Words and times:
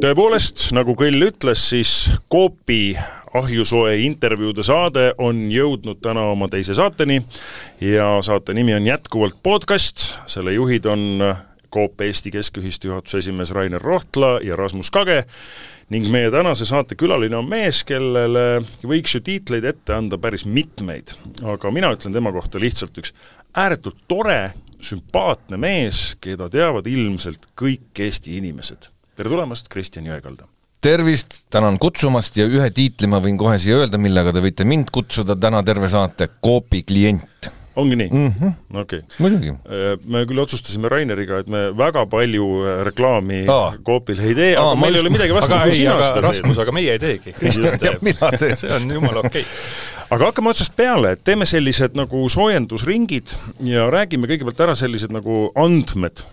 tõepoolest, 0.00 0.70
nagu 0.72 0.94
Kõll 0.96 1.26
ütles, 1.26 1.60
siis 1.72 1.90
Coopi 2.32 2.94
ahjusoe 3.36 3.98
intervjuude 4.06 4.64
saade 4.64 5.10
on 5.20 5.42
jõudnud 5.52 6.00
täna 6.02 6.24
oma 6.32 6.48
teise 6.50 6.74
saateni 6.76 7.18
ja 7.84 8.06
saate 8.24 8.54
nimi 8.56 8.72
on 8.74 8.86
jätkuvalt 8.88 9.36
podcast, 9.42 10.08
selle 10.30 10.54
juhid 10.56 10.88
on 10.88 11.02
Coop 11.70 12.00
Eesti 12.00 12.32
Keskühistu 12.34 12.88
juhatuse 12.90 13.20
esimees 13.20 13.52
Rainer 13.54 13.82
Rohtla 13.82 14.38
ja 14.42 14.56
Rasmus 14.58 14.90
Kage 14.90 15.20
ning 15.92 16.08
meie 16.10 16.30
tänase 16.32 16.66
saate 16.66 16.96
külaline 16.98 17.36
on 17.36 17.48
mees, 17.50 17.82
kellele 17.84 18.62
võiks 18.82 19.18
ju 19.18 19.20
tiitleid 19.26 19.68
ette 19.68 19.94
anda 19.94 20.18
päris 20.18 20.46
mitmeid, 20.48 21.12
aga 21.44 21.74
mina 21.74 21.92
ütlen 21.94 22.16
tema 22.16 22.32
kohta 22.32 22.62
lihtsalt 22.62 22.96
üks 23.02 23.12
ääretult 23.52 24.00
tore, 24.08 24.54
sümpaatne 24.80 25.60
mees, 25.60 26.16
keda 26.24 26.48
teavad 26.50 26.88
ilmselt 26.88 27.52
kõik 27.58 28.00
Eesti 28.00 28.38
inimesed 28.40 28.88
tere 29.20 29.34
tulemast, 29.34 29.68
Kristjan 29.68 30.08
Jõekalda! 30.08 30.48
tervist, 30.80 31.42
tänan 31.52 31.76
kutsumast 31.76 32.38
ja 32.40 32.46
ühe 32.48 32.70
tiitli 32.72 33.04
ma 33.12 33.18
võin 33.20 33.36
kohe 33.36 33.58
siia 33.60 33.76
öelda, 33.82 33.98
millega 34.00 34.32
te 34.32 34.40
võite 34.40 34.64
mind 34.64 34.88
kutsuda 34.88 35.36
täna 35.36 35.60
terve 35.60 35.90
saate, 35.92 36.30
Coopi 36.40 36.80
klient 36.88 37.50
ongi 37.80 37.98
nii 37.98 38.08
mm 38.10 38.32
-hmm.? 38.32 38.80
okei 38.80 39.02
okay.. 39.18 39.50
Äh, 39.50 39.94
me 40.04 40.24
küll 40.28 40.42
otsustasime 40.42 40.90
Raineriga, 40.92 41.40
et 41.42 41.48
me 41.52 41.68
väga 41.76 42.06
palju 42.10 42.48
äh, 42.62 42.80
reklaami 42.88 43.44
Aa. 43.48 43.74
Coopile 43.86 44.26
ei 44.30 44.34
tee, 44.38 44.50
aga 44.56 44.74
meil 44.80 44.98
ei 44.98 45.04
ole 45.04 45.14
midagi 45.14 45.36
vastu, 45.36 45.56
kui 45.62 45.76
sina 45.76 45.96
seda 46.00 46.18
teed. 46.18 46.28
Rasmus, 46.28 46.60
aga 46.64 46.74
meie 46.76 46.96
ei 46.96 47.02
teegi, 47.02 47.34
Kristjan 47.38 47.78
teeb. 47.82 48.36
see 48.36 48.74
on 48.76 48.90
jumala 48.90 49.24
okei 49.26 49.46
okay 49.46 49.98
aga 50.10 50.26
hakkame 50.26 50.50
otsast 50.50 50.74
peale, 50.74 51.12
et 51.14 51.20
teeme 51.24 51.46
sellised 51.46 51.94
nagu 51.98 52.24
soojendusringid 52.32 53.34
ja 53.68 53.86
räägime 53.94 54.26
kõigepealt 54.30 54.64
ära 54.66 54.74
sellised 54.74 55.14
nagu 55.14 55.44
andmed. 55.54 56.24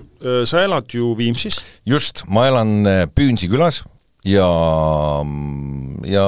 sa 0.50 0.64
elad 0.64 0.90
ju 0.90 1.14
Viimsis? 1.18 1.60
just, 1.86 2.24
ma 2.28 2.48
elan 2.50 2.82
Püünsi 3.14 3.50
külas 3.52 3.84
ja, 4.26 4.50
ja 6.10 6.26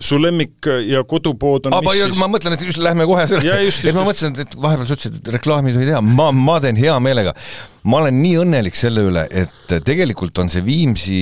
su 0.00 0.16
lemmik 0.20 0.68
ja 0.88 1.02
kodupood 1.04 1.68
on 1.68 1.74
Aba, 1.76 1.92
mis 1.92 2.04
siis? 2.04 2.20
ma 2.20 2.30
mõtlen, 2.32 2.56
et 2.56 2.62
just 2.64 2.80
lähme 2.80 3.04
kohe 3.08 3.26
selle, 3.28 3.56
et 3.60 3.96
ma 3.96 4.06
mõtlesin, 4.06 4.38
et 4.40 4.54
vahepeal 4.56 4.88
sa 4.88 4.96
ütlesid, 4.96 5.18
et 5.20 5.34
reklaami 5.36 5.74
ei 5.74 5.90
tea, 5.90 6.00
ma, 6.00 6.30
ma 6.32 6.56
teen 6.64 6.80
hea 6.80 6.94
meelega. 7.02 7.34
ma 7.84 8.00
olen 8.00 8.22
nii 8.22 8.38
õnnelik 8.44 8.78
selle 8.78 9.04
üle, 9.10 9.26
et 9.28 9.76
tegelikult 9.84 10.40
on 10.40 10.48
see 10.52 10.64
Viimsi 10.64 11.20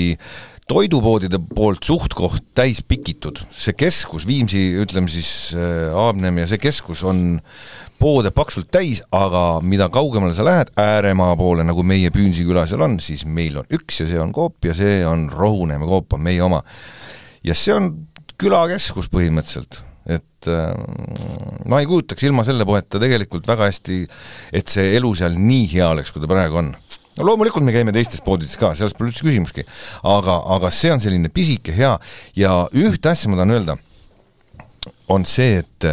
toidupoodide 0.69 1.41
poolt 1.55 1.86
suht-koht 1.89 2.44
täis 2.56 2.83
pikitud, 2.84 3.41
see 3.56 3.75
keskus, 3.78 4.27
Viimsi, 4.28 4.61
ütleme 4.83 5.09
siis 5.11 5.55
äh, 5.56 5.89
Aabnem 5.97 6.42
ja 6.42 6.48
see 6.50 6.61
keskus 6.61 7.03
on 7.09 7.41
poode 7.98 8.31
paksult 8.34 8.69
täis, 8.70 9.00
aga 9.14 9.61
mida 9.64 9.89
kaugemale 9.92 10.36
sa 10.36 10.44
lähed, 10.47 10.70
ääremaa 10.78 11.34
poole, 11.41 11.64
nagu 11.66 11.83
meie 11.86 12.12
Püünsi 12.14 12.44
küla 12.47 12.66
seal 12.69 12.84
on, 12.84 12.98
siis 13.03 13.25
meil 13.27 13.59
on 13.62 13.78
üks 13.78 14.03
ja 14.03 14.09
see 14.11 14.20
on 14.22 14.34
Coop 14.36 14.69
ja 14.69 14.77
see 14.77 15.00
on 15.09 15.27
Rohuneeme 15.33 15.89
Coop 15.89 16.19
on 16.19 16.22
meie 16.28 16.42
oma. 16.44 16.62
ja 17.44 17.55
see 17.56 17.75
on 17.75 17.91
külakeskus 18.39 19.08
põhimõtteliselt, 19.12 19.81
et 20.08 20.48
äh, 20.50 20.70
ma 21.69 21.83
ei 21.83 21.89
kujutaks 21.91 22.25
ilma 22.28 22.44
selle 22.47 22.67
poeta 22.69 23.00
tegelikult 23.03 23.48
väga 23.48 23.69
hästi, 23.69 24.05
et 24.55 24.70
see 24.70 24.94
elu 24.98 25.12
seal 25.19 25.39
nii 25.39 25.67
hea 25.75 25.91
oleks, 25.94 26.14
kui 26.14 26.22
ta 26.22 26.31
praegu 26.31 26.62
on. 26.62 26.72
No 27.19 27.27
loomulikult 27.27 27.66
me 27.66 27.75
käime 27.75 27.91
teistes 27.94 28.22
poodides 28.22 28.55
ka, 28.61 28.70
selles 28.78 28.94
pole 28.94 29.11
üldse 29.11 29.27
küsimustki, 29.27 29.64
aga, 30.06 30.39
aga 30.55 30.70
see 30.75 30.92
on 30.94 31.03
selline 31.03 31.33
pisike 31.34 31.75
hea 31.75 31.97
ja 32.39 32.53
ühte 32.78 33.11
asja 33.11 33.31
ma 33.31 33.41
tahan 33.41 33.56
öelda, 33.56 33.75
on 35.11 35.27
see, 35.27 35.59
et 35.64 35.89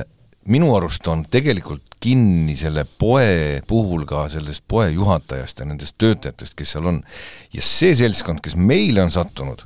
minu 0.54 0.70
arust 0.78 1.08
on 1.10 1.24
tegelikult 1.34 1.96
kinni 2.06 2.54
selle 2.60 2.84
poe 2.86 3.64
puhul 3.66 4.04
ka 4.06 4.28
sellest 4.30 4.62
poe 4.70 4.92
juhatajast 4.94 5.64
ja 5.64 5.66
nendest 5.66 5.98
töötajatest, 5.98 6.54
kes 6.60 6.76
seal 6.76 6.92
on. 6.92 7.02
ja 7.50 7.66
see 7.66 7.96
seltskond, 7.98 8.44
kes 8.46 8.54
meile 8.54 9.02
on 9.02 9.14
sattunud, 9.16 9.66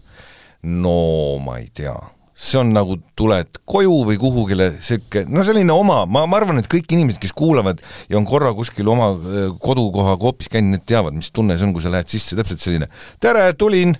no 0.64 0.96
ma 1.44 1.58
ei 1.60 1.68
tea 1.76 1.98
see 2.40 2.60
on 2.62 2.72
nagu 2.72 2.96
tuled 3.20 3.60
koju 3.68 3.96
või 4.08 4.18
kuhugile, 4.20 4.70
sihuke, 4.84 5.26
no 5.28 5.44
selline 5.48 5.74
oma, 5.76 6.06
ma, 6.08 6.24
ma 6.30 6.40
arvan, 6.40 6.62
et 6.62 6.70
kõik 6.72 6.88
inimesed, 6.96 7.20
kes 7.22 7.34
kuulavad 7.36 7.82
ja 8.10 8.20
on 8.20 8.28
korra 8.30 8.54
kuskil 8.56 8.88
oma 8.92 9.12
äh, 9.18 9.50
kodukohaga 9.60 10.30
hoopis 10.30 10.52
käinud, 10.54 10.78
need 10.78 10.86
teavad, 10.88 11.18
mis 11.20 11.34
tunne 11.36 11.58
see 11.60 11.68
on, 11.68 11.76
kui 11.76 11.84
sa 11.84 11.92
lähed 11.94 12.12
sisse, 12.12 12.38
täpselt 12.40 12.64
selline 12.64 12.88
tere, 13.20 13.44
tulin, 13.60 13.96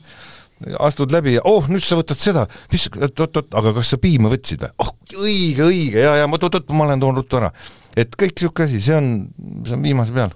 astud 0.80 1.12
läbi 1.16 1.36
ja 1.36 1.44
oh, 1.48 1.68
nüüd 1.72 1.84
sa 1.84 2.00
võtad 2.00 2.20
seda, 2.20 2.46
mis, 2.72 2.88
oot-oot, 2.96 3.52
aga 3.60 3.76
kas 3.76 3.92
sa 3.94 4.00
piima 4.02 4.32
võtsid 4.32 4.64
või? 4.64 4.76
oh, 4.86 4.94
õige, 5.20 5.68
õige, 5.68 6.04
ja, 6.08 6.16
ja 6.22 6.32
oot-oot, 6.32 6.72
ma 6.76 6.88
lähen 6.88 7.04
toon 7.04 7.20
ruttu 7.20 7.42
ära. 7.42 7.52
et 8.00 8.16
kõik 8.16 8.38
niisugune 8.38 8.72
asi, 8.72 8.84
see 8.88 8.96
on, 8.96 9.12
see 9.68 9.76
on 9.76 9.84
viimase 9.84 10.16
peal 10.16 10.32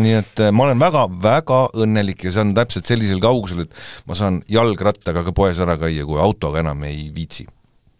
nii 0.00 0.14
et 0.20 0.44
äh, 0.44 0.52
ma 0.54 0.66
olen 0.68 0.80
väga-väga 0.80 1.60
õnnelik 1.82 2.26
ja 2.26 2.34
see 2.34 2.44
on 2.44 2.54
täpselt 2.56 2.88
sellisel 2.88 3.20
kaugusel, 3.22 3.66
et 3.66 4.08
ma 4.08 4.16
saan 4.18 4.40
jalgrattaga 4.50 5.24
ka 5.26 5.36
poes 5.36 5.60
ära 5.62 5.78
käia, 5.80 6.06
kui 6.08 6.20
autoga 6.22 6.62
enam 6.64 6.84
ei 6.88 7.08
viitsi. 7.14 7.46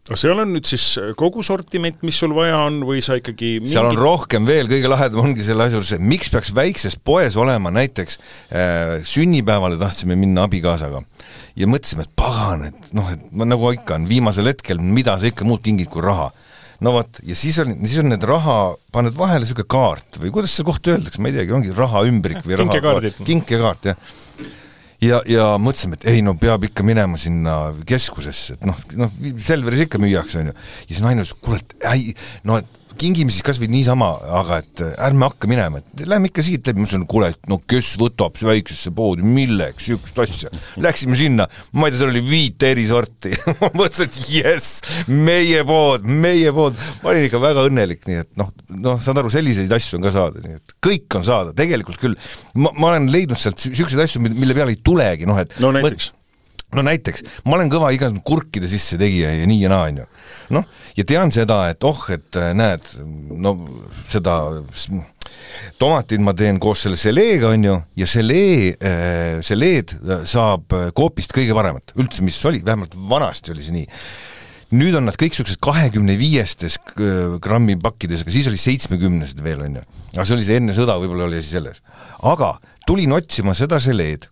Aga 0.07 0.21
seal 0.21 0.39
on 0.39 0.53
nüüd 0.55 0.69
siis 0.71 0.85
kogu 1.19 1.43
sortiment, 1.43 1.99
mis 2.07 2.19
sul 2.21 2.31
vaja 2.37 2.61
on, 2.69 2.79
või 2.87 3.01
sa 3.03 3.17
ikkagi 3.19 3.57
mingi... 3.59 3.73
seal 3.73 3.89
on 3.89 3.99
rohkem 3.99 4.47
veel, 4.47 4.69
kõige 4.71 4.91
lahedam 4.93 5.25
ongi 5.25 5.43
selle 5.43 5.67
asja 5.67 5.81
juures, 5.81 5.97
miks 5.99 6.31
peaks 6.31 6.53
väikses 6.55 6.95
poes 7.03 7.35
olema 7.41 7.73
näiteks 7.75 8.21
äh, 8.21 8.93
sünnipäevale 9.03 9.81
tahtsime 9.81 10.15
minna 10.19 10.47
abikaasaga 10.47 11.03
ja 11.59 11.67
mõtlesime, 11.71 12.07
et 12.07 12.15
pagan, 12.15 12.69
et 12.69 12.95
noh, 12.95 13.09
et 13.11 13.35
nagu 13.43 13.73
ikka 13.75 13.99
on, 13.99 14.07
viimasel 14.07 14.53
hetkel, 14.53 14.79
mida 14.79 15.17
sa 15.19 15.27
ikka 15.33 15.49
muud 15.49 15.65
kingid 15.65 15.91
kui 15.91 16.05
raha 16.07 16.31
no 16.85 16.93
vot, 16.97 17.21
ja 17.27 17.37
siis 17.39 17.59
on, 17.63 17.73
siis 17.85 18.03
on 18.03 18.11
need 18.13 18.25
raha, 18.29 18.59
paned 18.95 19.17
vahele 19.17 19.45
niisugune 19.45 19.69
kaart 19.73 20.21
või 20.23 20.33
kuidas 20.35 20.55
seda 20.57 20.69
kohta 20.71 20.95
öeldakse, 20.95 21.23
ma 21.23 21.33
ei 21.33 21.39
teagi, 21.39 21.57
ongi 21.57 21.75
rahaümbrik 21.77 22.43
või 22.47 22.61
raha, 22.63 23.13
kinkekaart, 23.25 23.93
jah. 23.93 24.15
Ja, 25.05 25.19
ja 25.29 25.47
mõtlesime, 25.61 25.99
et 25.99 26.07
ei 26.09 26.23
no 26.25 26.33
peab 26.41 26.63
ikka 26.65 26.85
minema 26.87 27.19
sinna 27.21 27.57
keskusesse, 27.89 28.57
et 28.57 28.63
noh, 28.65 28.79
noh, 28.97 29.13
Selveris 29.45 29.85
ikka 29.85 30.01
müüakse, 30.01 30.41
on 30.41 30.49
ju. 30.49 30.55
ja 30.57 30.89
siis 30.89 31.03
naine 31.05 31.25
ütles, 31.27 31.37
kuule, 31.45 31.61
et 31.61 31.89
ei, 31.93 32.15
no 32.49 32.57
et 32.63 32.86
kingime 32.99 33.33
siis 33.33 33.45
kas 33.47 33.61
või 33.61 33.69
niisama, 33.73 34.09
aga 34.41 34.61
et 34.63 34.83
äh, 34.85 34.95
ärme 35.09 35.29
hakka 35.29 35.51
minema, 35.51 35.81
et 35.81 36.05
lähme 36.09 36.31
ikka 36.31 36.45
siit 36.45 36.67
läbi, 36.67 36.83
ma 36.83 36.89
ütlesin, 36.89 37.07
kuule, 37.11 37.31
no 37.51 37.61
kes 37.69 37.93
võtab 38.01 38.37
väiksesse 38.41 38.93
poodi, 38.97 39.27
milleks? 39.27 39.87
Niisugust 39.87 40.19
asja. 40.25 40.53
Läksime 40.83 41.19
sinna, 41.19 41.47
ma 41.77 41.89
ei 41.89 41.95
tea, 41.95 42.03
seal 42.03 42.13
oli 42.15 42.25
viit 42.27 42.67
eri 42.67 42.87
sorti. 42.89 43.33
Ma 43.61 43.71
mõtlesin, 43.77 44.11
et 44.11 44.33
jess, 44.33 44.83
meie 45.11 45.63
pood, 45.69 46.07
meie 46.07 46.53
pood, 46.57 46.77
ma 47.03 47.13
olin 47.13 47.27
ikka 47.29 47.41
väga 47.43 47.67
õnnelik, 47.71 48.05
nii 48.09 48.21
et 48.25 48.31
noh, 48.41 48.53
noh, 48.75 49.01
saad 49.03 49.23
aru, 49.23 49.33
selliseid 49.33 49.73
asju 49.77 50.01
on 50.01 50.07
ka 50.07 50.15
saada, 50.17 50.43
nii 50.45 50.59
et 50.59 50.77
kõik 50.85 51.19
on 51.19 51.27
saada, 51.27 51.55
tegelikult 51.57 52.01
küll. 52.03 52.19
ma, 52.55 52.73
ma 52.77 52.93
olen 52.93 53.11
leidnud 53.13 53.41
sealt 53.41 53.61
niisuguseid 53.69 54.05
asju, 54.07 54.23
mille 54.27 54.57
peale 54.57 54.77
ei 54.77 54.83
tulegi, 54.85 55.29
noh 55.29 55.41
et 55.41 55.57
no 55.63 55.73
näiteks 55.75 56.13
no 56.77 56.85
näiteks, 56.87 57.25
ma 57.47 57.57
olen 57.59 57.73
kõva 57.73 57.91
igasugune 57.97 58.25
kurkide 58.27 58.71
sisse 58.71 58.99
tegija 59.01 59.33
ja 59.35 59.49
nii 59.49 59.61
ja 59.65 59.73
naa, 59.73 59.91
on 59.91 60.01
ju. 60.03 60.07
noh, 60.59 60.71
ja 60.97 61.07
tean 61.09 61.35
seda, 61.35 61.63
et 61.73 61.85
oh, 61.89 62.07
et 62.13 62.39
äh, 62.41 62.53
näed, 62.57 62.87
no 63.33 63.57
seda 64.09 64.39
tomatid 65.81 66.23
ma 66.23 66.37
teen 66.37 66.61
koos 66.63 66.85
selle 66.87 67.01
seleega, 67.01 67.51
on 67.57 67.67
ju, 67.67 67.81
ja 68.03 68.09
selee, 68.11 68.71
äh, 68.77 69.43
seleed 69.47 69.97
saab 70.29 70.73
Coopist 70.97 71.35
kõige 71.37 71.57
paremat, 71.57 71.97
üldse, 71.99 72.25
mis 72.27 72.39
oli, 72.49 72.63
vähemalt 72.65 72.97
vanasti 73.11 73.55
oli 73.57 73.67
see 73.67 73.81
nii 73.81 73.91
nüüd 74.75 74.97
on 74.99 75.07
nad 75.07 75.15
kõik 75.19 75.35
niisugused 75.35 75.61
kahekümne 75.63 76.17
viiestes 76.19 76.79
äh, 76.81 77.37
grammi 77.43 77.77
pakkides, 77.83 78.25
aga 78.25 78.35
siis 78.35 78.49
oli 78.51 78.59
seitsmekümnesed 78.61 79.43
veel, 79.45 79.63
on 79.67 79.79
ju. 79.79 79.85
aga 80.17 80.25
see 80.27 80.37
oli 80.39 80.47
see 80.47 80.59
enne 80.61 80.75
sõda, 80.75 80.97
võib-olla 81.03 81.29
oli 81.29 81.39
asi 81.39 81.55
selles. 81.55 81.83
aga 82.27 82.57
tulin 82.87 83.15
otsima 83.15 83.55
seda 83.55 83.79
seleed 83.83 84.27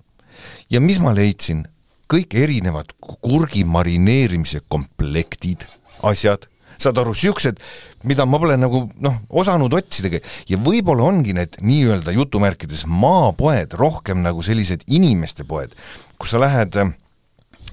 ja 0.72 0.82
mis 0.82 0.98
ma 1.02 1.14
leidsin, 1.14 1.64
kõik 2.14 2.34
erinevad 2.38 2.92
kurgi 3.02 3.64
marineerimise 3.66 4.62
komplektid, 4.70 5.64
asjad, 6.06 6.46
saad 6.78 6.98
aru, 7.00 7.14
niisugused, 7.14 7.58
mida 8.06 8.26
ma 8.28 8.38
pole 8.42 8.56
nagu 8.60 8.84
noh, 9.02 9.16
osanud 9.34 9.74
otsidagi. 9.74 10.20
Ja 10.50 10.58
võib-olla 10.62 11.08
ongi 11.08 11.34
need 11.36 11.58
nii-öelda 11.64 12.14
jutumärkides 12.14 12.84
maapoed 12.90 13.74
rohkem 13.80 14.22
nagu 14.24 14.44
sellised 14.46 14.86
inimeste 14.86 15.46
poed, 15.48 15.74
kus 16.18 16.34
sa 16.34 16.42
lähed 16.42 16.78
äh, 16.80 16.92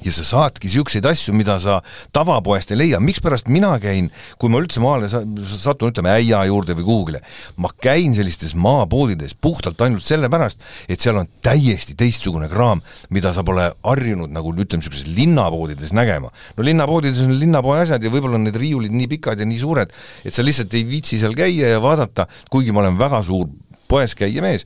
ja 0.06 0.14
sa 0.16 0.26
saadki 0.26 0.70
niisuguseid 0.70 1.06
asju, 1.06 1.34
mida 1.38 1.58
sa 1.62 1.80
tavapoest 2.16 2.74
ei 2.74 2.80
leia, 2.80 3.00
mikspärast 3.04 3.50
mina 3.52 3.72
käin, 3.82 4.10
kui 4.42 4.52
ma 4.52 4.62
üldse 4.62 4.82
maale 4.84 5.10
satun, 5.12 5.92
ütleme 5.92 6.14
äia 6.16 6.44
juurde 6.50 6.76
või 6.78 6.88
kuhugile, 6.88 7.22
ma 7.62 7.72
käin 7.82 8.16
sellistes 8.18 8.56
maapoodides 8.58 9.36
puhtalt 9.42 9.82
ainult 9.86 10.06
sellepärast, 10.06 10.62
et 10.90 11.02
seal 11.02 11.22
on 11.22 11.30
täiesti 11.46 11.96
teistsugune 12.00 12.50
kraam, 12.52 12.84
mida 13.14 13.34
sa 13.36 13.46
pole 13.48 13.70
harjunud 13.84 14.34
nagu 14.34 14.54
ütleme, 14.56 14.82
niisugustes 14.82 15.10
linnapoodides 15.16 15.94
nägema. 15.98 16.32
no 16.58 16.64
linnapoodides 16.66 17.22
on 17.26 17.36
linnapoe 17.40 17.82
asjad 17.84 18.04
ja 18.04 18.14
võib-olla 18.14 18.40
on 18.40 18.48
need 18.48 18.58
riiulid 18.58 18.94
nii 18.96 19.10
pikad 19.16 19.40
ja 19.40 19.48
nii 19.48 19.60
suured, 19.62 19.92
et 20.26 20.34
sa 20.34 20.46
lihtsalt 20.46 20.74
ei 20.78 20.88
viitsi 20.88 21.20
seal 21.22 21.36
käia 21.38 21.76
ja 21.76 21.82
vaadata, 21.84 22.28
kuigi 22.50 22.72
ma 22.72 22.82
olen 22.86 22.98
väga 23.00 23.22
suur 23.28 23.50
poes 23.92 24.16
käija 24.16 24.44
mees, 24.44 24.66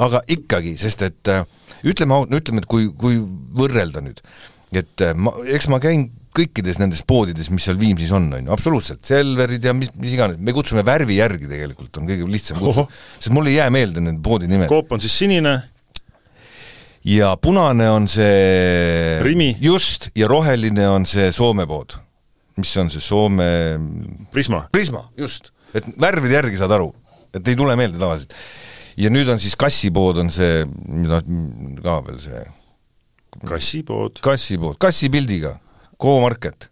aga 0.00 0.22
ikkagi, 0.32 0.76
sest 0.80 1.04
et 1.04 1.30
äh, 1.30 1.44
ütleme, 1.84 2.22
ütleme, 2.32 2.62
et 2.62 2.68
kui, 2.70 2.88
kui 2.98 3.18
võrrelda 3.58 4.02
nüüd, 4.04 4.22
et 4.72 5.04
äh, 5.04 5.14
ma, 5.16 5.34
eks 5.52 5.68
ma 5.72 5.80
käin 5.82 6.08
kõikides 6.32 6.78
nendes 6.80 7.02
poodides, 7.04 7.50
mis 7.52 7.66
seal 7.66 7.76
Viimsis 7.80 8.12
on, 8.16 8.30
on 8.32 8.46
ju, 8.46 8.52
absoluutselt, 8.54 9.02
Selverid 9.04 9.64
ja 9.68 9.74
mis, 9.76 9.90
mis 10.00 10.14
iganes, 10.16 10.38
me 10.40 10.54
kutsume 10.56 10.84
värvi 10.86 11.18
järgi 11.18 11.50
tegelikult, 11.50 11.92
on 12.00 12.08
kõige 12.08 12.28
lihtsam 12.30 12.60
kutsuda, 12.60 12.86
sest 13.18 13.34
mul 13.36 13.50
ei 13.50 13.58
jää 13.58 13.68
meelde 13.74 14.04
need 14.04 14.22
poodi 14.24 14.48
nimed. 14.50 14.70
Coop 14.72 14.96
on 14.96 15.02
siis 15.04 15.18
sinine? 15.24 15.58
ja 17.04 17.32
punane 17.42 17.88
on 17.90 18.06
see 18.08 19.18
Rimi. 19.26 19.56
just, 19.60 20.08
ja 20.16 20.28
roheline 20.30 20.86
on 20.88 21.06
see 21.06 21.32
Soome 21.34 21.66
pood. 21.66 21.98
mis 22.56 22.76
on 22.78 22.90
see 22.92 23.02
Soome 23.02 23.48
Prisma. 24.32 24.66
Prisma, 24.72 25.04
just. 25.18 25.50
et 25.74 25.84
värvide 26.00 26.38
järgi 26.38 26.60
saad 26.60 26.72
aru, 26.78 26.92
et 27.34 27.48
ei 27.48 27.58
tule 27.58 27.76
meelde 27.76 28.00
tavaliselt. 28.00 28.32
ja 28.96 29.12
nüüd 29.12 29.28
on 29.28 29.42
siis 29.42 29.56
kassipood 29.58 30.22
on 30.22 30.30
see, 30.32 30.64
mida 30.88 31.20
ka 31.84 32.00
veel 32.06 32.20
see 32.22 32.42
kassipood. 33.48 34.20
kassipood, 34.24 34.78
kassipildiga, 34.82 35.56
Go-Market. 36.00 36.68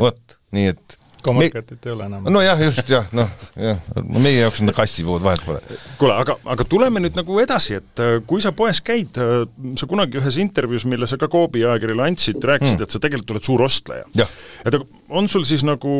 vot, 0.00 0.38
nii 0.52 0.72
et 0.74 1.00
Go-Marketit 1.22 1.86
ei 1.86 1.92
ole 1.92 2.06
enam. 2.08 2.28
nojah, 2.32 2.60
just 2.64 2.88
jah, 2.88 3.08
noh, 3.16 3.28
jah, 3.58 3.80
meie 4.08 4.38
jaoks 4.40 4.62
on 4.62 4.70
ta 4.70 4.74
kassipood, 4.76 5.22
vahet 5.24 5.42
pole. 5.44 5.60
kuule, 6.00 6.14
aga, 6.22 6.36
aga 6.54 6.66
tuleme 6.68 7.02
nüüd 7.04 7.18
nagu 7.18 7.40
edasi, 7.42 7.76
et 7.80 8.02
äh, 8.02 8.14
kui 8.28 8.42
sa 8.44 8.52
poes 8.56 8.80
käid, 8.84 9.18
äh, 9.20 9.44
sa 9.80 9.88
kunagi 9.90 10.20
ühes 10.20 10.40
intervjuus, 10.42 10.86
mille 10.88 11.08
sa 11.10 11.20
ka 11.20 11.28
Coopi 11.32 11.64
ajakirjale 11.66 12.06
andsid, 12.08 12.40
rääkisid 12.40 12.78
mm., 12.78 12.86
et 12.86 12.96
sa 12.96 13.02
tegelikult 13.02 13.36
oled 13.36 13.50
suur 13.50 13.66
ostleja. 13.66 14.28
et 14.64 14.80
on 15.08 15.28
sul 15.28 15.44
siis 15.48 15.64
nagu 15.66 15.92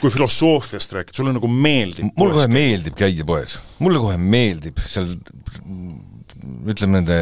kui 0.00 0.10
filosoofiast 0.12 0.92
rääkida, 0.96 1.16
sulle 1.16 1.32
nagu 1.34 1.48
meeldib 1.50 2.12
mulle 2.16 2.36
kohe 2.38 2.48
meeldib 2.48 2.96
käia 2.98 3.26
poes, 3.28 3.58
mulle 3.84 4.00
kohe 4.00 4.16
meeldib 4.20 4.78
seal 4.88 5.10
ütleme 6.68 7.00
nende 7.00 7.18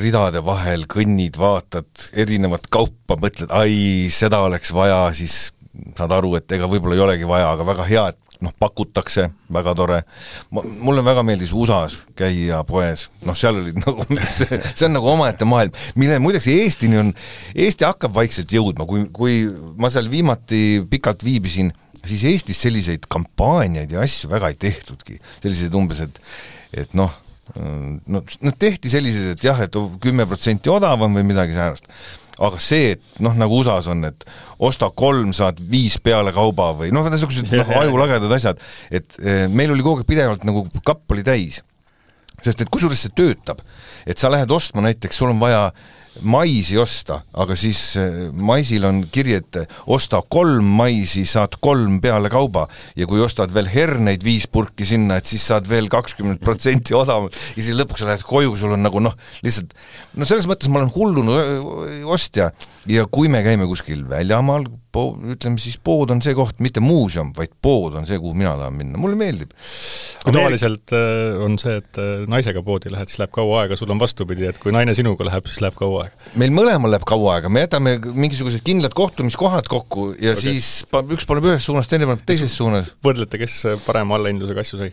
ridade 0.00 0.42
vahel 0.44 0.86
kõnnid, 0.90 1.38
vaatad 1.40 2.08
erinevat 2.12 2.68
kaupa, 2.72 3.18
mõtled, 3.20 3.50
ai, 3.54 4.10
seda 4.14 4.42
oleks 4.46 4.72
vaja, 4.74 5.06
siis 5.16 5.52
saad 5.96 6.12
aru, 6.14 6.36
et 6.38 6.52
ega 6.54 6.68
võib-olla 6.70 6.96
ei 6.96 7.04
olegi 7.04 7.28
vaja, 7.28 7.50
aga 7.54 7.66
väga 7.66 7.86
hea, 7.88 8.04
et 8.14 8.40
noh, 8.44 8.52
pakutakse, 8.60 9.28
väga 9.52 9.74
tore. 9.78 10.00
mulle 10.52 11.04
väga 11.04 11.22
meeldis 11.26 11.52
USA-s 11.56 11.96
käia 12.18 12.60
poes, 12.68 13.08
noh, 13.26 13.36
seal 13.38 13.60
olid 13.60 13.78
nagu 13.84 14.04
see, 14.36 14.60
see 14.74 14.88
on 14.88 14.96
nagu 14.98 15.10
omaette 15.14 15.48
maailm, 15.48 15.74
mille 16.00 16.18
muideks 16.22 16.48
Eestini 16.52 17.00
on, 17.00 17.14
Eesti 17.54 17.88
hakkab 17.88 18.14
vaikselt 18.14 18.52
jõudma, 18.54 18.86
kui, 18.90 19.06
kui 19.14 19.40
ma 19.80 19.90
seal 19.92 20.10
viimati 20.12 20.84
pikalt 20.90 21.24
viibisin, 21.26 21.72
siis 22.04 22.26
Eestis 22.28 22.60
selliseid 22.66 23.08
kampaaniaid 23.10 23.94
ja 23.94 24.04
asju 24.04 24.30
väga 24.32 24.52
ei 24.52 24.60
tehtudki, 24.68 25.20
selliseid 25.40 25.78
umbes, 25.78 26.04
et 26.04 26.20
et 26.74 26.94
noh, 26.98 27.12
no, 27.54 28.22
no 28.22 28.52
tehti 28.58 28.92
sellised, 28.92 29.34
et 29.36 29.48
jah, 29.48 29.58
et 29.64 29.80
kümme 30.02 30.26
protsenti 30.28 30.72
odavam 30.72 31.16
või 31.18 31.26
midagi 31.28 31.56
säärast 31.56 31.90
aga 32.42 32.58
see, 32.62 32.94
et 32.96 33.20
noh, 33.22 33.34
nagu 33.38 33.60
USA-s 33.60 33.88
on, 33.92 34.02
et 34.08 34.24
osta 34.64 34.88
kolm, 34.96 35.32
saad 35.36 35.60
viis 35.70 35.96
peale 36.02 36.32
kauba 36.34 36.72
või 36.78 36.90
noh, 36.94 37.06
niisugused 37.10 37.52
noh, 37.52 37.74
ajulagedad 37.82 38.32
asjad, 38.36 38.62
et 38.90 39.18
eh, 39.22 39.44
meil 39.50 39.74
oli 39.74 39.84
kogu 39.86 40.02
aeg 40.02 40.08
pidevalt 40.08 40.46
nagu 40.48 40.64
kapp 40.86 41.14
oli 41.14 41.26
täis. 41.26 41.62
sest 42.44 42.60
et 42.60 42.68
kusjuures 42.68 43.00
see 43.00 43.14
töötab, 43.16 43.62
et 44.04 44.18
sa 44.20 44.28
lähed 44.32 44.50
ostma 44.50 44.82
näiteks, 44.84 45.16
sul 45.16 45.30
on 45.30 45.38
vaja 45.40 45.70
maisi 46.22 46.78
osta, 46.78 47.20
aga 47.40 47.56
siis 47.58 47.80
eh, 47.98 48.18
maisil 48.32 48.86
on 48.86 49.02
kiri, 49.12 49.34
et 49.40 49.58
osta 49.90 50.20
kolm 50.30 50.68
maisi, 50.78 51.24
saad 51.28 51.58
kolm 51.64 51.98
peale 52.04 52.30
kauba. 52.32 52.66
Ja 52.98 53.08
kui 53.10 53.22
ostad 53.24 53.52
veel 53.54 53.68
herneid 53.72 54.24
viis 54.26 54.46
purki 54.50 54.86
sinna, 54.88 55.18
et 55.18 55.30
siis 55.30 55.44
saad 55.50 55.68
veel 55.70 55.90
kakskümmend 55.92 56.42
protsenti 56.44 56.94
odavamalt 57.02 57.34
ja 57.56 57.62
siis 57.62 57.74
lõpuks 57.78 58.04
sa 58.04 58.10
lähed 58.12 58.24
koju, 58.26 58.54
sul 58.58 58.76
on 58.76 58.84
nagu 58.84 59.02
noh, 59.02 59.16
lihtsalt 59.44 59.74
no 60.14 60.28
selles 60.28 60.46
mõttes 60.50 60.70
ma 60.70 60.82
olen 60.82 60.94
hullunud 60.94 62.08
ostja. 62.14 62.52
Ja 62.90 63.06
kui 63.08 63.30
me 63.32 63.40
käime 63.40 63.66
kuskil 63.66 64.02
väljamaal, 64.06 64.66
po-, 64.92 65.14
ütleme 65.34 65.58
siis 65.62 65.78
pood 65.82 66.12
on 66.12 66.20
see 66.22 66.34
koht, 66.36 66.60
mitte 66.62 66.82
muuseum, 66.84 67.32
vaid 67.36 67.54
pood 67.64 67.96
on 67.98 68.06
see, 68.06 68.20
kuhu 68.20 68.36
mina 68.36 68.52
tahan 68.60 68.76
minna, 68.76 69.00
mulle 69.00 69.18
meeldib. 69.18 69.54
kui 70.24 70.34
tavaliselt 70.36 70.92
äh, 70.96 71.40
on 71.44 71.56
see, 71.60 71.78
et 71.80 72.02
naisega 72.30 72.62
poodi 72.64 72.92
lähed, 72.92 73.10
siis 73.10 73.22
läheb 73.22 73.32
kaua 73.34 73.62
aega, 73.64 73.78
sul 73.80 73.90
on 73.92 74.00
vastupidi, 74.00 74.46
et 74.50 74.60
kui 74.60 74.72
naine 74.74 74.94
sinuga 74.96 75.26
läheb, 75.26 75.48
siis 75.48 75.64
läheb 75.64 75.76
kaua 75.78 76.03
aega? 76.04 76.32
meil 76.40 76.54
mõlemal 76.54 76.94
läheb 76.94 77.06
kaua 77.08 77.36
aega, 77.36 77.52
me 77.52 77.64
jätame 77.64 77.96
mingisugused 78.04 78.64
kindlad 78.66 78.96
kohtumiskohad 78.96 79.70
kokku 79.70 80.10
ja 80.18 80.34
okay. 80.34 80.58
siis 80.58 80.84
üks 81.16 81.28
paneb 81.28 81.48
ühes 81.50 81.64
suunas, 81.66 81.88
teine 81.90 82.08
paneb 82.10 82.26
teises 82.28 82.54
suunas. 82.56 82.92
võrdlete, 83.04 83.40
kes 83.42 83.62
parema 83.86 84.18
allahindlusega 84.18 84.66
asju 84.66 84.82
sai? 84.82 84.92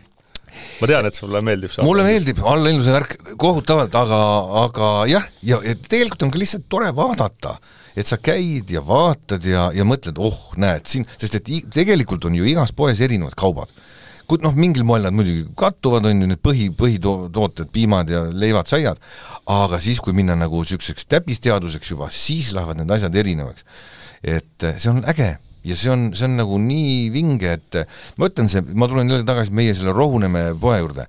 ma 0.80 0.88
tean, 0.90 1.06
et 1.08 1.16
sulle 1.16 1.40
meeldib 1.44 1.72
see 1.72 1.84
mulle 1.86 2.04
meeldib 2.06 2.42
allahindluse 2.42 2.96
värk 2.96 3.14
kohutavalt, 3.40 3.94
aga, 4.02 4.18
aga 4.66 4.90
jah, 5.10 5.30
ja, 5.40 5.62
ja 5.64 5.76
tegelikult 5.78 6.26
on 6.26 6.34
ka 6.34 6.42
lihtsalt 6.42 6.68
tore 6.72 6.90
vaadata 6.96 7.56
et 7.96 8.08
sa 8.08 8.18
käid 8.20 8.70
ja 8.72 8.82
vaatad 8.84 9.44
ja, 9.46 9.68
ja 9.76 9.86
mõtled, 9.88 10.18
oh, 10.22 10.38
näed 10.60 10.88
siin, 10.88 11.06
sest 11.20 11.38
et 11.38 11.50
tegelikult 11.72 12.24
on 12.28 12.36
ju 12.36 12.46
igas 12.48 12.72
poes 12.76 13.00
erinevad 13.04 13.36
kaubad. 13.38 13.72
Kui 14.30 14.40
noh, 14.42 14.54
mingil 14.56 14.84
moel 14.86 15.06
nad 15.06 15.14
muidugi 15.16 15.44
kattuvad, 15.58 16.06
on 16.08 16.24
ju, 16.24 16.30
need 16.30 16.42
põhi, 16.44 16.68
põhitooted, 16.76 17.70
piimad 17.74 18.10
ja 18.12 18.24
leivad, 18.30 18.68
saiad, 18.70 19.00
aga 19.50 19.80
siis, 19.82 20.00
kui 20.02 20.16
minna 20.16 20.36
nagu 20.38 20.62
niisuguseks 20.62 21.08
täppisteaduseks 21.10 21.94
juba, 21.94 22.10
siis 22.14 22.52
lähevad 22.56 22.80
need 22.80 22.92
asjad 22.94 23.16
erinevaks. 23.22 23.66
et 24.22 24.64
see 24.78 24.90
on 24.90 25.02
äge. 25.10 25.36
Ja 25.62 25.76
see 25.78 25.90
on, 25.90 26.08
see 26.14 26.26
on 26.26 26.36
nagu 26.40 26.56
nii 26.58 27.10
vinge, 27.14 27.52
et 27.54 27.76
ma 28.18 28.26
ütlen, 28.26 28.48
see, 28.50 28.62
ma 28.74 28.88
tulen 28.90 29.10
jälle 29.10 29.26
tagasi 29.26 29.54
meie 29.54 29.74
selle 29.78 29.94
Rohuneeme 29.94 30.56
poe 30.58 30.80
juurde, 30.80 31.06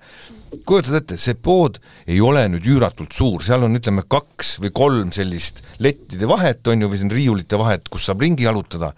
kujutad 0.62 1.00
ette, 1.00 1.18
see 1.18 1.33
pood 1.33 1.80
ei 2.06 2.19
ole 2.21 2.44
nüüd 2.54 2.68
üüratult 2.69 3.15
suur, 3.18 3.42
seal 3.42 3.65
on 3.65 3.80
ütleme 3.80 4.06
kaks 4.06 4.60
või 4.62 4.74
kolm 4.75 5.13
sellist 5.15 5.63
lettide 5.81 6.30
vahet, 6.30 6.62
on 6.69 6.86
ju, 6.86 6.92
või 6.92 7.01
siin 7.01 7.13
riiulite 7.13 7.57
vahet, 7.57 7.89
kus 7.89 8.06
saab 8.06 8.21
ringi 8.21 8.45
jalutada, 8.45 8.92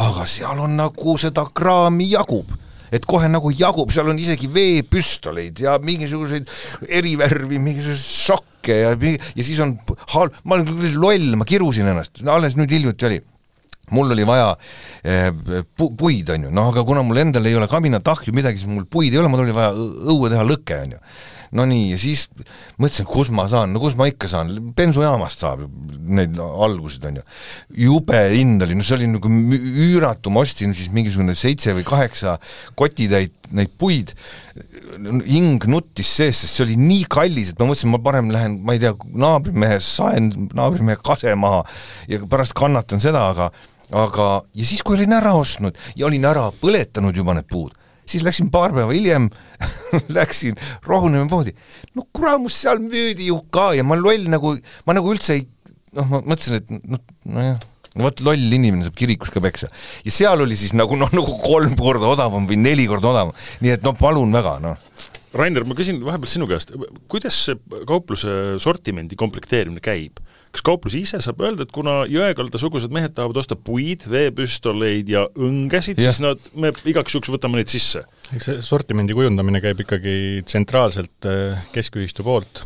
aga 0.00 0.24
seal 0.28 0.64
on 0.64 0.78
nagu 0.80 1.16
seda 1.20 1.44
kraami 1.52 2.08
jagub 2.14 2.48
et 2.94 3.06
kohe 3.08 3.28
nagu 3.30 3.52
jagub, 3.54 3.92
seal 3.94 4.10
on 4.12 4.20
isegi 4.20 4.48
veepüstoleid 4.54 5.64
ja 5.64 5.76
mingisuguseid 5.82 6.50
erivärvi, 7.00 7.60
mingisuguseid 7.62 8.08
sokke 8.30 8.80
ja, 8.84 8.94
ja 8.94 9.46
siis 9.46 9.60
on 9.64 9.76
hal-, 10.14 10.32
ma 10.44 10.58
olen 10.58 10.68
küll 10.68 10.98
loll, 11.00 11.30
ma 11.40 11.48
kirusin 11.48 11.90
ennast, 11.90 12.22
alles 12.30 12.58
nüüd 12.58 12.72
hiljuti 12.74 13.10
oli 13.10 13.22
mul 13.92 14.10
oli 14.14 14.24
vaja 14.26 14.54
eh, 15.04 15.30
pu-, 15.76 15.92
puid, 15.96 16.30
on 16.32 16.46
ju, 16.48 16.52
noh 16.54 16.72
aga 16.72 16.84
kuna 16.86 17.04
mul 17.04 17.20
endal 17.20 17.46
ei 17.46 17.56
ole 17.58 17.68
kaminat 17.70 18.08
ahju, 18.08 18.32
midagi, 18.36 18.62
siis 18.62 18.70
mul 18.70 18.86
puid 18.90 19.12
ei 19.12 19.20
ole, 19.20 19.30
mul 19.32 19.44
oli 19.44 19.56
vaja 19.56 19.74
õue 19.74 20.30
teha 20.32 20.46
lõke, 20.46 20.80
on 20.86 20.96
ju. 20.96 21.02
No 21.54 21.66
nii, 21.68 21.90
ja 21.92 21.98
siis 22.00 22.26
mõtlesin, 22.80 23.06
kus 23.08 23.30
ma 23.34 23.46
saan, 23.50 23.72
no 23.74 23.82
kus 23.82 23.94
ma 23.98 24.08
ikka 24.10 24.28
saan, 24.30 24.50
bensujaamast 24.76 25.44
saab 25.44 25.64
neid 26.04 26.38
alguseid, 26.38 27.06
on 27.10 27.20
ju. 27.20 27.24
jube 27.86 28.22
hind 28.34 28.64
oli, 28.66 28.76
no 28.78 28.86
see 28.86 28.96
oli 28.98 29.10
nagu 29.12 29.30
üüratu, 29.86 30.32
ma 30.34 30.42
ostsin 30.44 30.74
siis 30.76 30.90
mingisugune 30.94 31.36
seitse 31.38 31.76
või 31.76 31.86
kaheksa 31.86 32.36
kotitäit 32.78 33.52
neid 33.54 33.74
puid, 33.78 34.14
hing 35.28 35.62
nuttis 35.70 36.10
sees, 36.18 36.42
sest 36.42 36.58
see 36.58 36.66
oli 36.66 36.78
nii 36.80 37.06
kallis, 37.10 37.52
et 37.52 37.62
ma 37.62 37.70
mõtlesin, 37.70 37.92
ma 37.92 38.02
parem 38.02 38.32
lähen, 38.34 38.58
ma 38.66 38.74
ei 38.74 38.82
tea, 38.82 38.94
naabrimehe, 39.26 39.78
saen 39.84 40.32
naabrimehe 40.56 40.98
kase 41.06 41.36
maha 41.38 41.62
ja 42.10 42.22
pärast 42.30 42.56
kannatan 42.58 43.02
seda, 43.02 43.28
aga 43.30 43.52
aga, 43.94 44.28
ja 44.56 44.66
siis, 44.66 44.82
kui 44.82 44.96
olin 44.98 45.14
ära 45.14 45.34
ostnud 45.38 45.76
ja 45.98 46.08
olin 46.08 46.24
ära 46.26 46.48
põletanud 46.60 47.16
juba 47.16 47.36
need 47.36 47.48
puud, 47.50 47.74
siis 48.08 48.24
läksin 48.26 48.50
paar 48.54 48.74
päeva 48.76 48.94
hiljem 48.94 49.30
läksin 50.16 50.58
Rohuneeme 50.86 51.28
poodi, 51.30 51.54
no 51.94 52.06
kuramus, 52.12 52.56
seal 52.64 52.82
müüdi 52.82 53.30
ju 53.30 53.40
ka 53.54 53.72
ja 53.78 53.84
ma 53.86 53.98
loll 53.98 54.28
nagu, 54.32 54.56
ma 54.86 54.96
nagu 54.96 55.14
üldse 55.14 55.38
ei, 55.38 55.46
noh, 55.96 56.10
ma 56.10 56.24
mõtlesin, 56.24 56.60
et 56.60 56.90
noh, 56.90 57.04
nojah 57.28 57.62
no 57.94 58.08
vot, 58.08 58.22
loll 58.26 58.56
inimene 58.56 58.86
saab 58.86 58.96
kirikus 58.98 59.30
ka 59.34 59.42
peksa. 59.42 59.70
ja 60.04 60.14
seal 60.14 60.42
oli 60.42 60.58
siis 60.58 60.74
nagu 60.76 60.98
noh, 60.98 61.10
nagu 61.14 61.38
kolm 61.44 61.76
korda 61.78 62.10
odavam 62.10 62.48
või 62.50 62.58
neli 62.60 62.88
korda 62.90 63.12
odavam, 63.12 63.34
nii 63.62 63.76
et 63.76 63.86
no 63.86 63.94
palun 63.98 64.34
väga, 64.34 64.58
noh. 64.64 64.80
Rainer, 65.34 65.66
ma 65.66 65.74
küsin 65.74 65.98
vahepeal 66.04 66.30
sinu 66.30 66.46
käest, 66.50 66.70
kuidas 67.10 67.40
see 67.48 67.58
kaupluse 67.88 68.60
sortimendi 68.62 69.18
komplekteerimine 69.18 69.82
käib? 69.84 70.22
kas 70.54 70.62
kauplus 70.62 70.94
ise 70.94 71.18
saab 71.24 71.42
öelda, 71.42 71.66
et 71.66 71.72
kuna 71.74 72.04
Jõekalda-sugused 72.10 72.92
mehed 72.94 73.14
tahavad 73.16 73.40
osta 73.42 73.56
puid, 73.58 74.06
veepüstoleid 74.10 75.10
ja 75.10 75.26
õngesid, 75.34 75.98
siis 75.98 76.20
nad, 76.22 76.42
me 76.54 76.70
igaks 76.86 77.16
juhuks 77.16 77.32
võtame 77.34 77.58
neid 77.58 77.72
sisse? 77.72 78.04
eks 78.34 78.50
see 78.50 78.62
sortimendi 78.64 79.16
kujundamine 79.16 79.62
käib 79.64 79.82
ikkagi 79.84 80.44
tsentraalselt 80.46 81.26
eh, 81.30 81.64
keskühistu 81.74 82.26
poolt, 82.26 82.62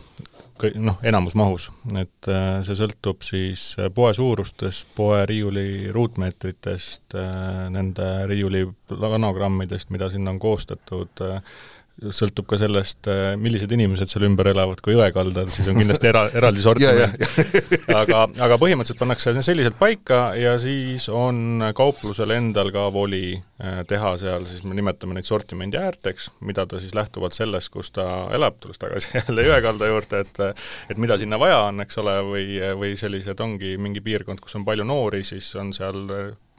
noh, 0.77 0.99
enamus 1.07 1.39
mahus, 1.39 1.71
et 1.97 2.29
eh, 2.29 2.61
see 2.69 2.77
sõltub 2.77 3.25
siis 3.25 3.71
eh, 3.79 3.89
poe 3.95 4.13
suurustest, 4.17 4.91
poe 4.99 5.25
riiuli 5.31 5.89
ruutmeetritest, 5.95 7.17
nende 7.73 8.11
riiuli 8.29 8.67
planogrammidest, 8.93 9.89
mida 9.97 10.13
sinna 10.13 10.37
on 10.37 10.43
koostatud, 10.43 11.25
sõltub 11.99 12.47
ka 12.49 12.59
sellest, 12.61 13.01
äh, 13.11 13.33
millised 13.41 13.73
inimesed 13.75 14.11
seal 14.11 14.27
ümber 14.29 14.53
elavad, 14.53 14.81
kui 14.85 14.95
jõe 14.95 15.09
kaldal, 15.15 15.49
siis 15.51 15.69
on 15.71 15.79
kindlasti 15.81 16.11
era, 16.11 16.25
eraldi 16.39 16.63
sortiment 16.63 17.25
aga, 17.95 18.25
aga 18.47 18.59
põhimõtteliselt 18.61 19.01
pannakse 19.01 19.35
selliselt 19.43 19.79
paika 19.81 20.21
ja 20.39 20.55
siis 20.63 21.09
on 21.11 21.65
kauplusel 21.77 22.37
endal 22.37 22.71
ka 22.75 22.87
voli 22.95 23.35
äh, 23.35 23.83
teha 23.91 24.15
seal, 24.23 24.47
siis 24.51 24.63
me 24.67 24.79
nimetame 24.79 25.19
neid 25.19 25.29
sortimendi 25.29 25.81
äärteks, 25.81 26.31
mida 26.47 26.67
ta 26.71 26.81
siis 26.83 26.95
lähtuvalt 26.99 27.37
sellest, 27.37 27.73
kus 27.75 27.91
ta 27.95 28.07
elab, 28.35 28.61
tulles 28.63 28.79
tagasi 28.79 29.19
jälle 29.19 29.49
jõekalda 29.51 29.93
juurde, 29.93 30.25
et 30.25 30.45
et 30.93 30.99
mida 31.01 31.19
sinna 31.19 31.39
vaja 31.41 31.65
on, 31.69 31.83
eks 31.83 31.99
ole, 31.99 32.19
või, 32.27 32.47
või 32.79 32.95
sellised 33.01 33.41
ongi 33.43 33.75
mingi 33.81 34.05
piirkond, 34.05 34.41
kus 34.45 34.55
on 34.59 34.67
palju 34.69 34.87
noori, 34.87 35.25
siis 35.27 35.51
on 35.59 35.75
seal 35.75 36.07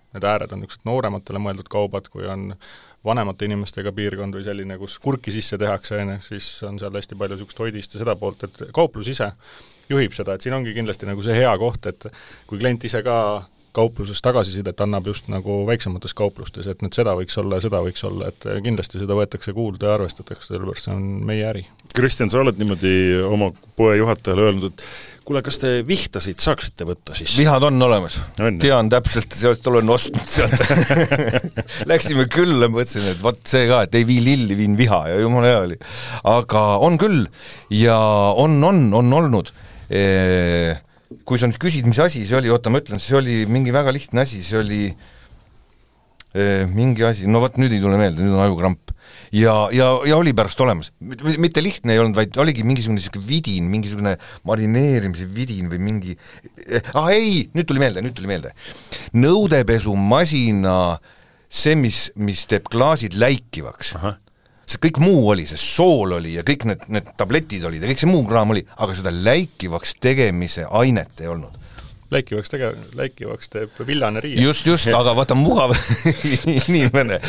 need 0.10 0.26
ääred 0.26 0.54
on 0.54 0.64
niisugused 0.64 0.88
noorematele 0.90 1.42
mõeldud 1.42 1.70
kaubad, 1.70 2.08
kui 2.10 2.26
on 2.30 2.50
vanemate 3.06 3.48
inimestega 3.48 3.94
piirkond 3.96 4.36
või 4.36 4.46
selline, 4.46 4.78
kus 4.82 4.98
kurki 5.00 5.32
sisse 5.32 5.58
tehakse, 5.60 6.02
on 6.04 6.16
ju, 6.16 6.22
siis 6.26 6.48
on 6.68 6.80
seal 6.82 6.96
hästi 6.96 7.18
palju 7.20 7.38
niisugust 7.38 7.62
hoidist 7.64 7.96
ja 7.96 8.04
seda 8.04 8.16
poolt, 8.20 8.44
et 8.48 8.64
kauplus 8.76 9.08
ise 9.12 9.32
juhib 9.90 10.14
seda, 10.18 10.36
et 10.36 10.44
siin 10.46 10.58
ongi 10.58 10.76
kindlasti 10.76 11.08
nagu 11.10 11.24
see 11.26 11.38
hea 11.40 11.54
koht, 11.62 11.88
et 11.90 12.10
kui 12.50 12.60
klient 12.60 12.84
ise 12.90 13.02
ka 13.06 13.16
kaupluses 13.76 14.22
tagasisidet 14.26 14.82
annab 14.84 15.08
just 15.10 15.30
nagu 15.32 15.62
väiksemates 15.68 16.16
kauplustes, 16.18 16.68
et 16.70 16.82
nüüd 16.86 16.96
seda 16.96 17.16
võiks 17.18 17.38
olla 17.42 17.60
ja 17.60 17.68
seda 17.68 17.84
võiks 17.86 18.04
olla, 18.08 18.32
et 18.32 18.48
kindlasti 18.66 19.02
seda 19.02 19.18
võetakse 19.18 19.54
kuulda 19.56 19.92
ja 19.92 20.00
arvestatakse, 20.00 20.52
sellepärast 20.54 20.88
see 20.88 20.96
on 20.96 21.06
meie 21.30 21.46
äri. 21.50 21.66
Kristjan, 21.96 22.32
sa 22.32 22.42
oled 22.44 22.60
niimoodi 22.60 22.92
oma 23.26 23.52
poe 23.78 23.96
juhatajale 23.98 24.46
öelnud, 24.48 24.74
et 24.74 24.84
kuule, 25.30 25.44
kas 25.46 25.60
te 25.62 25.72
vihtasid 25.86 26.42
saaksite 26.42 26.88
võtta 26.90 27.14
siis? 27.18 27.36
vihad 27.38 27.64
on 27.68 27.78
olemas, 27.86 28.18
tean 28.62 28.90
täpselt, 28.90 29.34
sellest 29.38 29.68
olen 29.70 29.90
ostnud 29.94 30.26
sealt 30.26 30.58
Läksime 31.92 32.26
külla, 32.32 32.70
mõtlesin, 32.72 33.12
et 33.14 33.22
vot 33.24 33.40
see 33.48 33.68
ka, 33.70 33.84
et 33.86 33.98
ei 34.00 34.08
vii 34.10 34.24
lilli, 34.26 34.58
viin 34.58 34.78
viha 34.80 35.04
ja 35.12 35.22
jumala 35.22 35.52
hea 35.52 35.64
oli. 35.68 35.80
aga 36.34 36.66
on 36.86 36.98
küll 37.02 37.26
ja 37.74 37.98
on, 38.38 38.58
on, 38.66 38.88
on 38.98 39.18
olnud 39.22 39.54
e 39.90 40.04
kui 41.26 41.40
sa 41.42 41.50
nüüd 41.50 41.60
küsid, 41.62 41.88
mis 41.90 42.00
asi 42.02 42.26
see 42.28 42.38
oli, 42.38 42.52
oota, 42.54 42.72
ma 42.74 42.82
ütlen, 42.84 43.02
see 43.02 43.18
oli 43.18 43.40
mingi 43.50 43.74
väga 43.74 43.94
lihtne 43.96 44.24
asi, 44.26 44.44
see 44.46 44.60
oli 44.60 44.82
eh, 44.90 46.68
mingi 46.70 47.06
asi, 47.08 47.28
no 47.30 47.42
vot 47.42 47.58
nüüd 47.62 47.74
ei 47.74 47.82
tule 47.82 47.98
meelde, 48.00 48.22
nüüd 48.22 48.38
on 48.38 48.46
ajukramp. 48.46 48.94
ja, 49.34 49.54
ja, 49.74 49.90
ja 50.06 50.18
oli 50.18 50.36
pärast 50.38 50.62
olemas, 50.62 50.92
mitte 51.02 51.64
lihtne 51.66 51.96
ei 51.96 52.04
olnud, 52.04 52.18
vaid 52.18 52.38
oligi 52.42 52.66
mingisugune 52.66 53.02
niisugune 53.02 53.26
vidin, 53.26 53.70
mingisugune 53.74 54.16
marineerimise 54.46 55.26
vidin 55.34 55.70
või 55.74 55.82
mingi 55.82 56.18
eh,, 56.68 56.94
ah 56.94 57.10
ei, 57.14 57.48
nüüd 57.58 57.70
tuli 57.70 57.82
meelde, 57.82 58.06
nüüd 58.06 58.18
tuli 58.18 58.30
meelde. 58.30 58.54
nõudepesumasina 59.18 60.80
see, 61.50 61.74
mis, 61.78 62.10
mis 62.22 62.46
teeb 62.50 62.70
klaasid 62.70 63.18
läikivaks 63.18 63.96
sest 64.70 64.82
kõik 64.84 65.00
muu 65.02 65.24
oli, 65.34 65.48
see 65.50 65.58
sool 65.60 66.14
oli 66.20 66.36
ja 66.36 66.44
kõik 66.46 66.68
need, 66.70 66.84
need 66.94 67.14
tabletid 67.18 67.66
olid 67.66 67.82
ja 67.82 67.90
kõik 67.90 68.04
see 68.04 68.12
muu 68.12 68.26
kraam 68.28 68.54
oli, 68.54 68.62
aga 68.78 68.98
seda 68.98 69.14
läikivaks 69.14 69.96
tegemise 70.04 70.68
ainet 70.82 71.24
ei 71.24 71.32
olnud 71.32 71.58
läikivaks 72.12 72.50
tege-, 72.50 72.74
läikivaks 72.98 73.52
teeb 73.54 73.82
villane 73.88 74.22
riie. 74.24 74.42
just, 74.42 74.66
just, 74.66 74.88
aga 74.94 75.14
vaata, 75.16 75.36
mugav 75.38 75.76
inimene. 76.68 77.20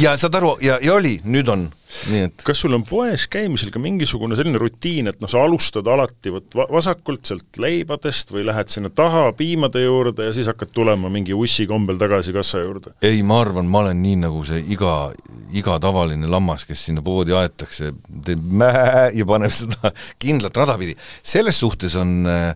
ja 0.00 0.16
saad 0.20 0.38
aru, 0.40 0.56
ja, 0.64 0.78
ja 0.82 0.94
oli, 0.96 1.18
nüüd 1.28 1.50
on, 1.52 1.66
nii 2.10 2.22
et 2.28 2.44
kas 2.46 2.62
sul 2.64 2.74
on 2.76 2.84
poes 2.88 3.26
käimisel 3.30 3.72
ka 3.74 3.82
mingisugune 3.82 4.38
selline 4.38 4.60
rutiin, 4.62 5.10
et 5.10 5.20
noh, 5.20 5.30
sa 5.30 5.42
alustad 5.44 5.88
alati 5.92 6.32
vot 6.32 6.56
vasakult 6.72 7.28
sealt 7.28 7.60
leibadest 7.60 8.32
või 8.32 8.46
lähed 8.48 8.72
sinna 8.72 8.92
taha 8.94 9.28
piimade 9.36 9.84
juurde 9.84 10.30
ja 10.30 10.34
siis 10.36 10.48
hakkad 10.50 10.72
tulema 10.76 11.12
mingi 11.12 11.36
ussi 11.36 11.68
kombel 11.70 12.00
tagasi 12.00 12.34
kassa 12.36 12.64
juurde? 12.64 12.96
ei, 13.04 13.22
ma 13.26 13.42
arvan, 13.44 13.68
ma 13.68 13.84
olen 13.84 14.00
nii 14.02 14.22
nagu 14.24 14.44
see 14.48 14.64
iga, 14.72 15.12
iga 15.52 15.76
tavaline 15.82 16.30
lammas, 16.30 16.64
kes 16.68 16.88
sinna 16.88 17.04
poodi 17.04 17.36
aetakse, 17.36 17.92
teeb 18.24 18.44
mää 18.64 19.10
ja 19.12 19.28
paneb 19.28 19.52
seda 19.52 19.92
kindlat 20.22 20.56
rada 20.56 20.80
pidi. 20.80 20.96
selles 21.22 21.60
suhtes 21.60 21.96
on 22.00 22.22
äh, 22.24 22.54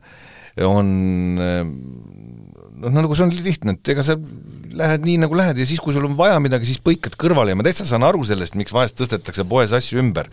on 0.63 0.91
noh, 2.85 3.01
nagu 3.03 3.17
see 3.17 3.27
on 3.27 3.33
lihtne, 3.35 3.77
et 3.77 3.95
ega 3.95 4.05
sa 4.07 4.17
lähed 4.75 5.07
nii, 5.07 5.19
nagu 5.25 5.37
lähed 5.39 5.59
ja 5.61 5.67
siis, 5.69 5.83
kui 5.83 5.95
sul 5.95 6.07
on 6.09 6.17
vaja 6.19 6.39
midagi, 6.43 6.69
siis 6.69 6.83
põikad 6.85 7.17
kõrvale 7.21 7.55
ja 7.55 7.59
ma 7.59 7.67
täitsa 7.67 7.87
saan 7.89 8.07
aru 8.07 8.25
sellest, 8.27 8.57
miks 8.59 8.75
vahest 8.75 8.99
tõstetakse 8.99 9.47
poes 9.49 9.75
asju 9.77 10.01
ümber 10.03 10.31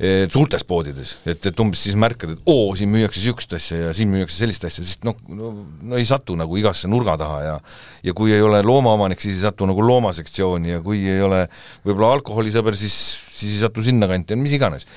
e, 0.00 0.28
suurtes 0.32 0.64
poodides, 0.68 1.16
et, 1.28 1.50
et 1.50 1.60
umbes 1.62 1.82
siis 1.86 1.98
märkad, 2.00 2.36
et 2.36 2.48
oo, 2.52 2.70
siin 2.78 2.90
müüakse 2.92 3.20
niisugust 3.20 3.56
asja 3.58 3.82
ja 3.88 3.92
siin 3.96 4.10
müüakse 4.12 4.40
sellist 4.40 4.64
asja, 4.68 4.84
sest 4.86 5.04
noh, 5.08 5.18
no, 5.28 5.52
no 5.82 6.00
ei 6.00 6.08
satu 6.08 6.38
nagu 6.40 6.56
igasse 6.60 6.90
nurga 6.90 7.18
taha 7.20 7.42
ja 7.44 7.58
ja 8.06 8.16
kui 8.16 8.32
ei 8.32 8.42
ole 8.44 8.62
loomaomanik, 8.64 9.20
siis 9.20 9.38
ei 9.40 9.46
satu 9.48 9.68
nagu 9.68 9.84
loomasektsiooni 9.84 10.76
ja 10.76 10.82
kui 10.84 11.04
ei 11.10 11.20
ole 11.24 11.44
võib-olla 11.84 12.16
alkoholisõber, 12.16 12.76
siis, 12.78 12.96
siis 13.36 13.58
ei 13.58 13.64
satu 13.66 13.84
sinnakanti 13.84 14.36
ja 14.36 14.40
mis 14.40 14.56
iganes 14.56 14.88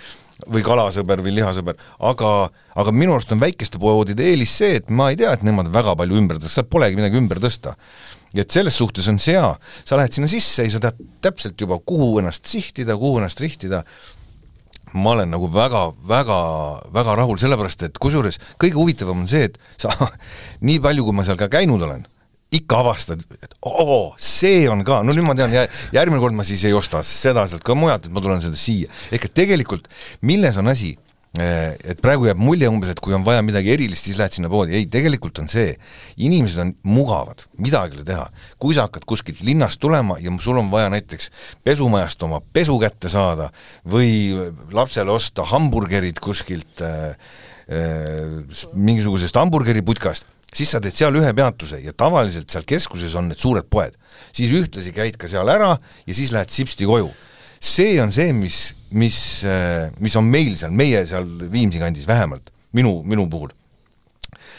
või 0.48 0.64
kalasõber 0.64 1.24
või 1.24 1.34
lihasõber, 1.36 1.80
aga, 2.10 2.32
aga 2.80 2.94
minu 2.96 3.16
arust 3.16 3.34
on 3.36 3.42
väikeste 3.42 3.82
poodide 3.82 4.28
eelis 4.32 4.54
see, 4.62 4.78
et 4.80 4.92
ma 4.94 5.10
ei 5.12 5.20
tea, 5.20 5.34
et 5.36 5.44
nemad 5.48 5.72
väga 5.74 5.98
palju 6.00 6.20
ümber 6.20 6.40
tõstavad, 6.40 6.56
seal 6.56 6.70
polegi 6.72 7.00
midagi 7.00 7.20
ümber 7.20 7.42
tõsta. 7.44 7.76
ja 8.34 8.46
et 8.46 8.52
selles 8.54 8.76
suhtes 8.78 9.08
on 9.10 9.20
see 9.20 9.34
hea, 9.34 9.56
sa 9.86 9.98
lähed 9.98 10.14
sinna 10.14 10.30
sisse 10.30 10.64
ja 10.64 10.72
sa 10.72 10.80
tead 10.84 11.02
täpselt 11.22 11.60
juba, 11.60 11.80
kuhu 11.80 12.20
ennast 12.22 12.46
sihtida, 12.46 12.96
kuhu 12.98 13.18
ennast 13.20 13.42
rihtida, 13.42 13.84
ma 14.94 15.16
olen 15.16 15.32
nagu 15.34 15.50
väga, 15.54 15.90
väga, 16.08 16.38
väga 16.94 17.16
rahul, 17.18 17.42
sellepärast 17.42 17.84
et 17.90 18.00
kusjuures 18.02 18.40
kõige 18.62 18.78
huvitavam 18.78 19.26
on 19.26 19.28
see, 19.28 19.50
et 19.50 19.60
sa 19.78 19.92
nii 20.68 20.80
palju, 20.80 21.06
kui 21.08 21.18
ma 21.18 21.28
seal 21.28 21.42
ka 21.42 21.50
käinud 21.52 21.84
olen 21.84 22.06
ikka 22.56 22.80
avastad, 22.82 23.22
et 23.44 23.52
oo, 23.68 24.16
see 24.18 24.64
on 24.72 24.82
ka, 24.86 25.04
no 25.06 25.14
nüüd 25.14 25.28
ma 25.28 25.36
tean, 25.38 25.54
järgmine 25.94 26.22
kord 26.22 26.38
ma 26.38 26.46
siis 26.48 26.64
ei 26.66 26.74
osta 26.74 27.04
seda 27.06 27.46
sealt 27.50 27.66
ka 27.66 27.76
mujalt, 27.78 28.08
et 28.08 28.16
ma 28.16 28.24
tulen 28.26 28.42
seda 28.42 28.58
siia. 28.58 28.90
ehk 29.14 29.30
et 29.30 29.36
tegelikult 29.38 29.86
milles 30.26 30.58
on 30.58 30.72
asi, 30.72 30.96
eh, 31.38 31.78
et 31.94 32.02
praegu 32.02 32.26
jääb 32.26 32.42
mulje 32.42 32.72
umbes, 32.72 32.90
et 32.90 33.02
kui 33.06 33.14
on 33.14 33.26
vaja 33.28 33.44
midagi 33.46 33.70
erilist, 33.76 34.10
siis 34.10 34.18
lähed 34.18 34.34
sinna 34.34 34.50
poodi, 34.50 34.74
ei, 34.80 34.88
tegelikult 34.90 35.44
on 35.44 35.52
see, 35.52 35.76
inimesed 36.26 36.64
on 36.64 36.74
mugavad, 36.90 37.46
midagi 37.62 38.00
ei 38.00 38.02
ole 38.02 38.08
teha. 38.10 38.26
kui 38.58 38.74
sa 38.74 38.88
hakkad 38.88 39.06
kuskilt 39.06 39.46
linnast 39.46 39.80
tulema 39.80 40.18
ja 40.18 40.34
sul 40.42 40.58
on 40.58 40.74
vaja 40.74 40.90
näiteks 40.90 41.30
pesumajast 41.64 42.26
oma 42.26 42.42
pesu 42.42 42.80
kätte 42.82 43.14
saada 43.14 43.52
või 43.86 44.34
lapsele 44.74 45.14
osta 45.14 45.46
hamburgerid 45.46 46.18
kuskilt 46.18 46.82
äh, 46.82 47.14
äh, 47.70 48.42
mingisugusest 48.74 49.38
hamburgeriputkast 49.38 50.26
siis 50.56 50.72
sa 50.74 50.82
teed 50.82 50.96
seal 50.96 51.16
ühe 51.20 51.32
peatuse 51.36 51.80
ja 51.84 51.94
tavaliselt 51.98 52.50
seal 52.52 52.66
keskuses 52.68 53.16
on 53.20 53.30
need 53.30 53.40
suured 53.42 53.68
poed. 53.70 53.96
siis 54.36 54.52
ühtlasi 54.54 54.94
käid 54.96 55.18
ka 55.18 55.30
seal 55.30 55.50
ära 55.50 55.76
ja 55.78 56.14
siis 56.14 56.32
lähed 56.36 56.50
sipsti 56.54 56.88
koju. 56.90 57.10
see 57.60 58.00
on 58.02 58.12
see, 58.12 58.34
mis, 58.34 58.76
mis, 58.92 59.44
äh, 59.44 59.92
mis 60.00 60.16
on 60.16 60.26
meil 60.26 60.56
seal, 60.58 60.72
meie 60.72 61.06
seal 61.08 61.28
Viimsi 61.52 61.80
kandis 61.80 62.08
vähemalt, 62.08 62.52
minu, 62.74 63.02
minu 63.04 63.30
puhul. 63.30 63.52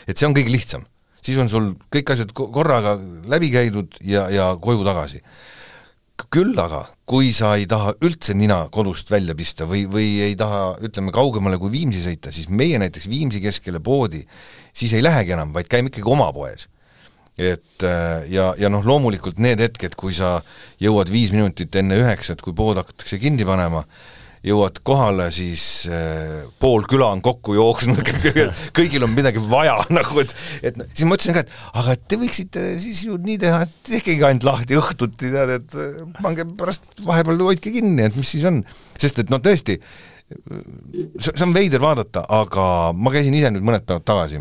et 0.07 0.17
see 0.17 0.27
on 0.27 0.35
kõige 0.35 0.53
lihtsam. 0.53 0.85
siis 1.23 1.39
on 1.39 1.49
sul 1.49 1.73
kõik 1.93 2.13
asjad 2.13 2.33
korraga 2.33 2.97
läbi 3.29 3.51
käidud 3.51 3.99
ja, 4.01 4.29
ja 4.31 4.53
koju 4.61 4.85
tagasi 4.85 5.23
küll 6.33 6.59
aga, 6.61 6.85
kui 7.09 7.33
sa 7.35 7.55
ei 7.59 7.67
taha 7.71 7.95
üldse 8.05 8.35
nina 8.37 8.65
kodust 8.73 9.11
välja 9.11 9.35
pista 9.39 9.67
või, 9.69 9.87
või 9.91 10.09
ei 10.27 10.37
taha, 10.39 10.77
ütleme, 10.85 11.13
kaugemale 11.15 11.59
kui 11.59 11.73
Viimsi 11.73 12.03
sõita, 12.05 12.33
siis 12.35 12.51
meie 12.51 12.79
näiteks 12.83 13.09
Viimsi 13.11 13.41
keskele 13.43 13.81
poodi 13.81 14.23
siis 14.73 14.93
ei 14.97 15.03
lähegi 15.05 15.35
enam, 15.37 15.55
vaid 15.55 15.71
käime 15.71 15.91
ikkagi 15.91 16.09
oma 16.11 16.31
poes. 16.33 16.69
et 17.41 17.85
äh, 17.87 18.27
ja, 18.29 18.51
ja 18.59 18.69
noh, 18.69 18.85
loomulikult 18.85 19.39
need 19.41 19.63
hetked, 19.63 19.95
kui 19.97 20.13
sa 20.13 20.43
jõuad 20.83 21.09
viis 21.09 21.31
minutit 21.33 21.75
enne 21.79 21.97
üheksat, 21.97 22.43
kui 22.45 22.53
pood 22.53 22.77
hakatakse 22.77 23.17
kinni 23.23 23.47
panema, 23.49 23.85
jõuad 24.47 24.79
kohale, 24.87 25.27
siis 25.35 25.63
äh, 25.93 26.45
pool 26.61 26.87
küla 26.89 27.11
on 27.15 27.21
kokku 27.25 27.55
jooksnud 27.59 28.01
kõigil 28.77 29.05
on 29.05 29.13
midagi 29.13 29.43
vaja 29.51 29.77
nagu, 29.99 30.23
et 30.23 30.33
et 30.63 30.79
siis 30.95 31.07
ma 31.09 31.19
ütlesin 31.19 31.37
ka, 31.37 31.45
et 31.45 31.81
aga 31.83 31.97
te 32.01 32.21
võiksite 32.21 32.65
siis 32.81 33.05
ju 33.09 33.19
nii 33.21 33.41
teha, 33.43 33.65
et 33.67 33.91
tehkegi 33.91 34.25
ainult 34.27 34.47
lahti 34.49 34.79
õhtuti, 34.81 35.33
tead, 35.35 35.57
et 35.59 35.77
äh, 35.77 35.99
pange 36.23 36.47
pärast 36.61 36.95
vahepeal 37.05 37.45
hoidke 37.51 37.75
kinni, 37.75 38.07
et 38.09 38.17
mis 38.17 38.33
siis 38.37 38.47
on. 38.49 38.63
sest 39.01 39.21
et 39.21 39.33
noh, 39.33 39.43
tõesti, 39.45 39.77
see 40.31 41.45
on 41.45 41.53
veider 41.57 41.83
vaadata, 41.83 42.25
aga 42.33 42.65
ma 42.97 43.13
käisin 43.13 43.37
ise 43.37 43.53
nüüd 43.53 43.67
mõned 43.67 43.85
päevad 43.85 44.07
tagasi 44.09 44.41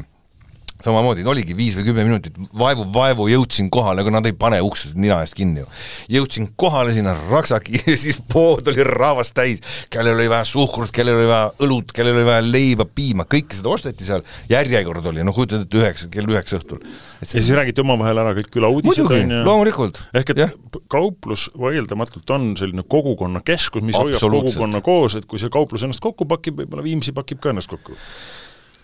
samamoodi, 0.84 1.26
oligi 1.28 1.56
viis 1.58 1.76
või 1.76 1.90
kümme 1.90 2.06
minutit, 2.08 2.36
vaevu-vaevu 2.58 3.26
jõudsin 3.28 3.68
kohale, 3.74 4.04
aga 4.06 4.14
nad 4.16 4.28
ei 4.30 4.36
pane 4.40 4.62
uksed 4.64 4.96
nina 5.00 5.18
eest 5.26 5.36
kinni 5.36 5.60
ju. 5.60 5.68
jõudsin 6.16 6.48
kohale 6.60 6.94
sinna 6.96 7.16
raksaki 7.30 7.82
ja 7.92 7.96
siis 8.00 8.22
pood 8.32 8.68
oli 8.72 8.86
rahvast 8.88 9.36
täis, 9.36 9.60
kellel 9.92 10.16
oli 10.16 10.30
vaja 10.32 10.48
suhkrut, 10.48 10.94
kellel 10.96 11.20
oli 11.20 11.28
vaja 11.28 11.50
õlut, 11.66 11.92
kellel 11.96 12.22
oli 12.22 12.30
vaja 12.30 12.46
leiba, 12.46 12.88
piima, 12.88 13.28
kõike 13.28 13.60
seda 13.60 13.74
osteti 13.74 14.08
seal, 14.08 14.24
järjekord 14.52 15.12
oli, 15.12 15.26
no 15.28 15.36
kujutad 15.36 15.68
ette, 15.68 15.82
üheksa, 15.84 16.08
kell 16.14 16.32
üheksa 16.32 16.62
õhtul. 16.62 16.80
ja 17.20 17.32
siis 17.34 17.52
räägiti 17.60 17.84
omavahel 17.84 18.24
ära 18.24 18.34
kõik 18.40 18.52
küla 18.56 18.72
uudised, 18.72 19.04
on 19.04 19.36
ju? 19.36 19.44
loomulikult. 19.52 20.04
ehk 20.16 20.32
et 20.36 20.44
ja. 20.46 20.50
kauplus 20.88 21.50
vaieldamatult 21.60 22.36
on 22.38 22.54
selline 22.60 22.88
kogukonnakeskus, 22.88 23.84
mis 23.84 24.00
hoiab 24.00 24.24
kogukonna 24.24 24.80
koos, 24.86 25.20
et 25.20 25.28
kui 25.28 25.44
see 25.44 25.52
kauplus 25.52 25.84
ennast 25.84 26.04
kokku 26.04 26.30
pakib, 26.30 26.64
võib-olla 26.64 26.88
Viimsi 26.88 27.12
pakib 27.12 27.44
ka 27.44 27.52
ennast 27.52 27.68
kokku 27.68 28.00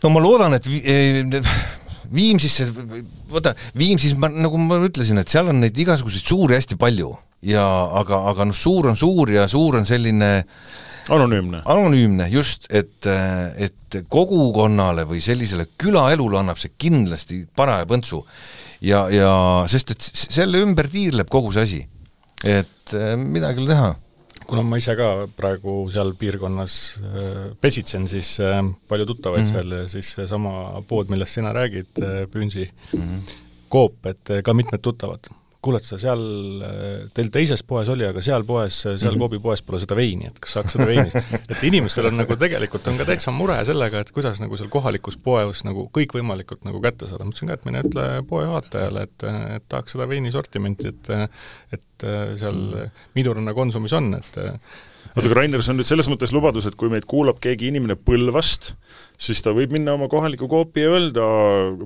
no 0.04 0.12
ma 0.14 0.22
loodan, 0.22 0.60
et 0.60 0.68
Viimsisse, 2.14 2.68
vaata, 3.32 3.56
Viimsis 3.78 4.16
ma, 4.20 4.30
nagu 4.30 4.60
ma 4.62 4.80
ütlesin, 4.86 5.20
et 5.22 5.32
seal 5.32 5.50
on 5.52 5.62
neid 5.64 5.78
igasuguseid 5.78 6.28
suuri 6.28 6.60
hästi 6.60 6.78
palju 6.82 7.14
ja 7.46 7.64
aga, 8.02 8.22
aga 8.32 8.48
noh, 8.50 8.58
suur 8.58 8.90
on 8.90 8.98
suur 9.00 9.32
ja 9.34 9.46
suur 9.50 9.78
on 9.80 9.88
selline 9.88 10.30
anonüümne. 11.14 11.62
anonüümne, 11.70 12.30
just, 12.34 12.70
et, 12.74 13.06
et 13.58 14.00
kogukonnale 14.10 15.06
või 15.10 15.22
sellisele 15.24 15.68
külaelule 15.78 16.42
annab 16.42 16.62
see 16.62 16.74
kindlasti 16.78 17.44
paraja 17.56 17.86
põntsu. 17.90 18.24
ja, 18.82 19.06
ja 19.14 19.34
sest 19.72 19.94
et 19.96 20.10
selle 20.26 20.64
ümber 20.66 20.90
tiirleb 20.92 21.30
kogu 21.30 21.54
see 21.54 21.68
asi. 21.70 21.84
et 22.44 22.98
midagi 23.18 23.62
ei 23.62 23.66
ole 23.66 23.74
teha 23.74 23.94
kuna 24.48 24.64
ma 24.66 24.80
ise 24.82 24.96
ka 24.98 25.10
praegu 25.38 25.78
seal 25.94 26.14
piirkonnas 26.20 26.76
äh, 27.02 27.40
pesitsen, 27.62 28.10
siis 28.12 28.36
äh, 28.44 28.60
palju 28.90 29.08
tuttavaid 29.12 29.46
mm 29.46 29.50
-hmm. 29.50 29.56
seal 29.56 29.72
ja 29.72 29.88
siis 29.90 30.12
seesama 30.20 30.84
pood, 30.88 31.10
millest 31.10 31.34
sina 31.34 31.54
räägid, 31.54 31.92
äh, 32.02 32.28
Püünsi 32.32 32.70
mm, 32.94 33.02
-hmm. 33.02 33.42
Coop, 33.72 34.06
et 34.06 34.30
ka 34.44 34.54
mitmed 34.54 34.80
tuttavad. 34.82 35.20
kuule, 35.66 35.78
et 35.78 35.84
sa 35.84 35.98
seal, 35.98 36.22
teil 37.14 37.30
teises 37.34 37.64
poes 37.64 37.90
oli, 37.90 38.06
aga 38.06 38.22
seal 38.22 38.44
poes, 38.44 38.82
seal 38.82 38.98
mm 38.98 39.08
-hmm. 39.08 39.20
Coopi 39.20 39.40
poes 39.40 39.62
pole 39.62 39.80
seda 39.80 39.96
veini, 39.96 40.28
et 40.28 40.40
kas 40.40 40.54
saaks 40.54 40.74
seda 40.74 40.86
veini 40.86 41.10
et 41.52 41.64
inimestel 41.64 42.06
on 42.06 42.18
nagu 42.18 42.36
tegelikult 42.36 42.88
on 42.88 42.98
ka 42.98 43.06
täitsa 43.06 43.32
mure 43.32 43.66
sellega, 43.66 44.00
et 44.00 44.12
kuidas 44.12 44.40
nagu 44.40 44.58
seal 44.58 44.70
kohalikus 44.70 45.18
poes 45.18 45.64
nagu 45.64 45.90
kõikvõimalikult 45.98 46.62
nagu 46.66 46.82
kätte 46.82 47.08
saada, 47.08 47.26
ma 47.26 47.34
ütlesin 47.34 47.48
ka, 47.48 47.54
et 47.54 47.66
mine 47.66 47.82
ütle 47.82 48.06
poe 48.30 48.44
juhatajale, 48.46 49.02
et, 49.02 49.24
et 49.56 49.64
tahaks 49.68 49.92
seda 49.92 50.08
veini 50.08 50.32
sortimenti, 50.32 50.88
et 50.88 51.10
et 51.74 51.95
seal 52.04 52.60
Miduranna 53.16 53.54
Konsumis 53.56 53.94
on, 53.96 54.12
et 54.18 54.38
oota, 55.16 55.24
aga 55.24 55.38
Rainer, 55.38 55.64
see 55.64 55.72
on 55.72 55.80
nüüd 55.80 55.88
selles 55.88 56.10
mõttes 56.12 56.34
lubadus, 56.36 56.68
et 56.68 56.76
kui 56.80 56.92
meid 56.92 57.08
kuulab 57.10 57.40
keegi 57.44 57.70
inimene 57.72 57.96
Põlvast, 57.96 58.74
siis 59.22 59.40
ta 59.46 59.54
võib 59.56 59.72
minna 59.76 59.96
oma 59.96 60.10
kohaliku 60.12 60.50
Coopi 60.52 60.84
ja 60.84 60.92
öelda 60.96 61.28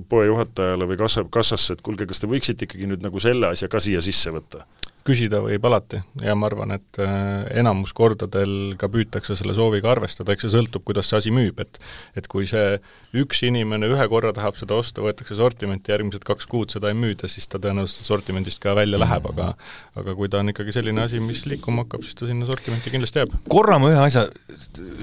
poejuhatajale 0.10 0.90
või 0.90 1.00
kassa, 1.00 1.26
kassasse, 1.30 1.78
et 1.78 1.84
kuulge, 1.86 2.10
kas 2.10 2.24
te 2.24 2.30
võiksite 2.32 2.66
ikkagi 2.66 2.90
nüüd 2.90 3.06
nagu 3.06 3.22
selle 3.22 3.52
asja 3.54 3.70
ka 3.70 3.82
siia 3.84 4.02
sisse 4.06 4.34
võtta? 4.34 4.66
Küsida 5.08 5.40
võib 5.44 5.66
alati 5.70 6.02
ja 6.24 6.36
ma 6.38 6.48
arvan, 6.50 6.74
et 6.76 7.00
äh, 7.02 7.46
enamus 7.62 7.94
kordadel 7.98 8.76
ka 8.80 8.90
püütakse 8.92 9.38
selle 9.40 9.56
sooviga 9.58 9.92
arvestada, 9.94 10.34
eks 10.34 10.46
see 10.46 10.54
sõltub, 10.54 10.84
kuidas 10.88 11.10
see 11.10 11.20
asi 11.22 11.34
müüb, 11.34 11.62
et 11.64 11.80
et 12.20 12.28
kui 12.32 12.48
see 12.50 12.78
üks 13.18 13.42
inimene 13.48 13.90
ühe 13.90 14.08
korra 14.12 14.34
tahab 14.36 14.58
seda 14.60 14.78
osta, 14.80 15.04
võetakse 15.06 15.38
sortimenti, 15.40 15.94
järgmised 15.94 16.26
kaks 16.28 16.50
kuud 16.50 16.74
seda 16.74 16.92
ei 16.92 16.98
müüda, 17.00 17.30
siis 17.32 17.48
ta 17.50 17.62
tõenäoliselt 17.62 18.10
sortimendist 18.10 18.62
ka 18.64 18.76
välja 18.78 19.00
läheb, 19.02 19.30
aga 19.34 19.54
aga 20.00 20.16
kui 20.18 20.30
ta 20.32 20.44
on 20.44 20.54
ikkagi 20.54 20.76
selline 20.76 21.06
asi, 21.06 21.22
mis 21.24 21.46
liikuma 21.50 21.86
hakkab, 21.86 22.04
siis 22.06 22.20
ta 22.20 22.30
sinna 22.30 22.50
sortimenti 22.50 22.94
kindlasti 22.94 23.24
jääb. 23.24 23.36
korra 23.50 23.80
ma 23.82 23.94
ühe 23.94 24.04
asja 24.04 24.28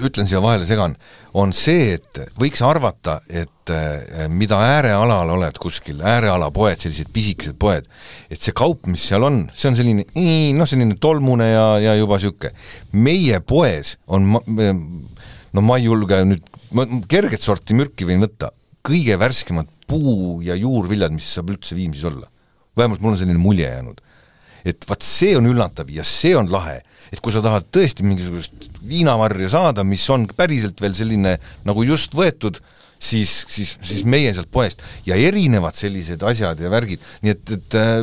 ütlen 0.07 0.29
siia 0.29 0.41
vahele, 0.43 0.69
segan, 0.69 0.97
on 1.37 1.51
see, 1.53 1.93
et 1.97 2.19
võiks 2.39 2.63
arvata, 2.65 3.19
et 3.29 3.71
mida 4.31 4.57
äärealal 4.63 5.29
oled 5.35 5.57
kuskil, 5.61 5.99
ääreala 6.01 6.47
poed, 6.55 6.79
sellised 6.81 7.11
pisikesed 7.13 7.57
poed, 7.59 7.85
et 8.31 8.41
see 8.41 8.55
kaup, 8.57 8.87
mis 8.89 9.03
seal 9.09 9.27
on, 9.27 9.43
see 9.53 9.69
on 9.69 9.77
selline 9.77 10.05
noh, 10.57 10.69
selline 10.69 10.97
tolmune 11.03 11.49
ja, 11.51 11.65
ja 11.83 11.97
juba 11.99 12.17
niisugune. 12.17 12.53
meie 12.95 13.41
poes 13.43 13.97
on 14.07 14.25
no 14.27 15.65
ma 15.65 15.77
ei 15.77 15.87
julge 15.87 16.21
nüüd 16.25 16.47
ma 16.75 16.87
kerget 17.09 17.43
sorti 17.43 17.75
mürki 17.77 18.07
võin 18.07 18.23
võtta, 18.23 18.51
kõige 18.85 19.17
värskemad 19.19 19.69
puu- 19.87 20.41
ja 20.43 20.55
juurviljad, 20.59 21.13
mis 21.15 21.29
saab 21.37 21.53
üldse 21.53 21.75
Viimsis 21.75 22.03
olla. 22.07 22.27
vähemalt 22.77 23.01
mul 23.01 23.15
on 23.15 23.17
selline 23.17 23.39
mulje 23.39 23.65
jäänud. 23.65 24.01
Et 24.67 24.87
vaat 24.89 25.05
see 25.05 25.35
on 25.39 25.47
üllatav 25.49 25.91
ja 25.93 26.05
see 26.07 26.35
on 26.37 26.49
lahe, 26.51 26.79
et 27.11 27.21
kui 27.23 27.33
sa 27.33 27.43
tahad 27.43 27.69
tõesti 27.73 28.05
mingisugust 28.05 28.69
viinamarja 28.87 29.51
saada, 29.53 29.85
mis 29.87 30.03
on 30.13 30.27
päriselt 30.37 30.81
veel 30.83 30.95
selline 30.97 31.37
nagu 31.67 31.85
just 31.87 32.15
võetud, 32.17 32.59
siis, 32.99 33.31
siis, 33.47 33.75
siis 33.85 34.03
meie 34.09 34.33
sealt 34.33 34.49
poest 34.51 34.81
ja 35.07 35.15
erinevad 35.15 35.77
sellised 35.77 36.23
asjad 36.25 36.59
ja 36.61 36.71
värgid, 36.73 37.03
nii 37.23 37.35
et, 37.35 37.53
et 37.57 37.77
äh, 37.77 38.01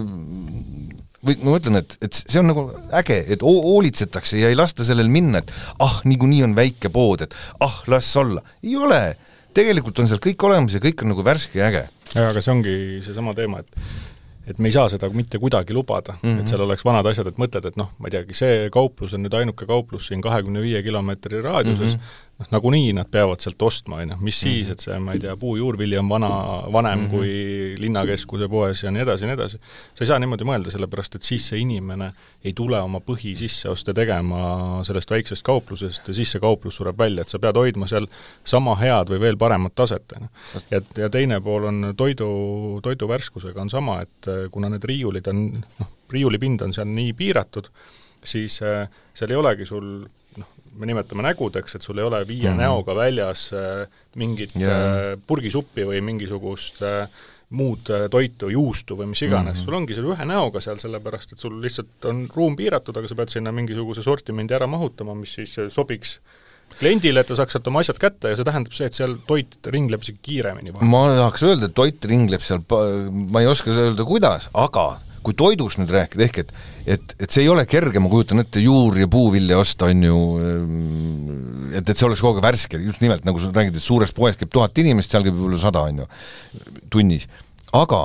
või 1.25 1.37
ma 1.41 1.55
mõtlen, 1.57 1.81
et, 1.81 1.97
et 2.05 2.17
see 2.21 2.41
on 2.41 2.51
nagu 2.51 2.65
äge, 2.97 3.19
et 3.33 3.45
hoolitsetakse 3.45 4.41
ja 4.41 4.51
ei 4.53 4.59
lasta 4.59 4.87
sellel 4.87 5.11
minna, 5.13 5.41
et 5.41 5.53
ah, 5.83 6.01
niikuinii 6.09 6.43
on 6.47 6.57
väike 6.57 6.93
pood, 6.95 7.25
et 7.27 7.37
ah, 7.65 7.81
las 7.91 8.11
olla. 8.21 8.45
ei 8.63 8.77
ole, 8.77 9.03
tegelikult 9.57 10.03
on 10.03 10.11
seal 10.11 10.23
kõik 10.23 10.45
olemas 10.47 10.77
ja 10.77 10.83
kõik 10.85 11.05
on 11.05 11.15
nagu 11.15 11.25
värske 11.27 11.61
ja 11.61 11.71
äge. 11.73 11.87
jaa, 12.13 12.29
aga 12.31 12.43
see 12.45 12.55
ongi 12.55 12.77
seesama 13.07 13.35
teema, 13.37 13.65
et 13.65 14.14
et 14.47 14.59
me 14.59 14.69
ei 14.69 14.77
saa 14.77 14.89
seda 14.93 15.09
mitte 15.09 15.39
kuidagi 15.41 15.73
lubada 15.73 16.13
mm, 16.13 16.19
-hmm. 16.23 16.33
et 16.33 16.43
mhm. 16.43 16.51
seal 16.51 16.61
oleks 16.61 16.85
vanad 16.85 17.07
asjad, 17.07 17.27
et 17.31 17.41
mõtled, 17.41 17.69
et 17.69 17.77
noh, 17.81 17.91
ma 17.99 18.11
ei 18.11 18.17
teagi, 18.19 18.37
see 18.37 18.69
kauplus 18.71 19.15
on 19.15 19.25
nüüd 19.25 19.35
ainuke 19.39 19.67
kauplus 19.67 20.11
siin 20.11 20.21
kahekümne 20.25 20.63
viie 20.63 20.83
kilomeetri 20.83 21.43
raadiuses 21.43 21.97
mm, 21.97 22.01
-hmm 22.01 22.33
noh, 22.39 22.49
nagunii 22.51 22.93
nad 22.97 23.09
peavad 23.11 23.43
sealt 23.43 23.63
ostma, 23.63 24.01
on 24.03 24.11
ju, 24.11 24.17
mis 24.21 24.37
-hmm. 24.37 24.49
siis, 24.49 24.69
et 24.69 24.81
see, 24.81 24.99
ma 24.99 25.13
ei 25.15 25.21
tea, 25.23 25.37
puujuurvili 25.37 25.99
on 25.99 26.09
vana, 26.09 26.31
vanem 26.73 26.99
mm 26.99 27.07
-hmm. 27.07 27.11
kui 27.11 27.75
linnakeskuse 27.79 28.49
poes 28.49 28.83
ja 28.83 28.91
nii 28.91 29.03
edasi 29.03 29.25
ja 29.25 29.27
nii 29.27 29.35
edasi. 29.35 29.59
sa 29.95 30.05
ei 30.05 30.07
saa 30.07 30.19
niimoodi 30.19 30.45
mõelda, 30.45 30.71
sellepärast 30.71 31.15
et 31.15 31.23
siis 31.23 31.49
see 31.49 31.59
inimene 31.59 32.13
ei 32.45 32.53
tule 32.53 32.81
oma 32.81 33.01
põhisisseoste 33.01 33.95
tegema 33.95 34.85
sellest 34.85 35.11
väiksest 35.11 35.43
kauplusest 35.43 36.09
ja 36.09 36.15
siis 36.15 36.33
see 36.33 36.41
kauplus 36.41 36.77
sureb 36.77 36.99
välja, 36.99 37.21
et 37.21 37.29
sa 37.29 37.39
pead 37.39 37.57
hoidma 37.57 37.87
seal 37.87 38.07
sama 38.45 38.75
head 38.77 39.09
või 39.09 39.21
veel 39.21 39.37
paremat 39.37 39.75
taset, 39.75 40.13
on 40.17 40.23
ju. 40.23 40.61
ja, 40.71 40.81
ja 40.97 41.11
teine 41.11 41.41
pool 41.41 41.65
on 41.65 41.95
toidu, 41.97 42.81
toidu 42.83 43.09
värskusega 43.09 43.61
on 43.61 43.71
sama, 43.71 44.01
et 44.03 44.29
äh, 44.29 44.51
kuna 44.51 44.69
need 44.69 44.85
riiulid 44.85 45.27
on, 45.27 45.63
noh, 45.79 45.89
riiulipind 46.11 46.63
on 46.63 46.73
seal 46.73 46.87
nii 46.87 47.13
piiratud, 47.13 47.71
siis 48.25 48.63
äh, 48.63 48.89
seal 49.15 49.31
ei 49.31 49.37
olegi 49.37 49.67
sul 49.67 50.07
me 50.79 50.89
nimetame 50.89 51.25
nägudeks, 51.27 51.77
et 51.77 51.87
sul 51.87 52.01
ei 52.01 52.07
ole 52.07 52.23
viie 52.27 52.49
mm 52.49 52.55
-hmm. 52.55 52.63
näoga 52.67 52.95
väljas 52.95 53.51
äh, 53.53 53.87
mingit 54.17 54.57
yeah. 54.57 54.73
äh, 54.73 55.21
purgisuppi 55.27 55.87
või 55.87 56.01
mingisugust 56.01 56.83
äh, 56.83 57.09
muud 57.55 57.91
toitu, 58.11 58.49
juustu 58.49 58.97
või 58.97 59.07
mis 59.07 59.23
iganes 59.23 59.55
mm, 59.55 59.61
-hmm. 59.61 59.65
sul 59.65 59.75
ongi 59.75 59.95
seal 59.95 60.07
ühe 60.11 60.25
näoga 60.25 60.61
seal, 60.61 60.79
sellepärast 60.79 61.33
et 61.33 61.39
sul 61.39 61.61
lihtsalt 61.63 62.09
on 62.11 62.25
ruum 62.35 62.57
piiratud, 62.57 62.97
aga 62.97 63.09
sa 63.09 63.15
pead 63.15 63.31
sinna 63.31 63.53
mingisuguse 63.53 64.03
sortimendi 64.03 64.55
ära 64.55 64.67
mahutama, 64.67 65.15
mis 65.15 65.35
siis 65.35 65.55
sobiks 65.71 66.19
kliendile, 66.79 67.21
et 67.21 67.31
ta 67.31 67.37
saaks 67.39 67.55
sealt 67.55 67.67
oma 67.71 67.85
asjad 67.85 68.01
kätte 68.01 68.33
ja 68.33 68.37
see 68.37 68.45
tähendab 68.49 68.75
see, 68.75 68.89
et 68.91 68.99
seal 68.99 69.17
toit 69.29 69.59
ringleb 69.71 70.03
isegi 70.03 70.19
kiiremini. 70.23 70.75
ma 70.81 71.03
tahaks 71.15 71.43
öelda, 71.47 71.71
et 71.71 71.75
toit 71.75 72.05
ringleb 72.11 72.43
seal, 72.43 72.65
ma 73.31 73.45
ei 73.45 73.51
oska 73.51 73.71
öelda, 73.71 74.07
kuidas, 74.09 74.49
aga 74.53 74.99
kui 75.25 75.37
toidust 75.39 75.81
nüüd 75.81 75.93
rääkida, 75.95 76.27
ehk 76.27 76.41
et 76.43 76.53
et, 76.97 77.15
et 77.19 77.31
see 77.31 77.45
ei 77.47 77.51
ole 77.53 77.65
kerge, 77.69 78.01
ma 78.03 78.11
kujutan 78.13 78.43
ette, 78.43 78.61
juur- 78.61 78.99
ja 79.01 79.09
puuvilja 79.11 79.59
osta, 79.61 79.89
on 79.93 80.03
ju, 80.05 80.19
et, 81.73 81.81
et 81.83 81.95
see 81.95 82.09
oleks 82.09 82.21
kogu 82.25 82.39
aeg 82.39 82.45
värske, 82.45 82.81
just 82.85 83.01
nimelt 83.05 83.25
nagu 83.25 83.41
sa 83.41 83.53
räägid, 83.55 83.79
et 83.79 83.85
suures 83.85 84.13
poes 84.17 84.37
käib 84.41 84.53
tuhat 84.53 84.77
inimest, 84.83 85.13
seal 85.15 85.25
käib 85.25 85.39
võib-olla 85.39 85.63
sada, 85.63 85.87
on 85.89 86.05
ju, 86.05 86.11
tunnis. 86.93 87.27
aga 87.75 88.05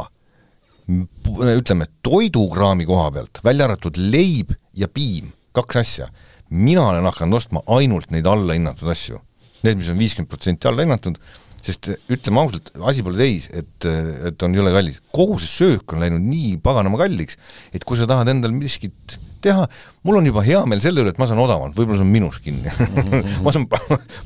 ütleme, 0.89 1.86
toidukraami 2.05 2.88
koha 2.89 3.12
pealt, 3.13 3.43
välja 3.45 3.67
arvatud 3.67 3.99
leib 3.99 4.55
ja 4.77 4.89
piim, 4.89 5.29
kaks 5.55 5.82
asja, 5.84 6.08
mina 6.49 6.88
olen 6.88 7.05
hakanud 7.10 7.38
ostma 7.38 7.62
ainult 7.77 8.10
neid 8.13 8.27
allahinnatud 8.29 8.89
asju. 8.89 9.19
Need, 9.60 9.82
mis 9.82 9.89
on 9.91 9.99
viiskümmend 9.99 10.32
protsenti 10.32 10.69
allahinnatud, 10.69 11.19
sest 11.65 11.89
ütleme 12.12 12.43
ausalt, 12.43 12.72
asi 12.89 13.04
pole 13.06 13.19
täis, 13.19 13.48
et, 13.56 13.88
et 14.30 14.45
on 14.45 14.56
jõle 14.56 14.74
kallis. 14.74 15.02
kogu 15.15 15.39
see 15.41 15.52
söök 15.52 15.95
on 15.95 16.04
läinud 16.04 16.24
nii 16.26 16.58
paganama 16.63 17.00
kalliks, 17.02 17.39
et 17.76 17.86
kui 17.88 18.00
sa 18.00 18.08
tahad 18.10 18.32
endal 18.32 18.54
miskit 18.56 19.19
teha, 19.43 19.65
mul 20.04 20.19
on 20.19 20.28
juba 20.28 20.43
hea 20.45 20.62
meel 20.69 20.82
selle 20.84 21.04
üle, 21.04 21.13
et 21.13 21.22
ma 21.22 21.28
saan 21.30 21.41
odavamalt, 21.43 21.78
võib-olla 21.78 22.02
see 22.02 22.08
on 22.08 22.12
minus 22.12 22.39
kinni. 22.43 22.72
Ma 23.45 23.54
saan 23.56 23.67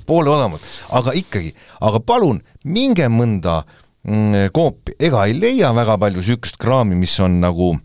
poole 0.08 0.32
odavamalt, 0.32 0.66
aga 0.98 1.14
ikkagi, 1.18 1.54
aga 1.86 2.02
palun, 2.02 2.42
minge 2.66 3.08
mõnda 3.14 3.60
mm, 4.08 4.50
koopi, 4.56 4.98
ega 4.98 5.28
ei 5.30 5.38
leia 5.38 5.74
väga 5.76 6.00
palju 6.02 6.24
niisugust 6.24 6.58
kraami, 6.62 6.98
mis 7.00 7.14
on 7.24 7.38
nagu 7.44 7.76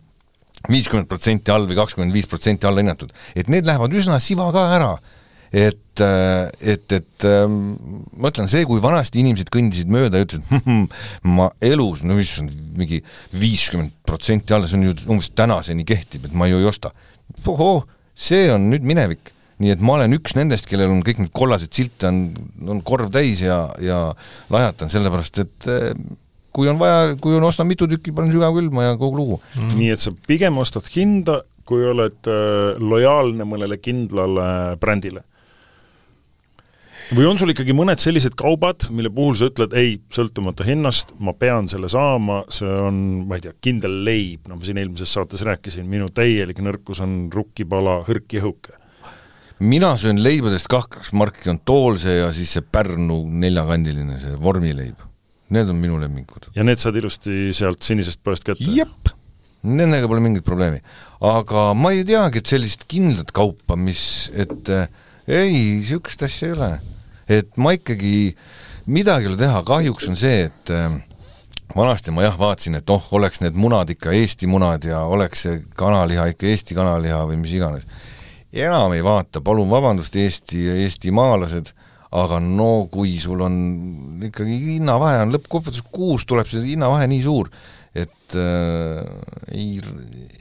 viiskümmend 0.69 1.07
protsenti 1.07 1.53
all 1.53 1.69
või 1.69 1.77
kakskümmend 1.77 2.15
viis 2.15 2.27
protsenti 2.29 2.67
alla 2.67 2.83
hinnatud, 2.83 3.13
et 3.37 3.51
need 3.51 3.67
lähevad 3.67 3.93
üsna 3.95 4.19
siva 4.23 4.49
ka 4.55 4.65
ära 4.75 4.91
et, 5.51 6.01
äh, 6.01 6.49
et, 6.61 6.91
et 6.91 7.25
ähm, 7.25 7.55
ma 8.17 8.29
ütlen, 8.29 8.49
see, 8.51 8.65
kui 8.69 8.81
vanasti 8.83 9.23
inimesed 9.23 9.49
kõndisid 9.53 9.89
mööda 9.91 10.21
ja 10.21 10.27
ütlesid 10.27 10.45
hm, 10.53 10.85
ma 11.33 11.49
elus, 11.65 12.03
no 12.05 12.17
mis 12.19 12.35
on 12.41 12.51
mingi 12.77 13.01
viiskümmend 13.33 13.95
protsenti 14.07 14.53
alla, 14.55 14.69
see 14.69 14.77
on 14.79 14.87
ju 14.89 14.95
umbes 15.09 15.31
tänaseni 15.33 15.87
kehtib, 15.89 16.29
et 16.29 16.37
ma 16.37 16.49
ju 16.49 16.61
ei 16.61 16.69
osta. 16.69 16.93
ohoo, 17.45 17.83
see 18.13 18.47
on 18.53 18.69
nüüd 18.69 18.85
minevik. 18.85 19.33
nii 19.59 19.73
et 19.73 19.81
ma 19.83 19.97
olen 19.97 20.15
üks 20.15 20.37
nendest, 20.37 20.69
kellel 20.71 20.93
on 20.93 21.01
kõik 21.03 21.17
need 21.19 21.33
kollased 21.35 21.73
silte 21.75 22.07
on, 22.07 22.19
on 22.71 22.77
korv 22.85 23.09
täis 23.11 23.41
ja, 23.43 23.65
ja 23.83 24.13
lajatan, 24.53 24.87
sellepärast 24.93 25.41
et 25.43 25.67
äh, 25.67 25.89
kui 26.55 26.69
on 26.71 26.79
vaja, 26.79 27.17
kui 27.19 27.35
on, 27.35 27.43
ostan 27.43 27.67
mitu 27.67 27.89
tükki, 27.89 28.13
panen 28.15 28.31
sügavkülma 28.31 28.85
ja 28.85 28.99
kogu 29.01 29.17
lugu 29.17 29.39
mm.. 29.57 29.73
nii 29.81 29.89
et 29.97 30.03
sa 30.05 30.13
pigem 30.29 30.61
ostad 30.61 30.87
hinda, 30.93 31.41
kui 31.67 31.83
oled 31.89 32.29
äh, 32.31 32.79
lojaalne 32.79 33.49
mõnele 33.49 33.81
kindlale 33.81 34.77
brändile 34.79 35.25
või 37.15 37.25
on 37.25 37.39
sul 37.41 37.53
ikkagi 37.53 37.73
mõned 37.73 38.01
sellised 38.01 38.35
kaubad, 38.37 38.85
mille 38.93 39.09
puhul 39.13 39.37
sa 39.37 39.49
ütled, 39.49 39.73
ei, 39.77 39.95
sõltumata 40.13 40.65
hinnast, 40.67 41.15
ma 41.23 41.33
pean 41.37 41.69
selle 41.71 41.89
saama, 41.91 42.43
see 42.53 42.69
on, 42.69 42.99
ma 43.29 43.39
ei 43.39 43.45
tea, 43.45 43.55
kindel 43.65 43.99
leib, 44.05 44.45
no 44.49 44.59
ma 44.59 44.67
siin 44.67 44.79
eelmises 44.81 45.13
saates 45.17 45.43
rääkisin, 45.47 45.87
minu 45.89 46.09
täielik 46.13 46.61
nõrkus 46.65 47.01
on 47.05 47.21
rukkipala 47.33 48.03
hõrk 48.09 48.37
ja 48.37 48.43
hõuke. 48.45 48.75
mina 49.59 49.95
söön 49.97 50.21
leibadest 50.23 50.69
kaks 50.71 51.11
marki, 51.13 51.49
on 51.49 51.59
Toolse 51.65 52.19
ja 52.19 52.31
siis 52.31 52.53
see 52.55 52.61
Pärnu 52.63 53.23
neljakandiline, 53.27 54.19
see 54.19 54.35
vormileib. 54.39 55.07
Need 55.49 55.69
on 55.69 55.79
minu 55.81 55.97
lemmikud. 55.97 56.51
ja 56.55 56.63
need 56.63 56.77
saad 56.77 56.95
ilusti 56.95 57.49
sealt 57.57 57.81
sinisest 57.81 58.21
poest 58.23 58.45
kätte? 58.45 58.69
jep, 58.69 59.09
nendega 59.63 60.07
pole 60.07 60.21
mingit 60.21 60.45
probleemi. 60.45 60.83
aga 61.25 61.73
ma 61.73 61.91
ei 61.91 62.05
teagi, 62.05 62.37
et 62.37 62.53
sellist 62.53 62.85
kindlat 62.87 63.33
kaupa, 63.33 63.75
mis, 63.75 64.29
et 64.37 64.69
äh, 64.69 64.87
ei, 65.25 65.81
niisugust 65.81 66.21
asja 66.29 66.51
ei 66.51 66.57
ole 66.59 66.71
et 67.29 67.57
ma 67.61 67.73
ikkagi, 67.77 68.33
midagi 68.89 69.27
ei 69.27 69.31
ole 69.31 69.39
teha, 69.39 69.61
kahjuks 69.67 70.09
on 70.09 70.17
see, 70.19 70.47
et 70.49 70.73
äh, 70.73 70.97
vanasti 71.75 72.13
ma 72.15 72.25
jah, 72.25 72.37
vaatasin, 72.39 72.79
et 72.79 72.93
oh, 72.93 73.09
oleks 73.17 73.43
need 73.43 73.57
munad 73.59 73.91
ikka 73.93 74.13
Eesti 74.17 74.49
munad 74.49 74.85
ja 74.87 75.03
oleks 75.05 75.45
see 75.45 75.59
kanaliha 75.77 76.29
ikka 76.33 76.49
Eesti 76.49 76.77
kanaliha 76.77 77.21
või 77.29 77.41
mis 77.43 77.53
iganes. 77.53 77.85
enam 78.53 78.93
ei 78.97 79.03
vaata, 79.05 79.41
palun 79.45 79.69
vabandust, 79.69 80.15
Eesti, 80.15 80.65
eestimaalased, 80.85 81.73
aga 82.09 82.39
no 82.41 82.87
kui 82.91 83.19
sul 83.21 83.43
on 83.45 83.57
ikkagi 84.25 84.55
hinnavahe 84.79 85.21
on 85.21 85.35
lõppkokkuvõttes 85.35 85.85
kuus 85.93 86.25
tuleb 86.25 86.49
see 86.49 86.71
hinnavahe 86.71 87.05
nii 87.11 87.21
suur, 87.21 87.51
et 87.93 88.33
äh, 88.33 89.05
ei, 89.53 89.77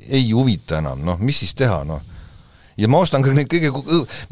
ei 0.09 0.31
huvita 0.33 0.81
enam, 0.81 1.05
noh, 1.05 1.21
mis 1.21 1.45
siis 1.45 1.53
teha, 1.59 1.83
noh 1.89 2.17
ja 2.79 2.91
ma 2.91 3.03
ostan 3.03 3.25
ka 3.25 3.35
neid 3.35 3.51
kõige, 3.51 3.73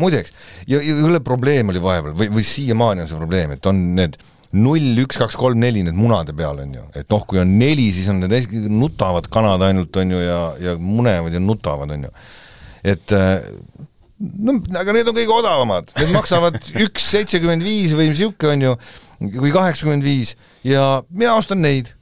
muideks, 0.00 0.34
ja, 0.66 0.78
ja 0.78 0.94
jälle 0.94 1.20
probleem 1.24 1.72
oli 1.72 1.82
vahepeal 1.82 2.16
või, 2.18 2.30
või 2.38 2.46
siiamaani 2.46 3.04
on 3.04 3.10
see 3.10 3.20
probleem, 3.20 3.56
et 3.56 3.70
on 3.70 3.82
need 3.98 4.18
null, 4.56 4.92
üks, 5.02 5.18
kaks, 5.20 5.36
kolm, 5.38 5.58
neli 5.60 5.82
need 5.84 5.96
munade 5.98 6.34
peal, 6.36 6.60
on 6.62 6.76
ju, 6.78 6.84
et 6.96 7.10
noh, 7.12 7.24
kui 7.28 7.40
on 7.42 7.56
neli, 7.58 7.88
siis 7.94 8.08
on 8.12 8.22
need 8.22 8.32
hästi 8.32 8.66
nutavad 8.70 9.28
kanad 9.32 9.64
ainult, 9.66 9.96
on 10.00 10.14
ju, 10.14 10.22
ja, 10.22 10.40
ja 10.62 10.76
munevad 10.80 11.34
ja 11.34 11.42
nutavad, 11.42 11.92
on 11.96 12.06
ju. 12.08 12.12
et 12.94 13.16
äh, 13.16 13.48
no 14.16 14.56
aga 14.78 14.94
need 14.96 15.10
on 15.10 15.16
kõige 15.18 15.34
odavamad, 15.40 15.90
need 15.98 16.14
maksavad 16.14 16.60
üks 16.86 17.10
seitsekümmend 17.12 17.66
viis 17.66 17.96
või 17.98 18.12
niisugune, 18.12 18.54
on 18.54 18.68
ju, 18.68 18.76
või 19.40 19.50
kaheksakümmend 19.54 20.04
viis. 20.04 20.34
Ja 20.66 21.02
mina 21.10 21.36
ostan 21.40 21.62
neid, 21.64 21.92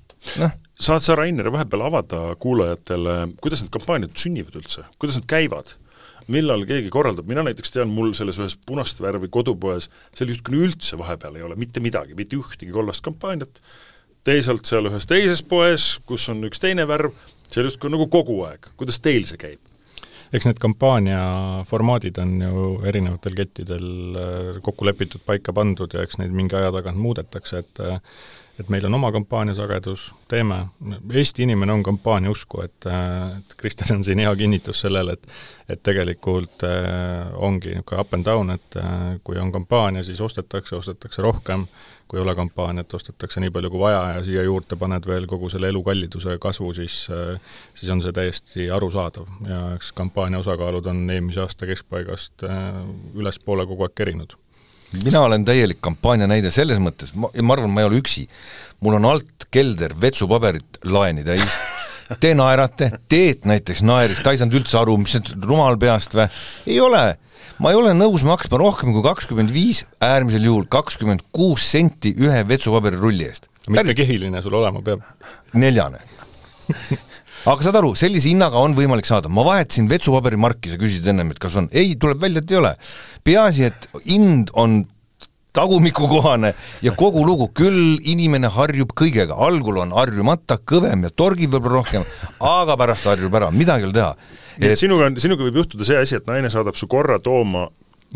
noh. 0.40 0.52
Saad 0.85 1.04
sa, 1.04 1.14
Rainer, 1.14 1.46
vahepeal 1.54 1.85
avada 1.87 2.20
kuulajatele, 2.42 3.12
kuidas 3.38 3.61
need 3.62 3.70
kampaaniad 3.72 4.16
sünnivad 4.18 4.57
üldse, 4.59 4.83
kuidas 4.98 5.20
nad 5.20 5.28
käivad? 5.30 5.76
Millal 6.32 6.64
keegi 6.68 6.92
korraldab, 6.92 7.28
mina 7.28 7.44
näiteks 7.46 7.74
tean, 7.74 7.92
mul 7.92 8.14
selles 8.16 8.38
ühes 8.40 8.56
punast 8.66 9.00
värvi 9.02 9.28
kodupoes, 9.32 9.90
seal 10.16 10.32
justkui 10.32 10.62
üldse 10.66 10.98
vahepeal 11.00 11.38
ei 11.38 11.46
ole 11.46 11.58
mitte 11.60 11.82
midagi, 11.84 12.16
mitte 12.18 12.38
ühtegi 12.38 12.72
kollast 12.74 13.04
kampaaniat, 13.04 13.60
teisalt 14.24 14.64
seal 14.68 14.88
ühes 14.90 15.08
teises 15.10 15.44
poes, 15.46 15.94
kus 16.08 16.28
on 16.32 16.44
üks 16.48 16.62
teine 16.62 16.88
värv, 16.88 17.12
seal 17.50 17.68
justkui 17.68 17.92
nagu 17.92 18.08
kogu 18.12 18.40
aeg, 18.48 18.72
kuidas 18.80 19.00
teil 19.04 19.28
see 19.28 19.40
käib? 19.40 19.62
eks 20.34 20.48
need 20.48 20.58
kampaania 20.58 21.20
formaadid 21.68 22.16
on 22.18 22.32
ju 22.42 22.62
erinevatel 22.90 23.37
kettidel 23.38 23.84
äh, 24.18 24.48
kokku 24.66 24.87
lepitud, 24.88 25.22
paika 25.26 25.54
pandud 25.54 25.92
ja 25.94 26.02
eks 26.02 26.18
neid 26.18 26.34
mingi 26.34 26.56
aja 26.58 26.72
tagant 26.74 26.98
muudetakse, 26.98 27.62
et 27.62 27.82
äh, 27.84 28.00
et 28.60 28.68
meil 28.70 28.86
on 28.86 28.94
oma 28.94 29.10
kampaaniasagedus, 29.12 30.12
teeme, 30.28 30.60
Eesti 31.12 31.42
inimene 31.42 31.72
on 31.72 31.82
kampaania 31.82 32.30
usku, 32.30 32.62
et, 32.62 32.86
et 32.86 33.54
Kristjan 33.56 33.98
on 33.98 34.04
siin 34.06 34.22
hea 34.22 34.36
kinnitus 34.36 34.84
sellele, 34.86 35.18
et 35.18 35.28
et 35.68 35.80
tegelikult 35.80 36.60
äh, 36.68 37.30
ongi 37.40 37.70
niisugune 37.72 38.00
up 38.00 38.12
and 38.14 38.26
down, 38.26 38.50
et 38.52 38.76
äh, 38.76 39.14
kui 39.24 39.38
on 39.40 39.52
kampaania, 39.52 40.02
siis 40.04 40.20
ostetakse, 40.20 40.76
ostetakse 40.76 41.22
rohkem, 41.24 41.64
kui 42.08 42.18
ei 42.18 42.22
ole 42.22 42.34
kampaaniat, 42.36 42.92
ostetakse 42.94 43.40
nii 43.40 43.52
palju 43.54 43.70
kui 43.72 43.80
vaja 43.80 44.02
ja 44.18 44.24
siia 44.26 44.44
juurde 44.44 44.76
paned 44.76 45.08
veel 45.08 45.24
kogu 45.26 45.48
selle 45.48 45.72
elukalliduse 45.72 46.36
kasvu, 46.38 46.74
siis 46.76 46.98
äh, 47.08 47.40
siis 47.74 47.90
on 47.96 48.04
see 48.04 48.12
täiesti 48.12 48.68
arusaadav. 48.70 49.30
Ja 49.48 49.64
eks 49.78 49.94
kampaania 49.96 50.44
osakaalud 50.44 50.92
on 50.92 51.06
eelmise 51.08 51.46
aasta 51.46 51.66
keskpaigast 51.70 52.44
äh, 52.44 52.82
ülespoole 53.16 53.64
kogu 53.70 53.88
aeg 53.88 53.96
kerinud 53.96 54.36
mina 55.04 55.24
olen 55.26 55.44
täielik 55.46 55.80
kampaania 55.85 56.28
näide 56.30 56.52
selles 56.54 56.80
mõttes, 56.83 57.14
ma, 57.18 57.30
ma 57.42 57.57
arvan, 57.57 57.72
ma 57.72 57.83
ei 57.83 57.88
ole 57.88 58.00
üksi, 58.02 58.26
mul 58.85 58.98
on 58.98 59.09
alt 59.12 59.48
kelder 59.54 59.94
vetsupaberit 60.00 60.80
laeni 60.87 61.24
täis, 61.26 61.59
te 62.22 62.35
naerate, 62.37 62.90
Teet 63.11 63.48
näiteks 63.48 63.85
naeris, 63.87 64.22
ta 64.24 64.35
ei 64.35 64.40
saanud 64.40 64.61
üldse 64.61 64.78
aru, 64.80 64.98
mis 65.02 65.16
see 65.16 65.38
rumal 65.44 65.78
peast 65.80 66.16
või, 66.16 66.28
ei 66.68 66.80
ole, 66.85 67.04
ma 67.62 67.72
ei 67.72 67.80
ole 67.80 67.94
nõus 67.96 68.26
maksma 68.26 68.61
rohkem 68.61 68.92
kui 68.94 69.04
kakskümmend 69.07 69.54
viis, 69.54 69.85
äärmisel 70.04 70.46
juhul 70.50 70.68
kakskümmend 70.70 71.26
kuus 71.35 71.66
senti 71.74 72.14
ühe 72.20 72.44
vetsupaberirulli 72.48 73.28
eest. 73.30 73.50
mitme 73.68 73.96
kehiline 73.96 74.42
sul 74.44 74.61
olema 74.61 74.85
peab? 74.85 75.04
neljane 75.54 76.02
aga 77.44 77.66
saad 77.66 77.78
aru, 77.80 77.92
sellise 77.98 78.30
hinnaga 78.30 78.61
on 78.61 78.74
võimalik 78.76 79.09
saada, 79.09 79.28
ma 79.33 79.44
vahetasin 79.46 79.88
vetsupaberimarki, 79.90 80.72
sa 80.72 80.80
küsisid 80.80 81.11
ennem, 81.12 81.35
et 81.35 81.40
kas 81.42 81.57
on, 81.61 81.68
ei, 81.76 81.94
tuleb 82.00 82.22
välja, 82.22 82.42
et 82.44 82.54
ei 82.54 82.61
ole. 82.61 82.74
peaasi, 83.24 83.70
et 83.70 83.88
hind 84.07 84.52
on 84.61 84.83
tagumikukohane 85.54 86.50
ja 86.83 86.92
kogu 86.98 87.22
lugu, 87.26 87.48
küll 87.54 88.00
inimene 88.11 88.50
harjub 88.50 88.90
kõigega, 88.98 89.37
algul 89.46 89.78
on 89.85 89.94
harjumata, 89.94 90.59
kõvem 90.59 91.07
ja 91.07 91.12
torgib 91.14 91.54
võib-olla 91.54 91.78
rohkem, 91.78 92.09
aga 92.42 92.76
pärast 92.80 93.07
harjub 93.11 93.38
ära, 93.38 93.52
midagi 93.54 93.87
ei 93.87 93.90
ole 93.90 93.98
teha. 94.00 94.11
nii 94.59 94.74
et 94.74 94.83
sinuga 94.83 95.07
on, 95.11 95.20
sinuga 95.22 95.46
võib 95.46 95.62
juhtuda 95.62 95.87
see 95.87 96.00
asi, 96.00 96.18
et 96.18 96.26
naine 96.30 96.50
saadab 96.50 96.78
su 96.78 96.90
korra 96.90 97.20
tooma, 97.22 97.68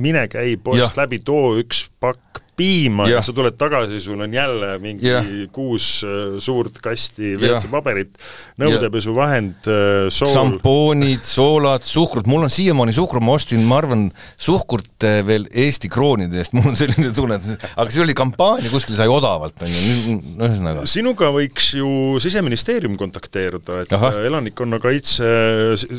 mine 0.03 0.27
käi 0.31 0.57
poest 0.63 0.99
läbi, 0.99 1.23
too 1.23 1.55
üks 1.63 1.87
pakk 2.03 2.43
piima 2.59 3.07
ja. 3.09 3.19
ja 3.19 3.25
sa 3.25 3.35
tuled 3.35 3.55
tagasi, 3.59 4.01
sul 4.03 4.21
on 4.25 4.35
jälle 4.35 4.73
mingi 4.83 5.07
ja. 5.07 5.23
kuus 5.55 6.03
äh, 6.07 6.37
suurt 6.43 6.81
kasti 6.83 7.37
WC-paberit, 7.39 8.19
nõudepesuvahend, 8.61 9.69
äh, 9.71 10.09
sool 10.13 10.33
šampoonid, 10.33 11.23
soolad, 11.27 11.87
suhkrut, 11.87 12.27
mul 12.31 12.49
on 12.49 12.53
siiamaani 12.53 12.95
suhkrut, 12.97 13.25
ma 13.25 13.37
ostsin, 13.39 13.63
ma 13.69 13.79
arvan, 13.83 14.09
suhkurt 14.41 15.07
äh, 15.07 15.21
veel 15.27 15.47
Eesti 15.53 15.91
kroonide 15.93 16.43
eest, 16.43 16.55
mul 16.57 16.73
on 16.73 16.79
selline 16.79 17.13
tunne, 17.15 17.39
aga 17.39 17.95
see 17.95 18.03
oli 18.05 18.17
kampaania, 18.19 18.73
kuskil 18.73 18.99
sai 18.99 19.11
odavalt, 19.13 19.63
on 19.63 19.73
ju, 19.73 20.19
ühesõnaga. 20.39 20.87
sinuga 20.91 21.31
võiks 21.35 21.71
ju 21.79 21.93
Siseministeerium 22.23 22.99
kontakteeruda, 22.99 23.85
et 23.85 23.95
Aha. 23.95 24.13
elanikkonnakaitse 24.27 25.29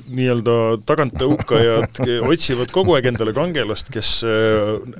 nii-öelda 0.09 0.57
taganttõukajad 0.89 2.03
otsivad 2.31 2.75
kogu 2.75 2.97
aeg 2.97 3.11
endale 3.13 3.33
kangelast, 3.37 3.93
kes 3.93 4.19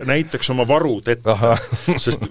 näitaks 0.08 0.54
oma 0.54 0.65
varud 0.69 1.10
ette 1.12 1.36
sest 2.06 2.24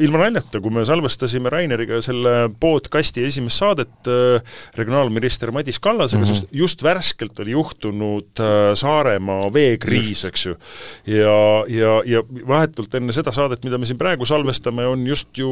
ilma 0.00 0.24
naljata, 0.24 0.60
kui 0.62 0.72
me 0.74 0.84
salvestasime 0.86 1.50
Raineriga 1.52 2.00
selle 2.04 2.34
podcasti 2.60 3.24
esimest 3.28 3.60
saadet 3.62 4.10
äh, 4.10 4.56
regionaalminister 4.78 5.52
Madis 5.54 5.78
Kallasega 5.82 6.22
mm, 6.22 6.30
-hmm. 6.30 6.34
sest 6.34 6.46
just 6.52 6.82
värskelt 6.82 7.40
oli 7.40 7.50
juhtunud 7.50 8.40
äh, 8.40 8.74
Saaremaa 8.74 9.52
veekriis, 9.52 10.24
eks 10.24 10.46
ju. 10.46 10.56
ja, 11.06 11.64
ja, 11.68 11.92
ja 12.06 12.22
vahetult 12.48 12.94
enne 12.94 13.12
seda 13.12 13.32
saadet, 13.32 13.64
mida 13.64 13.78
me 13.78 13.86
siin 13.86 13.98
praegu 13.98 14.24
salvestame, 14.24 14.86
on 14.86 15.06
just 15.06 15.38
ju 15.38 15.50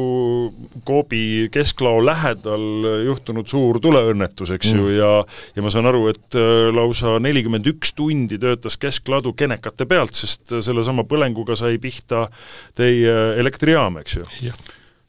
Coopi 0.87 1.49
kesklao 1.51 2.05
lähedal 2.05 2.87
juhtunud 3.05 3.47
suur 3.47 3.79
tuleõnnetus, 3.79 4.51
eks 4.51 4.73
mm 4.73 4.79
ju, 4.79 4.89
ja 4.89 5.25
ja 5.55 5.61
ma 5.61 5.69
saan 5.69 5.85
aru, 5.85 6.07
et 6.07 6.35
äh, 6.35 6.69
lausa 6.73 7.19
nelikümmend 7.19 7.67
üks 7.67 7.93
tundi 7.93 8.39
töötas 8.39 8.77
keskladu 8.77 9.33
kenekate 9.33 9.85
pealt, 9.85 10.13
sest 10.13 10.55
sellesama 10.61 11.03
põlenguga 11.03 11.55
sai 11.55 11.77
pihta 11.77 12.27
teie 12.75 12.92
elektrijaam, 13.39 13.99
eks 14.03 14.19
ju? 14.19 14.27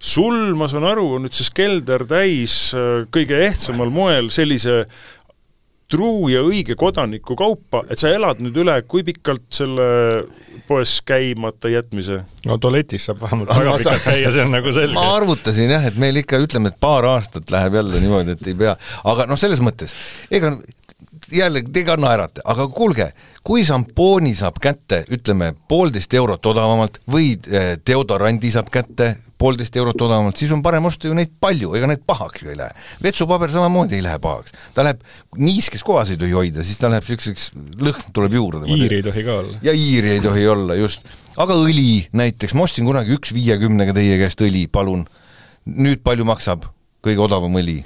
sul, 0.05 0.55
ma 0.59 0.69
saan 0.69 0.85
aru, 0.89 1.15
on 1.17 1.25
nüüd 1.25 1.37
siis 1.37 1.51
kelder 1.55 2.05
täis 2.09 2.57
äh, 2.77 3.05
kõige 3.15 3.39
ehtsamal 3.47 3.93
moel 3.95 4.29
sellise 4.35 4.83
truu 5.91 6.29
ja 6.33 6.41
õige 6.45 6.77
kodaniku 6.81 7.37
kaupa, 7.39 7.83
et 7.93 8.01
sa 8.01 8.11
elad 8.13 8.41
nüüd 8.43 8.57
üle, 8.63 8.75
kui 8.89 9.05
pikalt 9.07 9.45
selle 9.55 9.87
poes 10.69 10.97
käimata 11.07 11.71
jätmise? 11.73 12.23
no 12.49 12.57
tualetis 12.61 13.09
saab 13.09 13.21
vähemalt 13.23 13.53
väga 13.53 13.77
pikalt 13.81 14.07
käia, 14.07 14.33
see 14.33 14.47
on 14.47 14.55
nagu 14.57 14.73
selge. 14.77 14.95
ma 14.97 15.11
arvutasin 15.19 15.75
jah, 15.77 15.85
et 15.91 15.99
meil 16.01 16.23
ikka 16.23 16.41
ütleme, 16.43 16.73
et 16.73 16.81
paar 16.81 17.07
aastat 17.13 17.53
läheb 17.53 17.77
jälle 17.81 18.01
niimoodi, 18.01 18.37
et 18.37 18.49
ei 18.49 18.57
pea, 18.65 18.79
aga 19.13 19.29
noh, 19.31 19.41
selles 19.41 19.63
mõttes, 19.65 19.93
ega 20.33 20.55
jälle, 21.33 21.63
te 21.73 21.85
ka 21.87 21.97
naerate, 22.01 22.43
aga 22.45 22.67
kuulge, 22.73 23.11
kui 23.45 23.65
šampooni 23.67 24.35
saab 24.37 24.59
kätte, 24.63 25.05
ütleme, 25.13 25.53
poolteist 25.69 26.15
eurot 26.15 26.47
odavamalt 26.47 27.01
või 27.11 27.35
eh, 27.51 27.75
deodorandi 27.87 28.51
saab 28.55 28.71
kätte 28.75 29.15
poolteist 29.39 29.77
eurot 29.77 30.01
odavamalt, 30.07 30.39
siis 30.39 30.53
on 30.55 30.63
parem 30.65 30.87
osta 30.89 31.09
ju 31.09 31.17
neid 31.17 31.33
palju, 31.43 31.75
ega 31.77 31.89
need 31.91 32.05
pahaks 32.07 32.45
ju 32.45 32.53
ei 32.53 32.59
lähe. 32.59 32.75
vetsupaber 33.03 33.51
samamoodi 33.53 33.99
ei 33.99 34.05
lähe 34.05 34.19
pahaks. 34.23 34.55
ta 34.75 34.85
läheb, 34.87 35.03
niiskes 35.37 35.85
kohas 35.85 36.13
ei 36.15 36.21
tohi 36.21 36.33
hoida, 36.33 36.65
siis 36.65 36.81
ta 36.81 36.91
läheb 36.93 37.05
niisuguseks, 37.09 37.51
lõhn 37.83 38.13
tuleb 38.17 38.39
juurde. 38.39 38.65
iiri 38.71 39.01
ei 39.01 39.07
tohi 39.07 39.25
ka 39.27 39.39
olla. 39.43 39.59
ja 39.63 39.75
iiri 39.77 40.15
ei 40.17 40.23
tohi 40.25 40.47
olla, 40.49 40.79
just. 40.81 41.09
aga 41.37 41.57
õli 41.61 42.07
näiteks, 42.13 42.55
ma 42.55 42.69
ostsin 42.69 42.87
kunagi 42.89 43.17
üks 43.19 43.35
viiekümnega 43.37 43.97
teie 43.97 44.21
käest 44.23 44.45
õli, 44.45 44.67
palun. 44.71 45.05
nüüd 45.65 46.05
palju 46.05 46.29
maksab 46.29 46.69
kõige 47.05 47.27
odavam 47.27 47.61
õli 47.61 47.83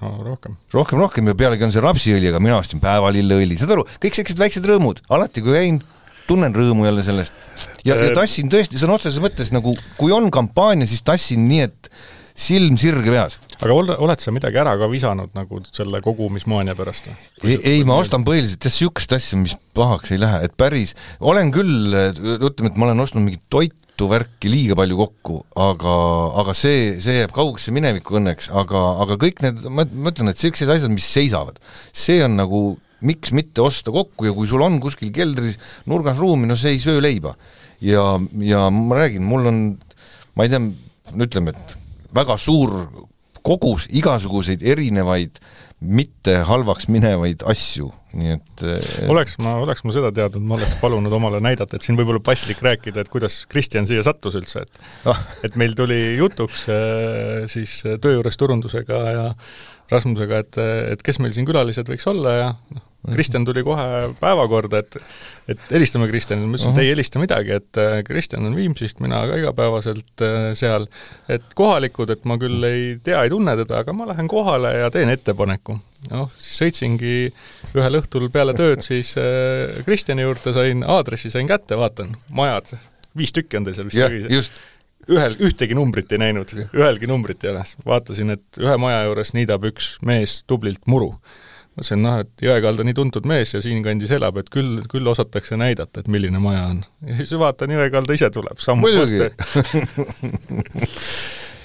rohkem. 0.00 0.56
rohkem, 0.72 1.02
rohkem 1.02 1.30
ja 1.32 1.36
pealegi 1.38 1.66
on 1.66 1.74
see 1.74 1.84
rapsiõli, 1.84 2.30
aga 2.30 2.40
mina 2.42 2.58
ostsin 2.60 2.82
päevalilleõli, 2.82 3.58
saad 3.60 3.74
aru, 3.76 3.86
kõik 4.02 4.18
sellised 4.18 4.40
väiksed 4.40 4.68
rõõmud, 4.68 5.02
alati 5.12 5.44
kui 5.44 5.56
käin, 5.58 5.82
tunnen 6.28 6.54
rõõmu 6.54 6.86
jälle 6.88 7.04
sellest. 7.04 7.36
ja, 7.84 7.96
ja 7.98 8.10
tassin 8.16 8.50
tõesti 8.52 8.80
sõna 8.80 8.98
otseses 8.98 9.22
mõttes 9.22 9.52
nagu, 9.54 9.76
kui 9.98 10.14
on 10.14 10.30
kampaania, 10.34 10.88
siis 10.88 11.04
tassin 11.06 11.46
nii, 11.48 11.68
et 11.68 11.92
silm 12.38 12.78
sirge 12.80 13.12
peas. 13.12 13.36
aga 13.60 13.74
ol-, 13.74 13.92
oled 14.06 14.22
sa 14.22 14.32
midagi 14.34 14.58
ära 14.62 14.74
ka 14.80 14.88
visanud 14.90 15.34
nagu 15.36 15.60
selle 15.68 16.00
kogumismaania 16.04 16.74
pärast 16.78 17.10
ei, 17.10 17.58
ei, 17.58 17.84
ma 17.86 17.98
ostan 18.00 18.24
põhiliselt 18.26 18.64
jah, 18.64 18.72
niisugust 18.72 19.12
asja, 19.16 19.38
mis 19.40 19.56
pahaks 19.76 20.14
ei 20.14 20.22
lähe, 20.22 20.42
et 20.46 20.56
päris, 20.58 20.96
olen 21.20 21.52
küll, 21.54 21.92
ütleme, 21.92 22.72
et 22.72 22.80
ma 22.80 22.88
olen 22.88 23.04
ostnud 23.04 23.26
mingit 23.26 23.44
toitu, 23.52 23.76
värki 24.10 24.50
liiga 24.50 24.76
palju 24.78 24.98
kokku, 24.98 25.38
aga, 25.60 25.96
aga 26.42 26.54
see, 26.56 26.96
see 27.02 27.20
jääb 27.20 27.34
kaugesse 27.34 27.74
minevikku 27.74 28.18
õnneks, 28.20 28.50
aga, 28.58 28.82
aga 29.04 29.18
kõik 29.20 29.42
need, 29.44 29.62
ma, 29.68 29.84
ma 29.84 30.12
ütlen, 30.12 30.32
et 30.32 30.38
niisugused 30.38 30.72
asjad, 30.74 30.92
mis 30.94 31.08
seisavad, 31.14 31.60
see 31.92 32.20
on 32.24 32.38
nagu 32.40 32.62
miks 33.02 33.32
mitte 33.34 33.62
osta 33.64 33.92
kokku 33.94 34.28
ja 34.28 34.34
kui 34.34 34.46
sul 34.46 34.62
on 34.62 34.78
kuskil 34.82 35.10
keldris 35.14 35.58
nurgas 35.90 36.20
ruumi, 36.22 36.46
no 36.50 36.56
see 36.58 36.76
ei 36.76 36.82
söö 36.82 37.02
leiba. 37.02 37.34
ja, 37.82 38.18
ja 38.38 38.68
ma 38.70 39.00
räägin, 39.00 39.24
mul 39.26 39.48
on, 39.50 39.62
ma 40.38 40.46
ei 40.46 40.52
tea, 40.52 40.62
ütleme, 41.26 41.54
et 41.54 41.76
väga 42.14 42.38
suur 42.38 42.86
kogus 43.42 43.88
igasuguseid 43.90 44.62
erinevaid 44.62 45.40
mitte 45.82 46.38
halvaks 46.46 46.86
minevaid 46.92 47.42
asju, 47.48 47.88
nii 48.18 48.34
et 48.36 48.64
oleks 49.10 49.34
ma, 49.42 49.56
oleks 49.64 49.82
ma 49.86 49.94
seda 49.96 50.12
teadnud, 50.14 50.44
ma 50.46 50.56
oleks 50.58 50.76
palunud 50.82 51.12
omale 51.16 51.40
näidata, 51.42 51.78
et 51.78 51.86
siin 51.86 51.98
võib 51.98 52.12
olla 52.12 52.22
paslik 52.24 52.62
rääkida, 52.62 53.02
et 53.02 53.10
kuidas 53.12 53.42
Kristjan 53.50 53.88
siia 53.88 54.04
sattus 54.06 54.38
üldse, 54.38 54.64
et 54.66 55.10
ah. 55.10 55.20
et 55.46 55.58
meil 55.60 55.74
tuli 55.78 55.98
jutuks 56.20 56.68
äh, 56.70 57.44
siis 57.52 57.80
töö 58.04 58.18
juures 58.18 58.38
turundusega 58.40 59.02
ja 59.16 59.26
Rasmusega, 59.92 60.40
et, 60.44 60.62
et 60.94 61.02
kes 61.04 61.18
meil 61.20 61.34
siin 61.36 61.48
külalised 61.48 61.88
võiks 61.90 62.06
olla 62.08 62.38
ja 62.38 62.48
noh, 62.54 62.86
Kristjan 63.10 63.44
tuli 63.44 63.64
kohe 63.66 64.12
päevakorda, 64.20 64.78
et 64.78 64.96
et 65.50 65.62
helistame 65.72 66.06
Kristjanile, 66.06 66.46
ma 66.46 66.54
ütlesin, 66.54 66.76
et 66.76 66.84
ei 66.84 66.90
helista 66.92 67.18
midagi, 67.18 67.56
et 67.58 67.78
äh, 67.80 67.96
Kristjan 68.06 68.46
on 68.46 68.54
Viimsist, 68.54 69.00
mina 69.02 69.24
ka 69.26 69.40
igapäevaselt 69.40 70.22
äh, 70.22 70.52
seal, 70.58 70.86
et 71.32 71.48
kohalikud, 71.58 72.12
et 72.14 72.22
ma 72.30 72.38
küll 72.38 72.62
ei 72.68 72.84
tea, 73.02 73.24
ei 73.24 73.32
tunne 73.32 73.56
teda, 73.58 73.82
aga 73.82 73.96
ma 73.96 74.06
lähen 74.12 74.30
kohale 74.30 74.76
ja 74.84 74.92
teen 74.94 75.10
ettepaneku. 75.10 75.80
noh, 76.12 76.30
siis 76.38 76.62
sõitsingi 76.62 77.16
ühel 77.74 77.98
õhtul 77.98 78.28
peale 78.34 78.54
tööd 78.58 78.86
siis 78.86 79.16
äh, 79.18 79.82
Kristjani 79.86 80.22
juurde, 80.22 80.54
sain 80.54 80.86
aadressi, 80.86 81.34
sain 81.34 81.50
kätte, 81.50 81.78
vaatan, 81.78 82.14
majad, 82.30 82.76
viis 83.18 83.34
tükki 83.34 83.58
on 83.58 83.66
teil 83.66 83.80
seal 83.80 83.90
vist 83.90 84.30
just. 84.30 84.62
Ühel, 85.10 85.32
ühtegi 85.42 85.74
numbrit 85.74 86.12
ei 86.14 86.20
näinud, 86.22 86.52
ühelgi 86.70 87.08
numbrit 87.10 87.42
ei 87.42 87.50
ole. 87.50 87.64
vaatasin, 87.82 88.36
et 88.36 88.60
ühe 88.62 88.76
maja 88.78 89.00
juures 89.08 89.34
niidab 89.34 89.66
üks 89.66 89.96
mees 90.06 90.44
tublilt 90.46 90.86
muru 90.86 91.16
mõtlesin, 91.72 92.02
noh, 92.04 92.18
et 92.22 92.44
Jõekalda 92.44 92.84
nii 92.86 92.96
tuntud 92.96 93.28
mees 93.28 93.54
ja 93.54 93.62
siinkandis 93.64 94.12
elab, 94.16 94.40
et 94.42 94.50
küll, 94.52 94.82
küll 94.92 95.08
osatakse 95.08 95.56
näidata, 95.60 96.02
et 96.02 96.10
milline 96.12 96.40
maja 96.42 96.66
on. 96.70 96.82
ja 97.08 97.20
siis 97.22 97.32
vaatan, 97.40 97.72
Jõekalda 97.78 98.18
ise 98.18 98.32
tuleb, 98.34 98.60
samm 98.62 98.84
muidugi 98.84 99.22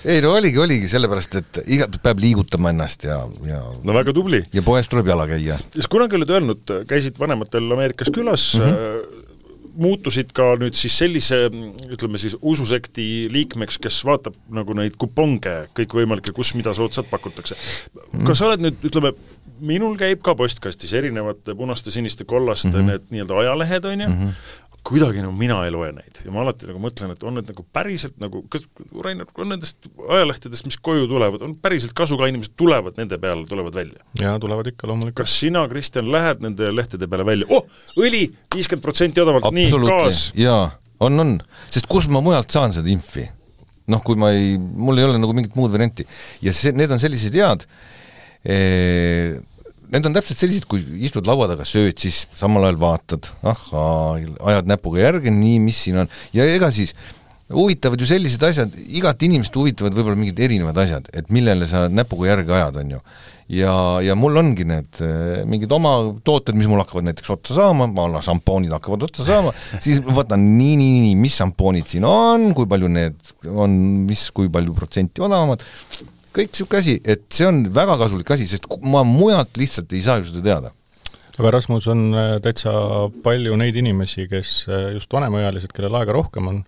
ei 0.08 0.22
no 0.24 0.34
oligi, 0.38 0.60
oligi 0.62 0.88
sellepärast, 0.92 1.40
et 1.42 1.62
iga, 1.74 1.88
peab 2.04 2.22
liigutama 2.22 2.72
ennast 2.74 3.08
ja, 3.08 3.20
ja 3.48 3.62
no 3.84 3.96
väga 3.96 4.14
tubli. 4.16 4.44
ja 4.56 4.64
poes 4.66 4.88
tuleb 4.92 5.10
jala 5.12 5.28
käia. 5.30 5.60
siis 5.74 5.90
kunagi 5.92 6.20
oled 6.20 6.34
öelnud, 6.38 6.76
käisid 6.90 7.20
vanematel 7.20 7.72
Ameerikas 7.78 8.14
külas 8.14 8.54
mm, 8.60 8.76
-hmm 8.76 9.24
muutusid 9.78 10.32
ka 10.36 10.56
nüüd 10.58 10.74
siis 10.78 10.96
sellise, 10.98 11.38
ütleme 11.94 12.18
siis 12.22 12.34
ususekti 12.42 13.28
liikmeks, 13.30 13.78
kes 13.82 14.00
vaatab 14.08 14.38
nagu 14.54 14.74
neid 14.78 14.96
kuponge 14.98 15.54
kõikvõimalikke, 15.78 16.34
kus 16.34 16.56
mida 16.58 16.74
soodsat 16.78 17.10
pakutakse. 17.12 17.58
kas 18.26 18.40
sa 18.40 18.50
oled 18.50 18.64
nüüd, 18.66 18.80
ütleme, 18.90 19.14
minul 19.60 19.98
käib 20.00 20.22
ka 20.26 20.36
postkastis 20.38 20.94
erinevate 20.98 21.56
punaste, 21.58 21.92
siniste, 21.92 22.26
kollaste 22.26 22.70
mm 22.70 22.80
-hmm. 22.80 22.92
need 22.92 23.12
nii-öelda 23.12 23.42
ajalehed, 23.44 23.86
on 23.86 24.02
ju 24.02 24.08
mm, 24.08 24.24
-hmm 24.24 24.66
kuidagi 24.88 25.24
nagu 25.24 25.34
mina 25.36 25.58
ei 25.66 25.72
loe 25.74 25.90
neid 25.96 26.22
ja 26.24 26.32
ma 26.34 26.42
alati 26.44 26.68
nagu 26.70 26.80
mõtlen, 26.82 27.12
et 27.16 27.24
on 27.28 27.36
need 27.38 27.50
nagu 27.52 27.64
päriselt 27.76 28.16
nagu, 28.24 28.44
kas 28.52 28.66
Rainer, 29.04 29.28
on 29.40 29.52
nendest 29.52 29.90
ajalehtedest, 30.08 30.68
mis 30.70 30.80
koju 30.84 31.08
tulevad, 31.12 31.44
on 31.46 31.56
päriselt 31.62 31.96
kasu 31.98 32.18
ka, 32.20 32.30
inimesed 32.32 32.56
tulevad 32.60 33.00
nende 33.00 33.20
peale, 33.22 33.46
tulevad 33.50 33.76
välja? 33.78 34.04
jaa, 34.20 34.38
tulevad 34.44 34.72
ikka 34.72 34.90
loomulikult. 34.90 35.26
kas 35.26 35.40
sina, 35.42 35.66
Kristjan, 35.72 36.12
lähed 36.12 36.44
nende 36.46 36.72
lehtede 36.76 37.10
peale 37.12 37.26
välja, 37.28 37.50
oh, 37.50 37.66
õli 38.00 38.28
viiskümmend 38.56 38.86
protsenti 38.86 39.24
odavamalt, 39.24 39.56
nii, 39.58 39.72
gaas? 39.88 40.30
jaa, 40.38 40.70
on, 41.04 41.20
on, 41.24 41.36
sest 41.74 41.90
kus 41.92 42.10
ma 42.12 42.24
mujalt 42.24 42.54
saan 42.54 42.76
seda 42.76 42.92
infi? 42.94 43.28
noh, 43.92 44.04
kui 44.04 44.20
ma 44.20 44.34
ei, 44.36 44.56
mul 44.58 45.00
ei 45.00 45.08
ole 45.08 45.20
nagu 45.20 45.36
mingit 45.36 45.56
muud 45.56 45.72
varianti 45.72 46.08
ja 46.44 46.52
see, 46.56 46.74
need 46.76 46.92
on 46.92 47.00
sellised 47.00 47.36
head 47.36 47.64
need 48.48 50.08
on 50.08 50.16
täpselt 50.16 50.40
sellised, 50.40 50.68
kui 50.70 50.84
istud 51.08 51.28
laua 51.28 51.50
taga, 51.52 51.68
sööd, 51.68 51.98
siis 52.00 52.26
samal 52.38 52.68
ajal 52.68 52.80
vaatad, 52.82 53.30
ahhaa, 53.48 54.18
ajad 54.54 54.72
näpuga 54.72 55.04
järge, 55.04 55.34
nii, 55.34 55.62
mis 55.64 55.80
siin 55.86 56.04
on, 56.04 56.12
ja 56.36 56.48
ega 56.48 56.72
siis 56.76 56.96
huvitavad 57.54 58.02
ju 58.02 58.08
sellised 58.10 58.44
asjad, 58.44 58.74
igat 59.00 59.24
inimest 59.24 59.56
huvitavad 59.56 59.96
võib-olla 59.96 60.20
mingid 60.20 60.40
erinevad 60.44 60.78
asjad, 60.84 61.08
et 61.16 61.32
millele 61.32 61.68
sa 61.70 61.86
näpuga 61.88 62.34
järge 62.34 62.56
ajad, 62.58 62.80
on 62.82 62.92
ju. 62.98 63.00
ja, 63.56 63.74
ja 64.04 64.18
mul 64.20 64.36
ongi 64.42 64.68
need 64.68 65.00
mingid 65.48 65.72
oma 65.72 65.94
tooted, 66.28 66.58
mis 66.60 66.68
mul 66.68 66.84
hakkavad 66.84 67.08
näiteks 67.08 67.32
otsa 67.38 67.56
saama, 67.62 67.88
ma 67.88 68.10
olen 68.10 68.26
šampoonid 68.26 68.76
hakkavad 68.76 69.08
otsa 69.08 69.28
saama, 69.30 69.56
siis 69.80 70.04
võtan 70.04 70.44
nii, 70.58 70.76
nii, 70.82 71.00
nii, 71.06 71.16
mis 71.24 71.40
šampoonid 71.40 71.88
siin 71.96 72.08
on, 72.10 72.52
kui 72.58 72.68
palju 72.68 72.92
need 72.92 73.34
on, 73.48 73.80
mis, 74.10 74.28
kui 74.36 74.52
palju 74.52 74.76
protsenti 74.76 75.24
odavamad, 75.24 75.64
kõik 76.38 76.54
niisugune 76.54 76.82
asi, 76.84 76.98
et 77.04 77.26
see 77.34 77.48
on 77.50 77.64
väga 77.74 77.98
kasulik 78.02 78.30
asi, 78.36 78.48
sest 78.50 78.68
ma 78.86 79.04
mujalt 79.08 79.58
lihtsalt 79.60 79.94
ei 79.94 80.04
saa 80.06 80.20
ju 80.22 80.30
seda 80.30 80.44
teada. 80.46 80.74
Aga 81.38 81.54
Rasmus, 81.54 81.86
on 81.94 82.04
äh, 82.18 82.36
täitsa 82.42 82.72
palju 83.26 83.58
neid 83.62 83.76
inimesi, 83.78 84.26
kes 84.30 84.54
äh, 84.70 84.92
just 84.96 85.12
vanemaealised, 85.14 85.74
kellel 85.76 85.98
aega 86.00 86.16
rohkem 86.16 86.50
on, 86.50 86.64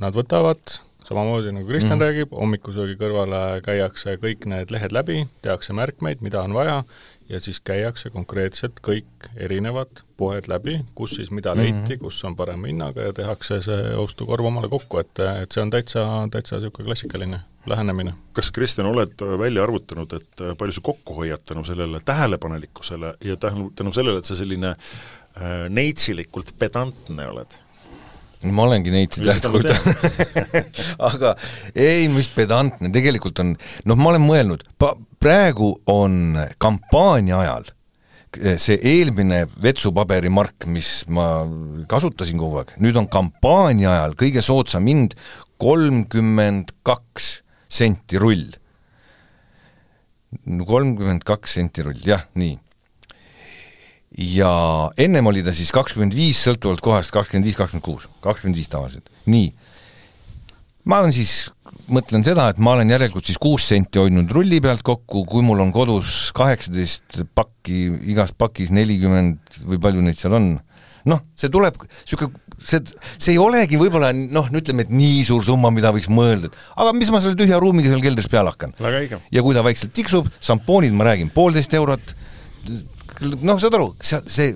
nad 0.00 0.16
võtavad 0.16 0.78
samamoodi 1.08 1.52
nagu 1.56 1.68
Kristjan 1.68 1.96
mm. 1.96 2.04
räägib, 2.04 2.34
hommikusöögi 2.36 2.98
kõrvale 3.00 3.42
käiakse 3.64 4.18
kõik 4.20 4.44
need 4.50 4.72
lehed 4.74 4.92
läbi, 4.92 5.22
tehakse 5.44 5.76
märkmeid, 5.76 6.20
mida 6.24 6.42
on 6.44 6.56
vaja, 6.56 6.82
ja 7.28 7.40
siis 7.40 7.60
käiakse 7.64 8.10
konkreetselt 8.12 8.80
kõik 8.84 9.28
erinevad 9.36 10.02
poed 10.20 10.48
läbi, 10.50 10.78
kus 10.98 11.16
siis 11.18 11.30
mida 11.30 11.54
leiti 11.56 11.72
mm, 11.72 11.84
-hmm. 11.84 12.00
kus 12.02 12.24
on 12.24 12.36
parema 12.36 12.66
hinnaga 12.66 13.08
ja 13.08 13.12
tehakse 13.12 13.60
see 13.64 13.94
ostukorv 13.96 14.48
omale 14.48 14.68
kokku, 14.68 14.98
et, 14.98 15.20
et 15.42 15.52
see 15.52 15.62
on 15.62 15.70
täitsa, 15.70 16.04
täitsa 16.30 16.56
niisugune 16.56 16.86
klassikaline 16.86 17.40
lähenemine. 17.66 18.14
kas, 18.32 18.50
Kristjan, 18.50 18.86
oled 18.86 19.24
välja 19.38 19.62
arvutanud, 19.62 20.12
et 20.12 20.44
palju 20.58 20.72
sa 20.72 20.80
kokku 20.80 21.14
hoiad 21.14 21.44
tänu 21.44 21.64
sellele 21.64 22.00
tähelepanelikkusele 22.04 23.14
ja 23.24 23.36
tänu, 23.36 23.70
tänu 23.76 23.92
sellele, 23.92 24.18
et 24.18 24.24
sa 24.24 24.36
selline 24.36 24.68
äh, 24.68 25.68
neitsilikult 25.68 26.54
pedantne 26.58 27.28
oled? 27.28 27.60
Ma 28.46 28.66
olengi 28.68 28.92
neitsi 28.94 29.24
tähtkult 29.24 29.72
aga 31.10 31.34
ei, 31.74 32.06
mis 32.12 32.30
pedantne, 32.34 32.92
tegelikult 32.94 33.42
on, 33.42 33.56
noh, 33.88 33.98
ma 33.98 34.12
olen 34.12 34.24
mõelnud, 34.24 34.62
praegu 35.18 35.72
on 35.90 36.38
kampaania 36.62 37.42
ajal 37.42 37.72
see 38.60 38.76
eelmine 38.84 39.46
vetsupaberimark, 39.62 40.66
mis 40.70 41.02
ma 41.10 41.46
kasutasin 41.88 42.38
kogu 42.40 42.60
aeg, 42.60 42.74
nüüd 42.82 42.98
on 43.00 43.08
kampaania 43.10 43.90
ajal 43.94 44.16
kõige 44.20 44.44
soodsam 44.44 44.86
hind 44.90 45.16
kolmkümmend 45.58 46.74
kaks 46.86 47.38
senti 47.72 48.20
rull. 48.20 48.52
kolmkümmend 50.44 51.24
kaks 51.26 51.56
senti 51.58 51.82
rull, 51.82 51.98
jah, 52.04 52.28
nii. 52.38 52.58
Ja 54.18 54.52
ennem 54.98 55.30
oli 55.30 55.44
ta 55.46 55.54
siis 55.54 55.70
kakskümmend 55.74 56.16
viis, 56.16 56.40
sõltuvalt 56.42 56.82
kohast 56.82 57.14
kakskümmend 57.14 57.46
viis, 57.46 57.56
kakskümmend 57.58 57.86
kuus, 57.86 58.08
kakskümmend 58.24 58.58
viis 58.58 58.70
tavaliselt, 58.72 59.10
nii. 59.30 59.52
ma 60.90 61.02
olen 61.04 61.14
siis, 61.14 61.52
mõtlen 61.92 62.24
seda, 62.26 62.48
et 62.50 62.58
ma 62.58 62.74
olen 62.74 62.90
järelikult 62.90 63.28
siis 63.28 63.38
kuus 63.40 63.68
senti 63.70 64.00
hoidnud 64.02 64.32
rulli 64.34 64.60
pealt 64.64 64.82
kokku, 64.86 65.22
kui 65.28 65.44
mul 65.46 65.62
on 65.62 65.70
kodus 65.74 66.32
kaheksateist 66.36 67.22
pakki, 67.38 67.84
igas 68.10 68.34
pakis 68.34 68.74
nelikümmend 68.74 69.62
või 69.68 69.80
palju 69.86 70.02
neid 70.02 70.18
seal 70.18 70.34
on, 70.40 70.50
noh, 71.08 71.24
see 71.38 71.52
tuleb 71.52 71.78
niisugune 71.78 72.46
see, 72.58 72.82
see 73.16 73.34
ei 73.36 73.40
olegi 73.40 73.78
võib-olla 73.78 74.10
noh, 74.16 74.48
ütleme, 74.50 74.82
et 74.86 74.92
nii 74.92 75.22
suur 75.28 75.44
summa, 75.46 75.70
mida 75.74 75.92
võiks 75.94 76.10
mõelda, 76.10 76.50
et 76.50 76.58
aga 76.82 76.94
mis 76.96 77.10
ma 77.14 77.22
selle 77.22 77.38
tühja 77.38 77.60
ruumiga 77.62 77.92
seal 77.92 78.02
keldris 78.02 78.26
peale 78.30 78.50
hakkan. 78.50 78.74
ja 79.30 79.44
kui 79.44 79.54
ta 79.54 79.62
vaikselt 79.66 79.94
tiksub, 79.94 80.26
šampoonid, 80.42 80.96
ma 80.96 81.06
räägin, 81.12 81.30
poolteist 81.34 81.74
eurot, 81.78 82.16
noh, 83.22 83.58
saad 83.60 83.78
aru, 83.78 83.92
see, 84.04 84.20
see 84.30 84.52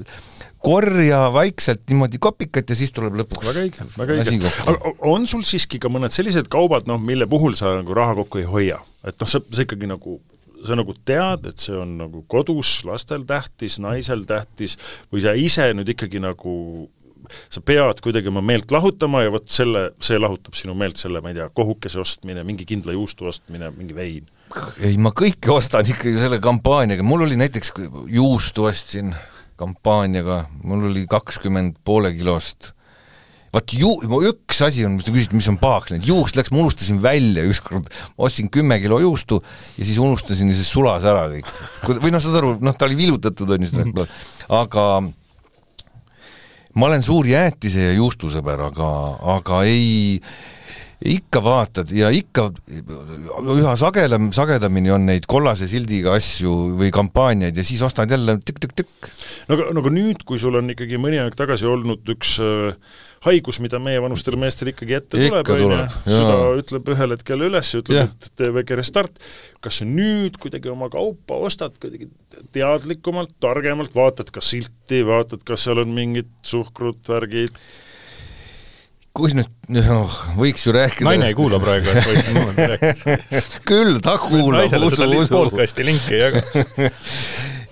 korja 0.62 1.25
vaikselt 1.35 1.83
niimoodi 1.90 2.20
kopikat 2.22 2.70
ja 2.70 2.77
siis 2.79 2.92
tuleb 2.94 3.16
lõpuks 3.18 3.48
väga 3.48 3.64
õige, 3.66 3.87
väga 3.98 4.18
õige. 4.22 4.51
aga 4.70 4.92
on 5.11 5.27
sul 5.31 5.42
siiski 5.46 5.81
ka 5.83 5.90
mõned 5.90 6.14
sellised 6.14 6.51
kaubad, 6.53 6.87
noh, 6.90 7.01
mille 7.03 7.27
puhul 7.31 7.57
sa 7.59 7.75
nagu 7.81 7.96
raha 7.98 8.14
kokku 8.22 8.42
ei 8.42 8.46
hoia? 8.48 8.79
et 9.03 9.18
noh, 9.18 9.31
sa, 9.31 9.42
sa 9.42 9.66
ikkagi 9.66 9.90
nagu 9.90 10.20
sa 10.62 10.77
nagu 10.79 10.94
tead, 10.94 11.46
et 11.51 11.59
see 11.59 11.75
on 11.75 11.96
nagu 11.98 12.22
kodus 12.31 12.85
lastel 12.87 13.25
tähtis, 13.27 13.81
naisel 13.83 14.22
tähtis, 14.29 14.77
või 15.11 15.25
sa 15.25 15.35
ise 15.35 15.72
nüüd 15.75 15.90
ikkagi 15.96 16.22
nagu 16.22 16.53
sa 17.53 17.62
pead 17.64 18.03
kuidagi 18.05 18.31
oma 18.31 18.42
meelt 18.44 18.70
lahutama 18.75 19.22
ja 19.25 19.33
vot 19.35 19.48
selle, 19.51 19.88
see 20.03 20.18
lahutab 20.20 20.57
sinu 20.59 20.75
meelt, 20.79 21.01
selle, 21.01 21.22
ma 21.22 21.33
ei 21.33 21.38
tea, 21.38 21.48
kohukese 21.55 22.01
ostmine, 22.03 22.44
mingi 22.46 22.66
kindla 22.68 22.94
juustu 22.96 23.29
ostmine, 23.31 23.72
mingi 23.77 23.96
vein. 23.96 24.29
Ei, 24.82 24.96
ma 25.00 25.12
kõike 25.16 25.50
ostan 25.52 25.86
ikkagi 25.88 26.18
selle 26.20 26.38
kampaaniaga, 26.42 27.04
mul 27.06 27.26
oli 27.26 27.38
näiteks 27.40 27.74
juustu 28.12 28.68
ostsin 28.68 29.12
kampaaniaga, 29.60 30.46
mul 30.66 30.88
oli 30.90 31.04
kakskümmend 31.10 31.78
poole 31.86 32.12
kilost. 32.16 32.72
Vaat 33.52 33.74
ju-, 33.76 33.98
üks 34.30 34.62
asi 34.64 34.86
on, 34.88 34.96
mis 34.96 35.04
te 35.04 35.12
küsite, 35.12 35.36
mis 35.36 35.48
on 35.50 35.58
pahaks 35.60 35.92
läinud, 35.92 36.06
juust 36.08 36.38
läks, 36.38 36.52
ma 36.54 36.62
unustasin 36.62 37.02
välja 37.04 37.44
ükskord, 37.44 37.90
ostsin 38.16 38.48
kümme 38.52 38.78
kilo 38.80 39.02
juustu 39.02 39.42
ja 39.76 39.84
siis 39.84 39.98
unustasin 40.00 40.48
ja 40.48 40.56
siis 40.56 40.70
sulas 40.72 41.04
ära 41.04 41.26
kõik. 41.34 41.50
või 42.00 42.14
noh, 42.14 42.22
saad 42.24 42.38
aru, 42.40 42.54
noh, 42.64 42.76
ta 42.76 42.88
oli 42.88 42.96
vilutatud, 42.96 43.52
on 43.52 43.66
ju, 43.66 43.72
seda, 43.74 44.06
aga 44.56 44.86
ma 46.72 46.88
olen 46.88 47.04
suur 47.04 47.28
jäätise 47.28 47.90
ja 47.90 47.92
juustusõber, 47.98 48.64
aga, 48.70 48.88
aga 49.36 49.60
ei, 49.68 50.16
ikka 51.02 51.42
vaatad 51.44 51.92
ja 51.94 52.10
ikka 52.14 52.48
üha 53.56 53.74
sagedam, 53.80 54.30
sagedamini 54.34 54.92
on 54.94 55.06
neid 55.08 55.26
kollase 55.30 55.68
sildiga 55.70 56.16
asju 56.18 56.52
või 56.78 56.92
kampaaniaid 56.94 57.58
ja 57.58 57.64
siis 57.66 57.82
ostad 57.82 58.10
jälle 58.10 58.38
tükk-tükk-tükk. 58.42 59.08
no 59.48 59.56
aga, 59.56 59.70
no 59.74 59.82
aga 59.84 59.94
nüüd, 59.94 60.22
kui 60.28 60.40
sul 60.42 60.58
on 60.60 60.70
ikkagi 60.74 61.00
mõni 61.02 61.22
aeg 61.22 61.36
tagasi 61.38 61.66
olnud 61.70 62.14
üks 62.14 62.36
äh, 62.42 62.76
haigus, 63.26 63.58
mida 63.62 63.78
meievanustel 63.82 64.36
meestel 64.40 64.72
ikkagi 64.72 64.96
ette 64.98 65.20
Ikka 65.28 65.42
tuleb, 65.46 65.62
on 65.62 66.10
ju, 66.10 66.16
süda 66.16 66.38
ütleb 66.62 66.90
ühel 66.94 67.14
hetkel 67.16 67.46
üles, 67.48 67.70
ütleb, 67.78 68.10
et 68.10 68.30
tee 68.38 68.50
väike 68.54 68.78
restart, 68.78 69.22
kas 69.62 69.80
sa 69.80 69.86
nüüd 69.88 70.38
kuidagi 70.42 70.72
oma 70.72 70.90
kaupa 70.92 71.38
ostad 71.46 71.76
kuidagi 71.82 72.10
teadlikumalt, 72.54 73.34
targemalt, 73.42 73.94
vaatad 73.94 74.32
ka 74.34 74.42
silti, 74.44 75.02
vaatad, 75.06 75.44
kas 75.46 75.68
seal 75.68 75.82
on 75.84 75.94
mingid 75.94 76.30
suhkrut, 76.46 77.02
värgid, 77.10 77.58
kus 79.16 79.35
nüüd, 79.37 79.48
noh, 79.72 80.12
võiks 80.38 80.64
ju 80.64 80.72
rääkida 80.72 81.05
naine 81.05 81.29
ei 81.33 81.37
kuula 81.37 81.61
praegu, 81.61 81.92
et 81.92 82.07
võib 82.09 82.29
niimoodi 82.31 82.68
rääkida 82.72 83.42
küll, 83.68 83.98
ta 84.05 84.16
kuulab, 84.20 84.72
usu, 84.88 85.09
usu. 85.20 85.33
podcasti 85.35 85.85
linki 85.85 86.16
ei 86.16 86.22
jaga 86.22 86.40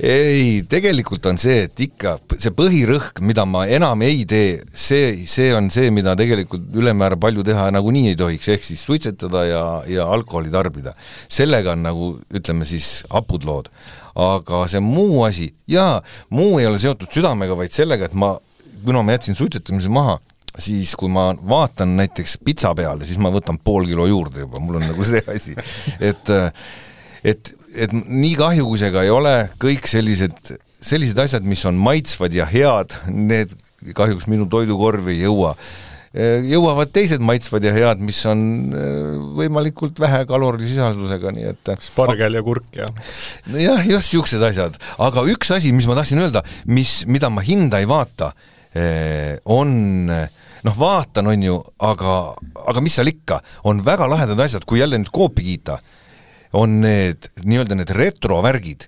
ei, 0.01 0.61
tegelikult 0.69 1.27
on 1.31 1.41
see, 1.41 1.65
et 1.65 1.83
ikka 1.87 2.19
see 2.35 2.53
põhirõhk, 2.57 3.23
mida 3.25 3.47
ma 3.49 3.65
enam 3.73 4.05
ei 4.05 4.27
tee, 4.29 4.59
see, 4.73 5.27
see 5.31 5.49
on 5.57 5.71
see, 5.73 5.89
mida 5.95 6.13
tegelikult 6.19 6.69
ülemäära 6.77 7.17
palju 7.21 7.45
teha 7.47 7.71
nagunii 7.73 8.13
ei 8.13 8.21
tohiks, 8.21 8.53
ehk 8.53 8.67
siis 8.67 8.85
suitsetada 8.85 9.45
ja, 9.49 9.65
ja 9.89 10.09
alkoholi 10.13 10.53
tarbida. 10.53 10.93
sellega 11.29 11.73
on 11.73 11.85
nagu 11.89 12.11
ütleme 12.37 12.69
siis 12.69 13.01
hapud 13.13 13.49
lood. 13.49 13.73
aga 14.13 14.67
see 14.69 14.81
muu 14.85 15.25
asi, 15.25 15.53
jaa, 15.71 16.03
muu 16.37 16.59
ei 16.61 16.69
ole 16.69 16.81
seotud 16.83 17.09
südamega, 17.13 17.57
vaid 17.57 17.73
sellega, 17.73 18.09
et 18.11 18.17
ma, 18.17 18.35
kuna 18.85 19.05
ma 19.05 19.17
jätsin 19.17 19.39
suitsetamise 19.39 19.89
maha, 19.93 20.19
siis 20.59 20.97
kui 20.99 21.11
ma 21.13 21.31
vaatan 21.35 21.97
näiteks 22.01 22.39
pitsa 22.45 22.75
peale, 22.75 23.07
siis 23.07 23.21
ma 23.23 23.33
võtan 23.35 23.59
pool 23.63 23.87
kilo 23.89 24.07
juurde 24.11 24.45
juba, 24.45 24.63
mul 24.63 24.81
on 24.81 24.89
nagu 24.91 25.07
see 25.07 25.23
asi, 25.31 25.57
et 26.01 26.33
et, 27.25 27.53
et 27.77 27.93
nii 27.93 28.35
kahju, 28.39 28.67
kui 28.69 28.81
see 28.81 28.93
ka 28.95 29.05
ei 29.07 29.13
ole, 29.13 29.35
kõik 29.61 29.89
sellised, 29.91 30.55
sellised 30.81 31.19
asjad, 31.21 31.47
mis 31.47 31.63
on 31.69 31.79
maitsvad 31.81 32.35
ja 32.35 32.49
head, 32.49 32.97
need 33.07 33.55
kahjuks 33.97 34.27
minu 34.31 34.49
toidukorvi 34.51 35.17
ei 35.17 35.25
jõua. 35.25 35.55
jõuavad 36.51 36.91
teised 36.91 37.23
maitsvad 37.23 37.65
ja 37.65 37.71
head, 37.71 38.01
mis 38.03 38.19
on 38.27 38.41
äh, 38.75 39.11
võimalikult 39.39 40.01
vähe 40.03 40.25
kalorisisaldusega, 40.27 41.31
nii 41.37 41.45
et 41.53 41.71
spargel 41.85 42.35
ja 42.35 42.43
kurk 42.43 42.81
ja 42.81 42.89
jah, 43.55 43.85
just 43.87 44.11
niisugused 44.11 44.43
asjad, 44.49 44.81
aga 44.99 45.23
üks 45.31 45.53
asi, 45.55 45.71
mis 45.77 45.87
ma 45.87 45.95
tahtsin 46.01 46.25
öelda, 46.25 46.43
mis, 46.67 47.05
mida 47.07 47.31
ma 47.31 47.45
hinda 47.47 47.79
ei 47.79 47.87
vaata, 47.87 48.33
on 49.51 49.71
noh, 50.07 50.77
vaatan, 50.79 51.27
on 51.33 51.43
ju, 51.43 51.57
aga, 51.83 52.13
aga 52.71 52.83
mis 52.85 52.95
seal 52.95 53.11
ikka, 53.11 53.41
on 53.67 53.81
väga 53.83 54.07
lahedad 54.07 54.39
asjad, 54.45 54.67
kui 54.69 54.79
jälle 54.79 55.01
nüüd 55.01 55.11
Coopi 55.15 55.47
kiita 55.49 55.81
on 56.55 56.81
need 56.85 57.31
nii-öelda 57.43 57.79
need 57.79 57.91
retrovärgid 57.95 58.87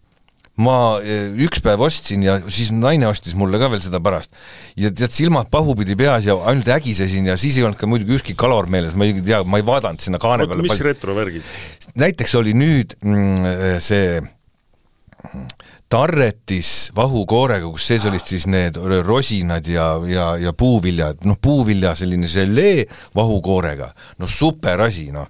ma 0.60 0.98
eh, 1.00 1.30
üks 1.46 1.62
päev 1.64 1.80
ostsin 1.86 2.24
ja 2.26 2.34
siis 2.52 2.68
naine 2.76 3.06
ostis 3.08 3.32
mulle 3.38 3.56
ka 3.60 3.70
veel 3.72 3.80
seda 3.80 4.02
pärast. 4.04 4.34
ja 4.76 4.90
tead, 4.92 5.12
silmad 5.14 5.48
pahupidi 5.52 5.96
peas 5.96 6.26
ja 6.28 6.36
ainult 6.50 6.68
ägisesin 6.74 7.30
ja 7.30 7.38
siis 7.40 7.56
ei 7.56 7.64
olnud 7.64 7.80
ka 7.80 7.88
muidugi 7.88 8.18
ükski 8.18 8.36
kalor 8.36 8.68
meeles, 8.68 8.96
ma 8.98 9.08
ei 9.08 9.16
tea, 9.24 9.40
ma 9.48 9.62
ei 9.62 9.66
vaadanud 9.66 10.04
sinna 10.04 10.20
kaane 10.20 10.46
peale. 10.46 10.66
mis 10.66 10.84
retrovärgid? 10.84 11.46
näiteks 11.96 12.36
oli 12.40 12.52
nüüd 12.58 12.98
mm, 13.00 13.80
see 13.80 14.20
tarretis 15.92 16.70
vahukoorega, 16.96 17.68
kus 17.68 17.90
sees 17.90 18.06
olid 18.08 18.24
siis 18.24 18.46
need 18.50 18.78
rosinad 19.04 19.66
ja, 19.68 19.86
ja, 20.08 20.28
ja 20.40 20.54
puuviljad, 20.56 21.20
noh 21.28 21.36
puuvilja 21.42 21.92
selline 21.98 22.28
želee 22.30 22.86
vahukoorega, 23.16 23.90
no 24.22 24.30
super 24.30 24.86
asi, 24.86 25.10
noh. 25.12 25.28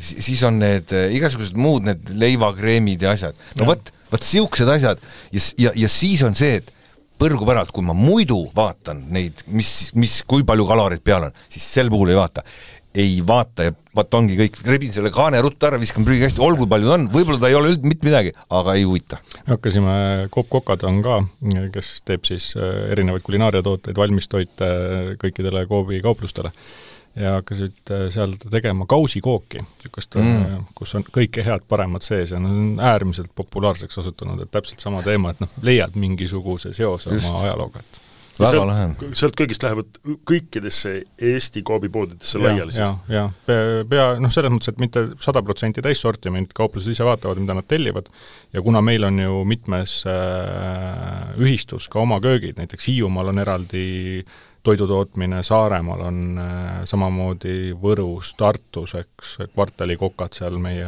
siis 0.00 0.42
on 0.48 0.58
need 0.62 0.90
eh, 0.96 1.14
igasugused 1.14 1.58
muud 1.60 1.86
need 1.86 2.10
leivakreemid 2.18 3.06
ja 3.06 3.14
asjad, 3.14 3.38
no 3.60 3.70
vot, 3.70 3.92
vot 4.10 4.26
niisugused 4.26 4.74
asjad. 4.74 5.08
ja, 5.30 5.46
ja, 5.68 5.74
ja 5.84 5.92
siis 5.92 6.24
on 6.26 6.34
see, 6.38 6.58
et 6.58 6.74
põrgu 7.20 7.46
päralt, 7.46 7.70
kui 7.70 7.84
ma 7.84 7.94
muidu 7.94 8.42
vaatan 8.56 9.04
neid, 9.14 9.44
mis, 9.52 9.92
mis, 9.94 10.20
kui 10.26 10.42
palju 10.48 10.66
kaloreid 10.66 11.04
peal 11.04 11.28
on, 11.28 11.40
siis 11.52 11.66
sel 11.76 11.92
puhul 11.92 12.10
ei 12.10 12.18
vaata 12.18 12.42
ei 12.94 13.20
vaata 13.26 13.68
ja 13.68 13.74
vaat 13.94 14.14
ongi 14.18 14.36
kõik, 14.38 14.58
rebin 14.66 14.92
selle 14.94 15.12
kaane 15.14 15.40
ruttu 15.42 15.66
ära, 15.68 15.78
viskan 15.80 16.06
prügikasti, 16.06 16.42
olgu 16.42 16.66
palju 16.70 16.90
ta 16.90 16.96
on, 16.96 17.06
võib-olla 17.14 17.40
ta 17.42 17.50
ei 17.50 17.56
ole 17.58 17.72
üldse 17.72 17.86
mitte 17.86 18.06
midagi, 18.06 18.34
aga 18.58 18.74
ei 18.78 18.84
huvita. 18.86 19.20
hakkasime, 19.46 19.94
Coop 20.34 20.50
Kokad 20.50 20.84
on 20.88 21.00
ka, 21.06 21.20
kes 21.74 21.92
teeb 22.06 22.26
siis 22.26 22.52
äh, 22.58 22.90
erinevaid 22.94 23.26
kulinaariatooteid, 23.26 23.98
valmistoite 23.98 24.70
äh, 24.70 25.10
kõikidele 25.22 25.66
Coopi 25.70 26.02
kauplustele 26.04 26.50
ja 27.18 27.36
hakkasid 27.38 27.94
äh, 27.94 28.04
seal 28.14 28.36
tegema 28.50 28.86
kausikooki, 28.90 29.62
niisugust 29.62 30.18
mm., 30.18 30.68
kus 30.78 30.94
on 30.98 31.06
kõike 31.06 31.46
head 31.46 31.66
paremat 31.70 32.06
sees 32.06 32.34
ja 32.34 32.42
nad 32.42 32.54
on 32.54 32.84
äärmiselt 32.90 33.34
populaarseks 33.38 34.02
osutunud, 34.02 34.42
et 34.42 34.54
täpselt 34.54 34.82
sama 34.82 35.02
teema, 35.06 35.34
et 35.34 35.42
noh, 35.42 35.58
leiad 35.66 35.98
mingisuguse 35.98 36.74
seose 36.76 37.14
oma 37.18 37.42
ajalooga, 37.46 37.82
et 37.82 38.06
väga 38.40 38.66
lahe 38.68 38.88
on. 38.88 39.14
sealt 39.18 39.38
kõigist 39.38 39.64
lähevad 39.66 40.00
kõikidesse 40.28 40.94
Eesti 41.30 41.62
koobipoodidesse 41.66 42.42
laiali 42.42 42.74
siis? 42.74 42.82
jah, 42.82 42.98
jah, 43.12 43.32
pea, 43.46 43.86
pea 43.90 44.06
noh, 44.22 44.32
selles 44.34 44.54
mõttes, 44.54 44.72
et 44.72 44.82
mitte 44.82 45.06
sada 45.22 45.44
protsenti 45.46 45.84
täissortiment, 45.84 46.52
kauplused 46.56 46.92
ise 46.92 47.06
vaatavad, 47.06 47.40
mida 47.42 47.56
nad 47.58 47.68
tellivad, 47.70 48.10
ja 48.54 48.64
kuna 48.64 48.82
meil 48.84 49.06
on 49.08 49.22
ju 49.22 49.40
mitmes 49.48 50.00
äh, 50.10 51.34
ühistus 51.40 51.90
ka 51.92 52.02
oma 52.04 52.20
köögid, 52.22 52.58
näiteks 52.60 52.90
Hiiumaal 52.90 53.34
on 53.34 53.44
eraldi 53.44 53.88
äh, 54.20 54.38
toidutootmine 54.62 55.42
Saaremaal 55.42 56.00
on 56.04 56.38
äh, 56.38 56.68
samamoodi 56.88 57.72
Võrus, 57.80 58.34
Tartus, 58.38 58.94
eks, 58.98 59.34
kvartalikokad 59.54 60.36
seal 60.36 60.58
meie 60.60 60.86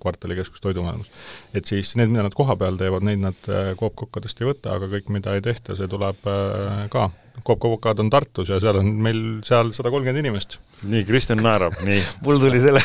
kvartalikeskus 0.00 0.62
toidumaailmas. 0.64 1.10
et 1.54 1.68
siis 1.68 1.94
need, 2.00 2.12
mida 2.12 2.24
nad 2.26 2.36
kohapeal 2.36 2.78
teevad, 2.80 3.04
neid 3.06 3.22
nad 3.22 3.50
äh, 3.52 3.72
Coop 3.80 3.96
kokkadest 4.00 4.40
ei 4.40 4.50
võta, 4.50 4.76
aga 4.76 4.88
kõik, 4.94 5.10
mida 5.12 5.34
ei 5.36 5.44
tehta, 5.44 5.76
see 5.76 5.90
tuleb 5.90 6.30
äh, 6.30 6.86
ka. 6.92 7.10
Coop 7.46 7.60
kokad 7.62 8.00
on 8.02 8.10
Tartus 8.12 8.50
ja 8.52 8.60
seal 8.60 8.80
on 8.80 8.88
meil 9.04 9.20
seal 9.46 9.72
sada 9.76 9.92
kolmkümmend 9.92 10.24
inimest. 10.24 10.58
nii, 10.84 11.04
Kristjan 11.08 11.42
naerab, 11.44 11.76
nii 11.84 12.00
mul 12.24 12.40
tuli 12.42 12.60
selle 12.62 12.84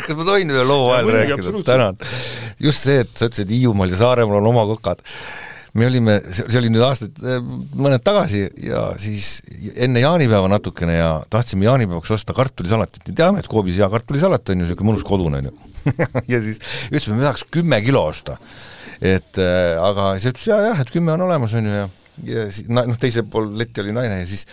kas 0.00 0.16
ma 0.16 0.26
tohin 0.26 0.50
ühe 0.50 0.64
loo 0.66 0.88
vahel 0.90 1.12
rääkida, 1.14 1.62
tänan. 1.66 1.98
just 2.58 2.86
see, 2.86 3.04
et 3.04 3.14
sa 3.14 3.28
ütlesid, 3.30 3.54
Hiiumaal 3.54 3.94
ja 3.94 4.00
Saaremaal 4.02 4.40
on 4.40 4.50
oma 4.52 4.66
kokad 4.74 5.04
me 5.78 5.86
olime, 5.86 6.16
see 6.34 6.58
oli 6.58 6.70
nüüd 6.72 6.84
aastaid, 6.86 7.20
äh, 7.22 7.38
mõned 7.78 8.02
tagasi 8.06 8.46
ja 8.64 8.88
siis 9.02 9.36
enne 9.76 10.02
jaanipäeva 10.02 10.50
natukene 10.50 10.96
ja 10.98 11.12
tahtsime 11.30 11.68
jaanipäevaks 11.68 12.16
osta 12.16 12.36
kartulisalatit, 12.36 13.12
teame, 13.14 13.42
et 13.42 13.50
Coopis 13.50 13.78
hea 13.78 13.88
kartulisalat 13.92 14.50
on 14.50 14.60
ju, 14.60 14.66
niisugune 14.66 14.92
mõnus 14.92 15.06
kodune, 15.06 15.42
on 15.42 15.50
ju. 15.50 15.54
ja 16.32 16.42
siis 16.44 16.60
ütlesime, 16.90 17.20
me 17.20 17.26
tahaks 17.28 17.46
kümme 17.54 17.80
kilo 17.84 18.02
osta. 18.10 18.36
et 19.00 19.38
äh, 19.40 19.78
aga 19.80 20.12
siis 20.18 20.34
ütles 20.34 20.50
jah, 20.50 20.66
jah, 20.70 20.82
et 20.82 20.92
kümme 20.92 21.14
on 21.14 21.28
olemas, 21.28 21.54
on 21.56 21.70
ju, 21.70 21.78
ja 21.82 21.88
ja 22.26 22.46
siis 22.52 22.68
noh, 22.72 22.96
teisel 23.00 23.26
pool 23.30 23.50
letti 23.58 23.82
oli 23.82 23.94
naine 23.96 24.20
ja 24.22 24.28
siis 24.28 24.46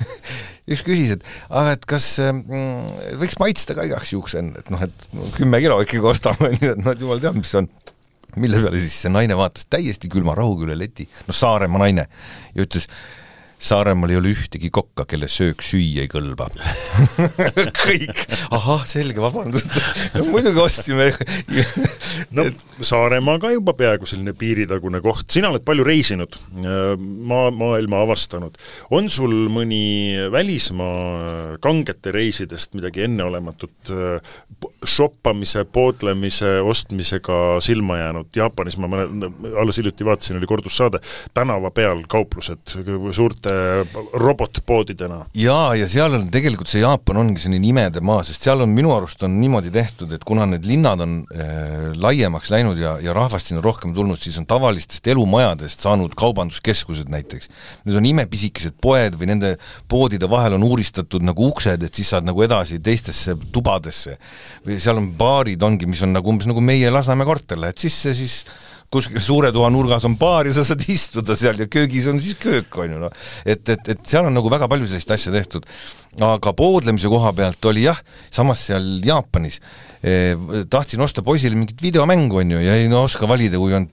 üks 0.72 0.84
küsis, 0.86 1.16
et 1.16 1.26
aga 1.50 1.74
et 1.76 1.86
kas 1.88 2.06
mm, 2.22 3.18
võiks 3.20 3.36
maitsta 3.40 3.76
ka 3.76 3.84
igaks 3.88 4.14
juhuks 4.14 4.38
enne, 4.40 4.56
et 4.60 4.70
noh, 4.72 4.80
et 4.84 5.08
kümme 5.36 5.60
kilo 5.60 5.80
ikkagi 5.84 6.12
ostame, 6.14 6.48
on 6.52 6.56
ju, 6.56 6.72
et 6.72 6.80
noh, 6.80 6.94
et 6.94 7.04
jumal 7.04 7.20
teab, 7.22 7.36
mis 7.38 7.50
see 7.50 7.64
on 7.64 7.70
mille 8.36 8.60
peale 8.62 8.80
siis 8.82 8.96
see 9.04 9.12
naine 9.12 9.36
vaatas 9.38 9.68
täiesti 9.70 10.10
külma 10.12 10.34
rahuga 10.38 10.68
üle 10.68 10.78
leti, 10.78 11.06
no 11.28 11.36
Saaremaa 11.36 11.84
naine, 11.84 12.08
ja 12.54 12.66
ütles, 12.66 12.88
Saaremaal 13.64 14.12
ei 14.12 14.18
ole 14.20 14.34
ühtegi 14.34 14.68
kokka, 14.74 15.06
kelle 15.08 15.28
söök 15.30 15.62
süüa 15.64 16.04
ei 16.04 16.10
kõlba. 16.12 16.50
Kõik, 17.84 18.24
ahah, 18.52 18.84
selge, 18.88 19.22
vabandust. 19.24 19.72
No 20.18 20.26
muidugi 20.28 20.60
ostsime 20.60 21.10
no 22.36 22.44
Saaremaa 22.84 23.38
ka 23.42 23.50
juba 23.54 23.74
peaaegu 23.78 24.08
selline 24.08 24.34
piiritagune 24.36 25.00
koht, 25.04 25.26
sina 25.32 25.50
oled 25.52 25.64
palju 25.66 25.86
reisinud, 25.86 26.36
maa, 27.30 27.48
maailma 27.54 28.02
avastanud. 28.04 28.58
on 28.94 29.08
sul 29.12 29.32
mõni 29.52 30.28
välismaa 30.32 31.56
kangete 31.64 32.12
reisidest 32.14 32.74
midagi 32.76 33.04
enneolematut 33.06 33.94
shoppamise, 34.84 35.64
poodlemise, 35.64 36.58
ostmisega 36.60 37.60
silma 37.64 37.98
jäänud, 37.98 38.30
Jaapanis 38.36 38.76
ma 38.82 38.90
mõne, 38.90 39.30
alles 39.60 39.80
hiljuti 39.80 40.06
vaatasin, 40.06 40.38
oli 40.40 40.48
kordussaade, 40.50 41.00
tänava 41.34 41.70
peal 41.74 42.04
kauplused 42.10 42.76
suurte 43.16 43.53
robotpoodidena. 44.12 45.20
jaa, 45.34 45.74
ja 45.78 45.88
seal 45.90 46.14
on 46.18 46.26
tegelikult 46.32 46.70
see 46.70 46.82
Jaapan 46.82 47.20
ongi 47.22 47.42
selline 47.42 47.68
imede 47.68 48.02
maa, 48.04 48.22
sest 48.26 48.46
seal 48.46 48.64
on 48.64 48.72
minu 48.74 48.92
arust 48.94 49.22
on 49.26 49.36
niimoodi 49.40 49.72
tehtud, 49.74 50.12
et 50.14 50.24
kuna 50.26 50.46
need 50.50 50.66
linnad 50.68 51.02
on 51.04 51.16
äh, 51.34 51.92
laiemaks 52.00 52.52
läinud 52.54 52.80
ja, 52.80 52.96
ja 53.02 53.14
rahvast 53.16 53.50
sinna 53.50 53.62
rohkem 53.64 53.94
tulnud, 53.96 54.20
siis 54.20 54.38
on 54.40 54.48
tavalistest 54.50 55.06
elumajadest 55.14 55.84
saanud 55.84 56.14
kaubanduskeskused 56.18 57.10
näiteks. 57.12 57.50
Need 57.84 57.98
on 58.00 58.10
imepisikesed 58.10 58.78
poed 58.82 59.18
või 59.20 59.30
nende 59.32 59.54
poodide 59.90 60.28
vahel 60.30 60.58
on 60.58 60.66
uuristatud 60.66 61.24
nagu 61.26 61.50
uksed, 61.50 61.82
et 61.86 61.94
siis 61.94 62.12
saad 62.14 62.26
nagu 62.26 62.42
edasi 62.44 62.80
teistesse 62.84 63.36
tubadesse. 63.52 64.18
seal 64.78 65.00
on 65.00 65.12
baarid 65.18 65.62
ongi, 65.62 65.88
mis 65.90 66.02
on 66.02 66.14
nagu 66.16 66.30
umbes 66.30 66.48
nagu 66.50 66.62
meie 66.64 66.90
Lasnamäe 66.94 67.26
korter, 67.28 67.60
lähed 67.60 67.80
sisse, 67.80 68.14
siis 68.14 68.42
kuskil 68.94 69.22
suure 69.22 69.50
toa 69.54 69.70
nurgas 69.72 70.06
on 70.08 70.16
baar 70.20 70.48
ja 70.48 70.54
sa 70.56 70.64
saad 70.66 70.84
istuda 70.90 71.36
seal 71.38 71.58
ja 71.60 71.68
köögis 71.70 72.06
on 72.10 72.20
siis 72.22 72.38
köök, 72.40 72.78
on 72.82 72.94
ju 72.94 73.00
noh. 73.02 73.14
et, 73.44 73.62
et, 73.74 73.92
et 73.94 74.02
seal 74.08 74.28
on 74.28 74.36
nagu 74.36 74.52
väga 74.52 74.68
palju 74.70 74.88
sellist 74.90 75.10
asja 75.14 75.32
tehtud. 75.34 75.66
aga 76.22 76.52
poodlemise 76.54 77.10
koha 77.10 77.32
pealt 77.34 77.70
oli 77.70 77.88
jah, 77.88 77.98
samas 78.30 78.62
seal 78.68 78.86
Jaapanis 79.04 79.58
eh, 80.02 80.38
tahtsin 80.70 81.02
osta 81.02 81.24
poisile 81.26 81.58
mingit 81.58 81.82
videomängu, 81.82 82.38
on 82.44 82.54
ju, 82.54 82.62
ja 82.62 82.78
ei 82.78 82.86
no 82.92 83.02
oska 83.08 83.28
valida, 83.30 83.58
kui 83.58 83.74
on 83.74 83.88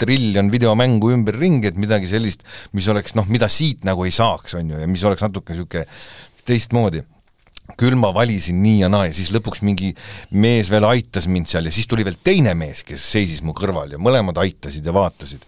triljon 0.00 0.50
videomängu 0.50 1.12
ümberringi, 1.14 1.70
et 1.70 1.78
midagi 1.78 2.10
sellist, 2.10 2.42
mis 2.74 2.88
oleks 2.90 3.14
noh, 3.18 3.28
mida 3.30 3.48
siit 3.48 3.86
nagu 3.86 4.06
ei 4.08 4.14
saaks, 4.14 4.58
on 4.58 4.74
ju, 4.74 4.82
ja 4.82 4.90
mis 4.90 5.06
oleks 5.06 5.26
natuke 5.26 5.54
niisugune 5.54 5.86
teistmoodi 6.48 7.04
küll 7.78 7.98
ma 7.98 8.12
valisin 8.16 8.60
nii 8.62 8.80
ja 8.84 8.90
naa 8.92 9.08
ja 9.08 9.14
siis 9.16 9.30
lõpuks 9.34 9.62
mingi 9.66 9.92
mees 10.30 10.70
veel 10.72 10.86
aitas 10.88 11.28
mind 11.30 11.50
seal 11.50 11.68
ja 11.68 11.74
siis 11.74 11.88
tuli 11.90 12.06
veel 12.06 12.18
teine 12.24 12.54
mees, 12.58 12.82
kes 12.86 13.04
seisis 13.14 13.44
mu 13.46 13.54
kõrval 13.56 13.94
ja 13.94 14.00
mõlemad 14.02 14.38
aitasid 14.42 14.86
ja 14.86 14.94
vaatasid. 14.96 15.46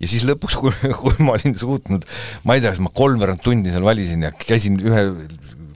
ja 0.00 0.08
siis 0.10 0.26
lõpuks, 0.28 0.58
kui, 0.60 0.72
kui 1.02 1.16
ma 1.24 1.36
olin 1.38 1.56
suutnud, 1.56 2.06
ma 2.44 2.56
ei 2.56 2.64
tea, 2.64 2.74
kas 2.74 2.82
ma 2.84 2.92
kolmveerand 2.94 3.44
tundi 3.44 3.72
seal 3.74 3.86
valisin 3.86 4.26
ja 4.28 4.32
käisin 4.36 4.80
ühe 4.82 5.06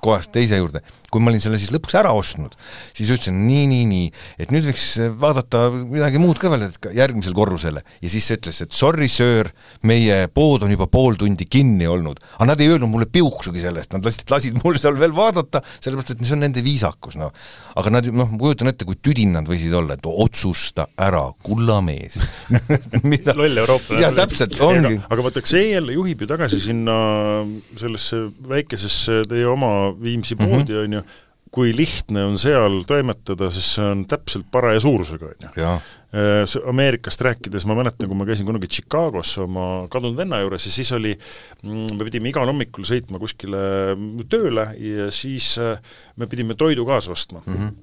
kohast 0.00 0.32
teise 0.32 0.58
juurde. 0.60 0.82
Kui 1.10 1.22
ma 1.22 1.32
olin 1.32 1.42
selle 1.42 1.58
siis 1.60 1.72
lõpuks 1.74 1.96
ära 1.98 2.12
ostnud, 2.16 2.54
siis 2.96 3.10
ütlesin 3.12 3.42
nii, 3.46 3.66
nii, 3.70 3.86
nii, 3.90 4.10
et 4.42 4.54
nüüd 4.54 4.68
võiks 4.70 4.86
vaadata 5.20 5.66
midagi 5.74 6.22
muud 6.22 6.40
ka 6.40 6.52
veel, 6.52 6.68
et 6.68 6.90
järgmisel 6.96 7.34
korrusele. 7.36 7.82
ja 8.00 8.12
siis 8.12 8.28
ta 8.28 8.38
ütles, 8.38 8.62
et 8.64 8.76
sorry, 8.76 9.08
söör, 9.10 9.50
meie 9.86 10.22
pood 10.34 10.64
on 10.66 10.74
juba 10.74 10.86
pool 10.90 11.18
tundi 11.20 11.46
kinni 11.50 11.88
olnud. 11.90 12.20
aga 12.38 12.50
nad 12.52 12.62
ei 12.62 12.70
öelnud 12.72 12.90
mulle 12.90 13.08
piuksugi 13.10 13.62
sellest, 13.64 13.92
nad 13.94 14.06
lasid, 14.06 14.26
lasid 14.30 14.60
mul 14.62 14.78
seal 14.80 14.98
veel 15.00 15.14
vaadata, 15.16 15.62
sellepärast 15.78 16.14
et 16.14 16.24
see 16.24 16.36
on 16.36 16.44
nende 16.46 16.64
viisakus, 16.64 17.18
noh. 17.20 17.34
aga 17.80 17.94
nad, 17.96 18.10
noh, 18.14 18.30
ma 18.30 18.40
kujutan 18.40 18.70
ette, 18.72 18.86
kui 18.88 18.98
tüdin 19.02 19.34
nad 19.36 19.48
võisid 19.48 19.74
olla, 19.76 19.98
et 19.98 20.06
otsusta 20.10 20.88
ära, 21.00 21.26
kullamees 21.44 22.18
loll 23.40 23.62
eurooplane. 23.62 24.02
jah, 24.02 24.14
täpselt, 24.16 24.56
ongi. 24.64 24.96
aga 25.08 25.26
vaata, 25.26 25.42
see 25.50 25.70
jälle 25.72 25.96
juhib 25.96 26.24
ju 26.24 26.30
tagasi 26.30 26.60
sinna 26.62 26.96
sellesse 27.80 28.22
väikesesse 28.50 29.22
teie 29.30 29.46
oma 29.48 29.70
Viimsi 30.00 30.36
poodi, 30.38 30.76
on 30.76 30.98
ju, 30.98 30.99
kui 31.50 31.72
lihtne 31.74 32.22
on 32.28 32.36
seal 32.38 32.82
toimetada, 32.86 33.48
sest 33.50 33.74
see 33.76 33.88
on 33.92 34.04
täpselt 34.10 34.46
paraja 34.54 34.82
suurusega, 34.84 35.32
on 35.32 35.58
ju. 35.58 35.72
Äh, 36.10 36.54
Ameerikast 36.70 37.22
rääkides 37.22 37.66
ma 37.70 37.76
mäletan, 37.78 38.08
kui 38.10 38.18
ma 38.18 38.26
käisin 38.26 38.46
kunagi 38.46 38.70
Chicagos 38.70 39.36
oma 39.42 39.66
kadunud 39.90 40.18
venna 40.18 40.40
juures 40.42 40.66
ja 40.66 40.72
siis 40.74 40.90
oli, 40.96 41.12
mm, 41.62 41.98
me 41.98 42.06
pidime 42.06 42.32
igal 42.32 42.50
hommikul 42.50 42.86
sõitma 42.86 43.20
kuskile 43.22 43.60
tööle 44.30 44.66
ja 44.78 45.10
siis 45.14 45.52
äh, 45.62 45.78
me 46.18 46.30
pidime 46.30 46.58
toidu 46.58 46.86
kaasa 46.88 47.14
ostma 47.14 47.44
mm. 47.46 47.54
-hmm 47.54 47.78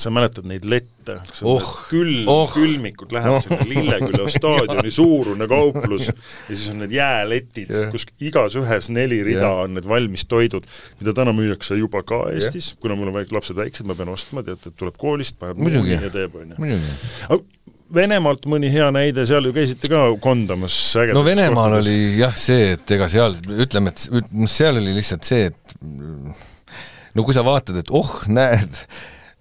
sa 0.00 0.10
mäletad 0.14 0.46
neid 0.48 0.64
lette, 0.68 1.16
oh, 1.48 1.68
külm 1.90 2.28
oh., 2.30 2.50
külmikud 2.52 3.12
lähevad 3.14 3.40
oh. 3.40 3.44
sinna 3.46 3.66
Lilleküla 3.68 4.28
staadioni 4.32 4.92
suurune 5.00 5.48
kauplus 5.50 6.08
ja 6.10 6.16
siis 6.50 6.68
on 6.72 6.82
need 6.84 6.94
jääletid 6.96 7.72
yeah., 7.72 7.90
kus 7.92 8.06
igas 8.22 8.56
ühes 8.60 8.90
neli 8.94 9.22
rida 9.26 9.46
yeah. 9.46 9.64
on 9.64 9.74
need 9.76 9.88
valmis 9.88 10.26
toidud, 10.30 10.68
mida 11.00 11.16
täna 11.16 11.34
müüakse 11.36 11.78
juba 11.80 12.04
ka 12.06 12.24
Eestis 12.32 12.72
yeah., 12.72 12.82
kuna 12.84 12.98
mul 12.98 13.12
on 13.12 13.18
väik-, 13.20 13.34
lapsed 13.34 13.58
väiksed, 13.58 13.88
ma 13.88 13.98
pean 13.98 14.12
ostma, 14.12 14.44
tead, 14.46 14.62
et 14.62 14.78
tuleb 14.78 14.96
koolist, 15.00 15.38
paneb 15.40 15.60
muidugi 15.62 15.96
ja 15.96 16.12
teeb, 16.12 16.38
on 16.38 16.54
ju. 16.56 17.42
Venemaalt 17.92 18.46
mõni 18.48 18.70
hea 18.72 18.86
näide, 18.94 19.26
seal 19.28 19.44
ju 19.44 19.52
käisite 19.52 19.90
ka 19.92 20.06
kondamas 20.22 20.76
no 21.12 21.20
Venemaal 21.26 21.74
kohtades. 21.74 21.90
oli 21.90 22.22
jah 22.22 22.38
see, 22.40 22.70
et 22.78 22.94
ega 22.96 23.08
seal, 23.12 23.36
ütleme, 23.52 23.92
et 23.92 24.48
seal 24.48 24.80
oli 24.80 24.94
lihtsalt 24.96 25.28
see, 25.28 25.50
et 25.50 25.74
no 27.12 27.26
kui 27.26 27.36
sa 27.36 27.44
vaatad, 27.44 27.82
et 27.82 27.92
oh, 27.92 28.14
näed, 28.32 28.80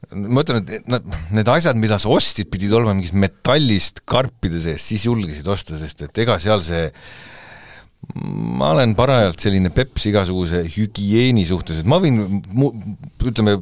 ma 0.10 0.44
ütlen, 0.44 0.64
et 0.66 0.88
nad, 0.90 1.06
need 1.32 1.52
asjad, 1.52 1.78
mida 1.80 2.00
sa 2.02 2.10
ostsid, 2.12 2.50
pidid 2.52 2.74
olema 2.74 2.96
mingist 2.98 3.18
metallist 3.18 4.02
karpide 4.10 4.62
sees, 4.64 4.84
siis 4.84 5.06
julgesid 5.08 5.48
osta, 5.48 5.78
sest 5.80 6.08
et 6.08 6.24
ega 6.26 6.40
seal 6.42 6.64
see 6.66 6.88
ma 8.12 8.72
olen 8.74 8.96
parajalt 8.98 9.44
selline 9.44 9.70
peps 9.74 10.08
igasuguse 10.10 10.64
hügieeni 10.74 11.44
suhtes, 11.48 11.84
et 11.84 11.88
ma 11.88 12.00
võin 12.02 12.18
mu, 12.50 12.72
ütleme, 13.30 13.60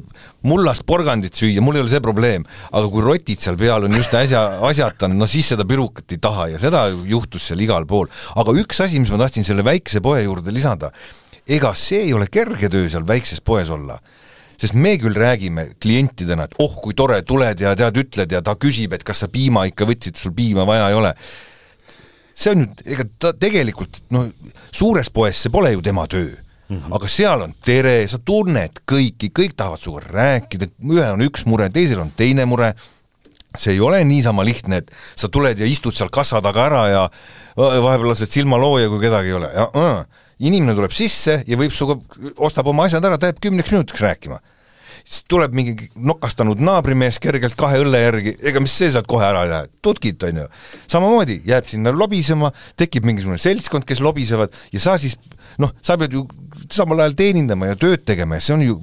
mullast 0.48 0.86
porgandit 0.88 1.36
süüa, 1.36 1.60
mul 1.62 1.76
ei 1.76 1.84
ole 1.84 1.92
see 1.92 2.00
probleem, 2.02 2.46
aga 2.72 2.88
kui 2.90 3.04
rotid 3.04 3.44
seal 3.44 3.58
peal 3.60 3.84
on 3.86 3.98
just 3.98 4.16
äsja 4.16 4.40
asjatanud, 4.66 5.20
no 5.20 5.28
siis 5.30 5.52
seda 5.52 5.68
pirukat 5.68 6.16
ei 6.16 6.22
taha 6.24 6.48
ja 6.54 6.62
seda 6.62 6.86
juhtus 6.88 7.50
seal 7.50 7.60
igal 7.62 7.84
pool. 7.90 8.08
aga 8.40 8.56
üks 8.64 8.80
asi, 8.80 8.98
mis 9.02 9.12
ma 9.12 9.20
tahtsin 9.20 9.46
selle 9.46 9.66
väikese 9.66 10.00
poe 10.04 10.24
juurde 10.24 10.56
lisada, 10.56 10.90
ega 11.44 11.74
see 11.76 12.06
ei 12.08 12.16
ole 12.16 12.32
kerge 12.32 12.72
töö 12.72 12.88
seal 12.88 13.04
väikses 13.06 13.44
poes 13.44 13.70
olla 13.70 14.00
sest 14.60 14.76
me 14.76 14.96
küll 15.00 15.16
räägime 15.16 15.70
klientidena, 15.80 16.44
et 16.44 16.58
oh, 16.60 16.74
kui 16.82 16.96
tore, 16.96 17.20
tuled 17.26 17.62
ja 17.62 17.72
tead, 17.78 18.02
ütled 18.02 18.34
ja 18.36 18.42
ta 18.44 18.56
küsib, 18.60 18.92
et 18.96 19.04
kas 19.06 19.24
sa 19.24 19.30
piima 19.32 19.64
ikka 19.70 19.88
võtsid, 19.88 20.20
sul 20.20 20.34
piima 20.36 20.66
vaja 20.68 20.90
ei 20.90 20.98
ole. 20.98 21.14
see 22.40 22.52
on 22.54 22.62
ju, 22.64 22.68
ega 22.94 23.04
ta 23.20 23.32
tegelikult 23.36 24.02
noh, 24.16 24.30
suures 24.72 25.10
poes 25.12 25.42
see 25.42 25.52
pole 25.52 25.72
ju 25.74 25.82
tema 25.84 26.06
töö 26.08 26.30
Mm 26.70 26.76
-hmm. 26.76 26.94
aga 26.94 27.08
seal 27.08 27.40
on 27.42 27.54
tere, 27.64 28.06
sa 28.06 28.18
tunned 28.18 28.70
kõiki, 28.86 29.32
kõik 29.38 29.56
tahavad 29.56 29.80
sinuga 29.80 30.00
rääkida, 30.06 30.68
ühel 30.86 31.12
on 31.12 31.24
üks 31.26 31.42
mure, 31.46 31.66
teisel 31.70 31.98
on 31.98 32.12
teine 32.16 32.44
mure, 32.46 32.74
see 33.58 33.72
ei 33.72 33.80
ole 33.80 34.04
niisama 34.04 34.44
lihtne, 34.44 34.76
et 34.76 34.92
sa 35.16 35.28
tuled 35.28 35.58
ja 35.58 35.66
istud 35.66 35.94
seal 35.94 36.08
kassa 36.14 36.38
taga 36.40 36.66
ära 36.66 36.84
ja 36.88 37.10
vahepeal 37.56 38.08
lased 38.08 38.30
silmalooja, 38.30 38.88
kui 38.88 39.00
kedagi 39.00 39.28
ei 39.28 39.34
ole 39.34 39.50
inimene 40.40 40.76
tuleb 40.78 40.94
sisse 40.96 41.42
ja 41.46 41.58
võib 41.60 41.74
sinuga, 41.74 42.00
ostab 42.40 42.70
oma 42.72 42.88
asjad 42.88 43.04
ära, 43.04 43.18
ta 43.20 43.30
jääb 43.30 43.42
kümneks 43.44 43.74
minutiks 43.74 44.04
rääkima 44.04 44.40
siis 45.04 45.24
tuleb 45.30 45.54
mingi 45.56 45.88
nokastanud 45.96 46.60
naabrimees 46.62 47.18
kergelt 47.22 47.56
kahe 47.58 47.80
õlle 47.82 48.02
järgi, 48.02 48.34
ega 48.50 48.62
mis 48.62 48.74
see 48.76 48.90
sealt 48.92 49.08
kohe 49.10 49.24
ära 49.26 49.44
ei 49.46 49.52
lähe, 49.52 49.70
tutkit, 49.84 50.22
on 50.28 50.42
ju. 50.42 50.46
samamoodi 50.90 51.40
jääb 51.48 51.68
sinna 51.70 51.92
lobisema, 51.94 52.52
tekib 52.80 53.08
mingisugune 53.08 53.40
seltskond, 53.40 53.86
kes 53.88 54.02
lobisevad 54.04 54.54
ja 54.74 54.82
sa 54.82 54.98
siis 55.00 55.16
noh, 55.60 55.72
sa 55.84 55.96
pead 56.00 56.14
ju 56.16 56.24
samal 56.70 57.00
ajal 57.02 57.14
teenindama 57.18 57.70
ja 57.70 57.78
tööd 57.78 58.02
tegema 58.08 58.38
ja 58.38 58.44
see 58.44 58.54
on 58.56 58.64
ju, 58.64 58.76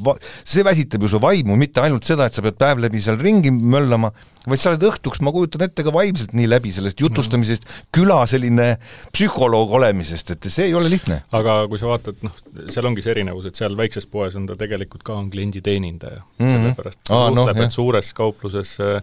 see 0.48 0.66
väsitab 0.66 1.04
ju 1.04 1.12
su 1.12 1.22
vaimu, 1.22 1.58
mitte 1.60 1.84
ainult 1.84 2.08
seda, 2.08 2.28
et 2.28 2.38
sa 2.38 2.44
pead 2.46 2.58
päev 2.60 2.82
läbi 2.84 3.02
seal 3.04 3.20
ringi 3.22 3.52
möllama, 3.52 4.12
vaid 4.48 4.62
sa 4.62 4.72
oled 4.72 4.86
õhtuks, 4.90 5.22
ma 5.26 5.34
kujutan 5.36 5.66
ette, 5.68 5.86
ka 5.86 5.94
vaimselt 5.94 6.34
nii 6.38 6.50
läbi 6.50 6.72
sellest 6.76 7.02
jutustamisest 7.04 7.66
mm, 7.66 7.72
-hmm. 7.74 7.92
küla 8.00 8.20
selline 8.32 8.68
psühholoog 9.16 9.74
olemisest, 9.80 10.32
et 10.36 10.50
see 10.50 10.70
ei 10.70 10.76
ole 10.78 10.90
lihtne. 10.92 11.22
aga 11.32 11.60
kui 11.68 11.80
sa 11.80 11.92
vaatad, 11.92 12.22
noh, 12.26 12.36
seal 12.74 12.90
ongi 12.90 13.06
see 13.06 13.14
erinevus, 13.16 13.50
et 13.50 13.60
seal 13.60 13.78
väikses 13.78 14.08
poes 14.08 14.36
on 14.40 14.48
ta 14.48 14.56
tegelikult 14.60 15.04
ka 15.04 15.14
on 15.14 15.30
klienditeenindaja 15.34 16.22
mm, 16.22 16.46
-hmm. 16.46 16.62
sellepärast 16.62 17.04
ta 17.04 17.16
Aa, 17.16 17.32
suhtleb 17.34 17.58
no,, 17.58 17.64
et 17.64 17.72
suures 17.80 18.14
kaupluses 18.14 18.78
äh, 18.80 19.02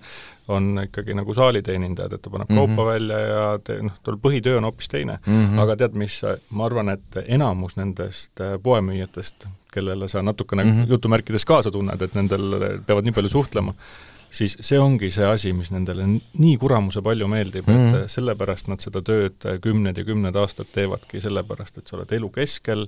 on 0.49 0.81
ikkagi 0.85 1.15
nagu 1.17 1.35
saaliteenindajad, 1.35 2.13
et 2.13 2.23
ta 2.23 2.31
paneb 2.31 2.51
mm 2.51 2.57
-hmm. 2.57 2.77
kaupa 2.77 2.87
välja 2.93 3.19
ja 3.19 3.59
te, 3.65 3.79
noh, 3.83 3.93
tal 4.03 4.17
põhitöö 4.21 4.57
on 4.59 4.65
hoopis 4.65 4.89
teine 4.89 5.19
mm. 5.27 5.45
-hmm. 5.45 5.61
aga 5.61 5.77
tead, 5.77 5.95
mis, 5.95 6.21
ma 6.51 6.67
arvan, 6.67 6.89
et 6.89 7.21
enamus 7.27 7.77
nendest 7.77 8.41
äh, 8.41 8.59
poemüüjatest, 8.63 9.47
kellele 9.73 10.09
sa 10.09 10.23
natukene 10.23 10.65
mm 10.65 10.71
-hmm. 10.71 10.89
jutumärkides 10.89 11.45
kaasa 11.45 11.71
tunned, 11.71 12.03
et 12.03 12.15
nendel 12.15 12.81
peavad 12.87 13.05
nii 13.05 13.13
palju 13.13 13.29
suhtlema, 13.29 13.75
siis 14.31 14.57
see 14.61 14.79
ongi 14.81 15.11
see 15.11 15.27
asi, 15.27 15.53
mis 15.53 15.71
nendele 15.71 16.07
nii 16.39 16.57
kuramuse 16.59 17.03
palju 17.03 17.29
meeldib 17.29 17.67
mm, 17.67 17.75
-hmm. 17.75 17.89
et 17.89 18.01
mhm. 18.01 18.09
sellepärast 18.17 18.69
nad 18.69 18.81
seda 18.81 19.03
tööd 19.03 19.47
kümned 19.61 19.99
ja 19.99 20.05
kümned 20.05 20.37
aastad 20.37 20.67
teevadki, 20.73 21.21
sellepärast 21.21 21.79
et 21.79 21.87
sa 21.87 21.97
oled 21.97 22.13
elu 22.13 22.31
keskel, 22.35 22.87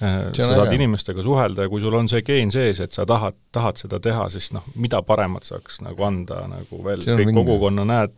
sa 0.00 0.48
saad 0.54 0.66
äge. 0.66 0.78
inimestega 0.80 1.22
suhelda 1.22 1.66
ja 1.66 1.70
kui 1.72 1.82
sul 1.82 1.94
on 1.94 2.08
see 2.10 2.22
geen 2.26 2.50
sees, 2.54 2.80
et 2.82 2.96
sa 2.96 3.06
tahad, 3.08 3.36
tahad 3.54 3.78
seda 3.80 4.00
teha, 4.02 4.28
siis 4.34 4.50
noh, 4.56 4.64
mida 4.74 5.02
paremat 5.06 5.46
saaks 5.46 5.82
nagu 5.84 6.08
anda 6.08 6.44
nagu 6.50 6.82
veel, 6.84 7.04
kõik 7.04 7.30
mingi... 7.30 7.38
kogukonna 7.38 7.86
näed, 7.88 8.16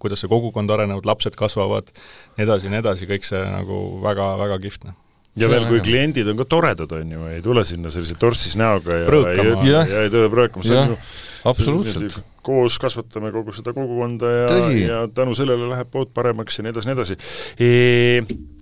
kuidas 0.00 0.24
see 0.24 0.30
kogukond 0.30 0.72
areneb, 0.72 1.04
lapsed 1.06 1.36
kasvavad, 1.38 1.92
nii 2.38 2.46
edasi, 2.46 2.72
nii 2.72 2.80
edasi, 2.80 3.10
kõik 3.10 3.28
see 3.28 3.44
nagu 3.44 3.82
väga, 4.04 4.32
väga 4.40 4.58
kihvt, 4.64 4.88
noh. 4.88 4.98
Ja 5.38 5.46
see 5.46 5.52
veel, 5.54 5.68
kui 5.70 5.80
kliendid 5.84 6.26
on 6.32 6.38
ka 6.40 6.48
toredad, 6.50 6.92
on 6.96 7.12
ju, 7.14 7.26
ei 7.30 7.42
tule 7.44 7.62
sinna 7.66 7.92
sellise 7.94 8.16
torsis 8.18 8.56
näoga 8.58 8.96
ja, 8.96 9.06
ja, 9.06 9.42
ja, 9.68 9.82
ja 9.86 10.04
ei 10.06 10.10
tule 10.10 10.30
prõõkama, 10.32 10.66
see 10.66 10.78
on 10.80 10.94
ju 10.94 11.02
absoluutselt. 11.46 12.18
koos 12.42 12.78
kasvatame 12.82 13.30
kogu 13.34 13.54
seda 13.54 13.74
kogukonda 13.76 14.30
ja, 14.34 14.46
ja 14.74 15.00
tänu 15.14 15.36
sellele 15.38 15.68
läheb 15.70 15.90
pood 15.92 16.10
paremaks 16.14 16.58
ja 16.58 16.66
nii 16.66 16.74
edasi, 16.74 16.90
nii 16.90 16.96
edasi. 16.96 17.18
E,. 17.60 18.56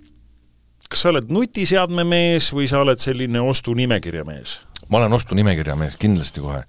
kas 0.91 1.05
sa 1.05 1.11
oled 1.13 1.31
nutiseadme 1.33 2.05
mees 2.07 2.51
või 2.55 2.69
sa 2.69 2.81
oled 2.83 3.01
selline 3.01 3.41
ostunimekirja 3.43 4.25
mees? 4.27 4.59
ma 4.87 5.01
olen 5.01 5.17
ostunimekirja 5.17 5.75
mees, 5.79 5.97
kindlasti 5.99 6.43
kohe 6.43 6.63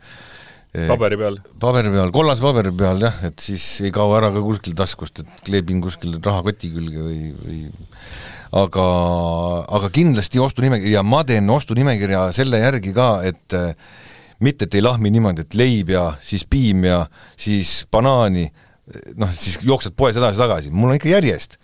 paberi 0.89 1.19
peal? 1.21 1.39
paberi 1.61 1.93
peal, 1.93 2.12
kollase 2.14 2.45
paberi 2.45 2.73
peal 2.77 3.01
jah, 3.03 3.23
et 3.29 3.39
siis 3.41 3.64
ei 3.87 3.95
kao 3.95 4.12
ära 4.19 4.33
ka 4.35 4.43
kuskil 4.45 4.77
taskust, 4.79 5.23
et 5.23 5.47
kleebin 5.47 5.81
kuskil 5.85 6.19
rahakoti 6.19 6.73
külge 6.75 7.07
või, 7.07 7.23
või 7.41 7.62
aga, 8.59 8.85
aga 9.79 9.91
kindlasti 9.95 10.41
ostunimekirja, 10.43 11.03
ma 11.05 11.23
teen 11.29 11.49
ostunimekirja 11.53 12.29
selle 12.37 12.61
järgi 12.62 12.93
ka, 12.97 13.09
et 13.29 13.57
äh, 13.57 13.73
mitte 14.45 14.69
et 14.69 14.79
ei 14.79 14.85
lahmi 14.85 15.12
niimoodi, 15.12 15.45
et 15.45 15.59
leib 15.59 15.93
ja 15.93 16.11
siis 16.25 16.45
piim 16.49 16.87
ja 16.87 17.03
siis 17.37 17.83
banaani, 17.93 18.47
noh, 19.19 19.33
siis 19.35 19.59
jooksed 19.64 19.97
poes 19.99 20.16
edasi-tagasi, 20.16 20.73
mul 20.73 20.93
on 20.93 21.01
ikka 21.01 21.11
järjest. 21.16 21.59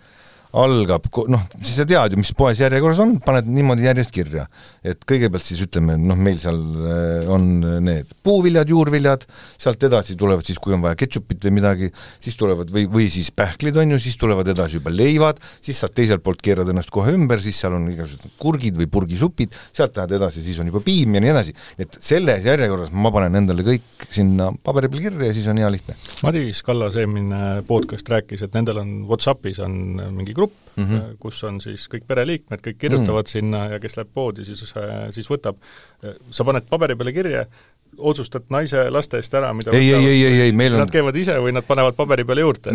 Algab, 0.55 1.07
noh, 1.31 1.41
siis 1.59 1.75
sa 1.79 1.85
tead 1.87 2.13
ju, 2.13 2.19
mis 2.21 2.31
poes 2.37 2.59
järjekorras 2.61 3.01
on, 3.03 3.15
paned 3.23 3.47
niimoodi 3.51 3.87
järjest 3.87 4.13
kirja. 4.15 4.45
et 4.85 5.01
kõigepealt 5.07 5.43
siis 5.43 5.63
ütleme, 5.65 5.95
noh, 5.99 6.17
meil 6.19 6.37
seal 6.39 6.59
äh, 6.85 7.29
on 7.31 7.47
need 7.83 8.11
puuviljad, 8.23 8.69
juurviljad, 8.69 9.25
sealt 9.61 9.83
edasi 9.87 10.15
tulevad 10.19 10.45
siis, 10.45 10.59
kui 10.61 10.75
on 10.75 10.83
vaja 10.83 10.97
ketšupit 10.99 11.47
või 11.47 11.55
midagi, 11.57 11.89
siis 12.23 12.37
tulevad 12.39 12.71
või, 12.73 12.85
või 12.91 13.07
siis 13.11 13.31
pähklid, 13.35 13.77
on 13.81 13.95
ju, 13.95 13.99
siis 14.05 14.19
tulevad 14.21 14.47
edasi 14.53 14.79
juba 14.79 14.93
leivad, 14.93 15.41
siis 15.65 15.81
saad 15.81 15.95
teiselt 15.97 16.23
poolt 16.25 16.43
keerad 16.45 16.69
ennast 16.71 16.93
kohe 16.93 17.15
ümber, 17.15 17.41
siis 17.43 17.59
seal 17.59 17.75
on 17.75 17.89
igasugused 17.91 18.37
kurgid 18.39 18.77
või 18.79 18.87
purgisupid, 18.91 19.55
sealt 19.75 19.97
lähed 19.99 20.15
edasi, 20.19 20.45
siis 20.45 20.61
on 20.61 20.69
juba 20.71 20.83
piim 20.85 21.17
ja 21.17 21.23
nii 21.25 21.33
edasi. 21.33 21.55
et 21.81 21.97
selles 22.03 22.45
järjekorras 22.45 22.93
ma 22.93 23.11
panen 23.15 23.41
endale 23.41 23.65
kõik 23.65 24.07
sinna 24.13 24.51
paberi 24.63 24.91
peal 24.91 25.07
kirja 25.09 25.31
ja 25.31 25.35
siis 25.35 25.49
on 25.51 25.59
hea 25.59 25.71
lihtne. 25.73 25.97
Madis 26.23 26.61
Kallas 26.65 26.95
eelmine 26.99 27.63
podcast 27.67 28.09
rääkis, 28.09 28.45
et 28.45 28.55
nendel 28.55 28.79
on 28.83 28.93
Whatsappis 29.09 29.59
on 29.65 29.75
mingi 30.15 30.35
grupp, 30.37 30.44
mm, 30.47 30.83
-hmm. 30.83 31.15
kus 31.19 31.43
on 31.43 31.61
siis 31.61 31.87
kõik 31.91 32.07
pereliikmed, 32.07 32.61
kõik 32.61 32.77
kirjutavad 32.77 33.23
mm 33.23 33.27
-hmm. 33.27 33.31
sinna 33.31 33.65
ja 33.75 33.79
kes 33.79 33.97
läheb 33.97 34.11
poodi, 34.13 34.45
siis, 34.45 34.73
siis 35.09 35.29
võtab, 35.31 35.57
sa 36.31 36.43
paned 36.43 36.69
paberi 36.69 36.95
peale 36.95 37.13
kirja, 37.13 37.45
otsustad 37.97 38.43
naise 38.51 38.89
laste 38.91 39.19
eest 39.21 39.33
ära, 39.37 39.53
mida 39.55 39.71
ei, 39.75 39.93
ei, 39.93 40.07
ei, 40.07 40.25
ei, 40.25 40.41
ei, 40.47 40.51
meil 40.51 40.75
on 40.75 40.81
Nad 40.83 40.91
käivad 40.91 41.15
ise 41.15 41.37
või 41.39 41.53
nad 41.55 41.65
panevad 41.67 41.95
paberi 41.95 42.25
peale 42.27 42.43
juurde? 42.43 42.73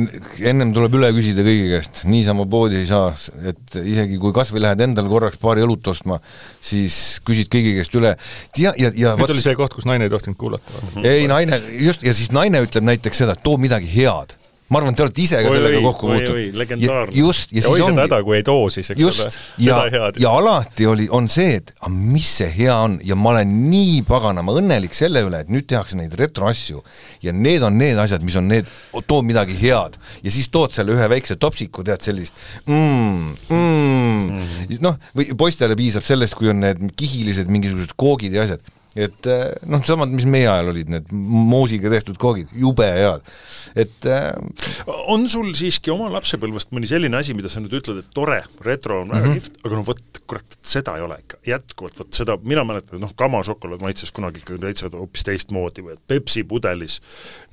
ennem 0.52 0.72
tuleb 0.76 0.96
üle 0.96 1.10
küsida 1.16 1.44
kõigi 1.44 1.68
käest, 1.74 2.02
niisama 2.08 2.46
poodi 2.50 2.80
ei 2.80 2.88
saa, 2.88 3.12
et 3.52 3.76
isegi 3.82 4.18
kui 4.22 4.32
kas 4.36 4.52
või 4.54 4.64
lähed 4.64 4.80
endale 4.80 5.12
korraks 5.12 5.36
paari 5.42 5.64
õlut 5.66 5.92
ostma, 5.92 6.20
siis 6.60 7.20
küsid 7.26 7.52
kõigi 7.52 7.76
käest 7.78 7.94
üle, 8.00 8.16
ja, 8.56 8.72
ja, 8.80 8.92
ja 8.96 9.14
nüüd 9.20 9.36
oli 9.36 9.44
see 9.44 9.56
koht, 9.58 9.76
kus 9.76 9.88
naine 9.88 10.08
ei 10.08 10.10
tohtinud 10.12 10.40
kuulata. 10.40 10.84
ei, 11.02 11.28
naine, 11.30 11.60
just, 11.78 12.06
ja 12.06 12.16
siis 12.16 12.32
naine 12.32 12.64
ütleb 12.64 12.86
näiteks 12.88 13.24
seda, 13.24 13.36
et 13.36 13.44
too 13.44 13.60
midagi 13.60 13.90
head 13.92 14.39
ma 14.70 14.78
arvan, 14.78 14.94
te 14.94 15.02
olete 15.02 15.22
ise 15.24 15.40
ka 15.42 15.50
oi, 15.50 15.56
sellega 15.56 15.78
oi, 15.80 15.84
kokku 15.88 16.08
puutunud. 16.10 16.58
just, 17.16 17.50
ja, 17.50 17.58
ja 17.58 17.64
siis 17.66 17.84
ongi. 17.88 18.02
häda, 18.04 18.20
kui 18.26 18.36
ei 18.38 18.44
too 18.46 18.68
siis, 18.70 18.90
eks 18.94 19.02
just, 19.02 19.24
ole, 19.26 19.66
ja, 19.66 19.80
ja 20.22 20.34
alati 20.38 20.86
oli, 20.86 21.08
on 21.10 21.26
see, 21.32 21.56
et 21.58 21.72
aga 21.80 21.90
mis 21.90 22.28
see 22.38 22.50
hea 22.54 22.76
on? 22.86 22.98
Ja 23.06 23.18
ma 23.18 23.32
olen 23.34 23.56
nii 23.66 24.00
paganama 24.06 24.54
õnnelik 24.60 24.94
selle 24.94 25.24
üle, 25.26 25.42
et 25.42 25.50
nüüd 25.50 25.66
tehakse 25.70 25.98
neid 25.98 26.14
retroasju. 26.18 26.84
Ja 27.24 27.34
need 27.34 27.66
on 27.66 27.78
need 27.80 27.98
asjad, 27.98 28.22
mis 28.26 28.38
on 28.38 28.46
need, 28.50 28.70
too 29.10 29.24
midagi 29.26 29.58
head. 29.58 29.98
Ja 30.22 30.34
siis 30.34 30.50
tood 30.54 30.76
selle 30.76 30.94
ühe 30.94 31.10
väikse 31.10 31.34
topsiku, 31.40 31.82
tead 31.86 32.06
sellist 32.06 32.38
mm, 32.70 33.34
mm. 33.50 34.26
mm. 34.30 34.76
noh, 34.84 35.00
või 35.18 35.32
poistele 35.38 35.74
piisab 35.78 36.06
sellest, 36.06 36.38
kui 36.38 36.52
on 36.52 36.62
need 36.62 36.92
kihilised 36.98 37.50
mingisugused 37.50 37.98
koogid 37.98 38.38
ja 38.38 38.46
asjad 38.46 38.62
et 38.99 39.26
eh, 39.30 39.47
noh, 39.70 39.82
samad, 39.86 40.11
mis 40.11 40.26
meie 40.26 40.49
ajal 40.51 40.72
olid, 40.72 40.88
need 40.91 41.11
moosiga 41.14 41.93
tehtud 41.93 42.18
koogid, 42.20 42.51
jube 42.59 42.86
head, 42.91 43.26
et 43.78 44.09
äh, 44.11 44.32
on 45.12 45.28
sul 45.30 45.53
siiski 45.55 45.93
oma 45.95 46.09
lapsepõlvest 46.16 46.74
mõni 46.74 46.91
selline 46.91 47.20
asi, 47.20 47.36
mida 47.38 47.53
sa 47.53 47.62
nüüd 47.62 47.76
ütled, 47.78 48.01
et 48.03 48.09
tore, 48.14 48.41
retro 48.66 49.03
on 49.05 49.12
väga 49.12 49.20
mm 49.20 49.30
-hmm. 49.30 49.38
kihvt, 49.38 49.61
aga 49.62 49.78
no 49.78 49.84
vot, 49.86 50.22
kurat, 50.26 50.59
seda 50.66 50.97
ei 50.99 51.05
ole 51.07 51.20
ikka, 51.22 51.38
jätkuvalt, 51.47 51.99
vot 52.03 52.18
seda, 52.18 52.36
mina 52.43 52.64
mäletan, 52.66 53.01
noh, 53.01 53.14
kamašokolaad 53.14 53.84
maitses 53.86 54.11
kunagi 54.12 54.43
ikka 54.43 54.59
täitsa 54.59 54.91
hoopis 54.93 55.26
teistmoodi 55.28 55.86
või 55.86 55.95
et 55.95 56.03
Pepsi 56.11 56.43
pudelis 56.45 56.99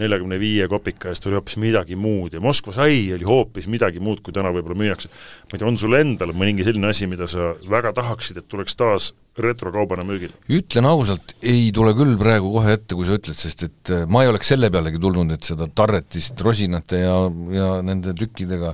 neljakümne 0.01 0.39
viie 0.41 0.67
kopika 0.67 1.09
eest 1.13 1.25
oli 1.29 1.37
hoopis 1.37 1.57
midagi 1.61 1.95
muud 1.95 2.33
ja 2.33 2.41
Moskva 2.41 2.73
sai 2.73 3.13
oli 3.13 3.25
hoopis 3.27 3.67
midagi 3.67 3.99
muud, 3.99 4.23
kui 4.25 4.33
täna 4.33 4.49
võib-olla 4.49 4.77
müüakse. 4.77 5.07
ma 5.07 5.53
ei 5.53 5.59
tea, 5.59 5.67
on 5.67 5.77
sul 5.77 5.93
endal 5.93 6.33
mõningi 6.33 6.65
selline 6.65 6.89
asi, 6.89 7.07
mida 7.07 7.27
sa 7.27 7.53
väga 7.69 7.93
tahaksid, 7.93 8.37
et 8.37 8.47
tuleks 8.49 8.75
taas 8.75 9.13
retrokaubana 9.41 10.05
müügile? 10.07 10.35
ütlen 10.49 10.87
ausalt, 10.89 11.35
ei 11.41 11.69
tule 11.75 11.93
küll 11.97 12.17
praegu 12.19 12.51
kohe 12.55 12.73
ette, 12.77 12.97
kui 12.97 13.07
sa 13.07 13.17
ütled, 13.19 13.37
sest 13.37 13.65
et 13.67 13.93
äh, 13.93 14.03
ma 14.09 14.23
ei 14.23 14.31
oleks 14.31 14.51
selle 14.53 14.71
pealegi 14.73 15.01
tulnud, 15.03 15.31
et 15.35 15.47
seda 15.51 15.69
tarretist 15.69 16.41
rosinate 16.45 17.03
ja, 17.03 17.15
ja 17.53 17.69
nende 17.85 18.15
tükkidega, 18.17 18.73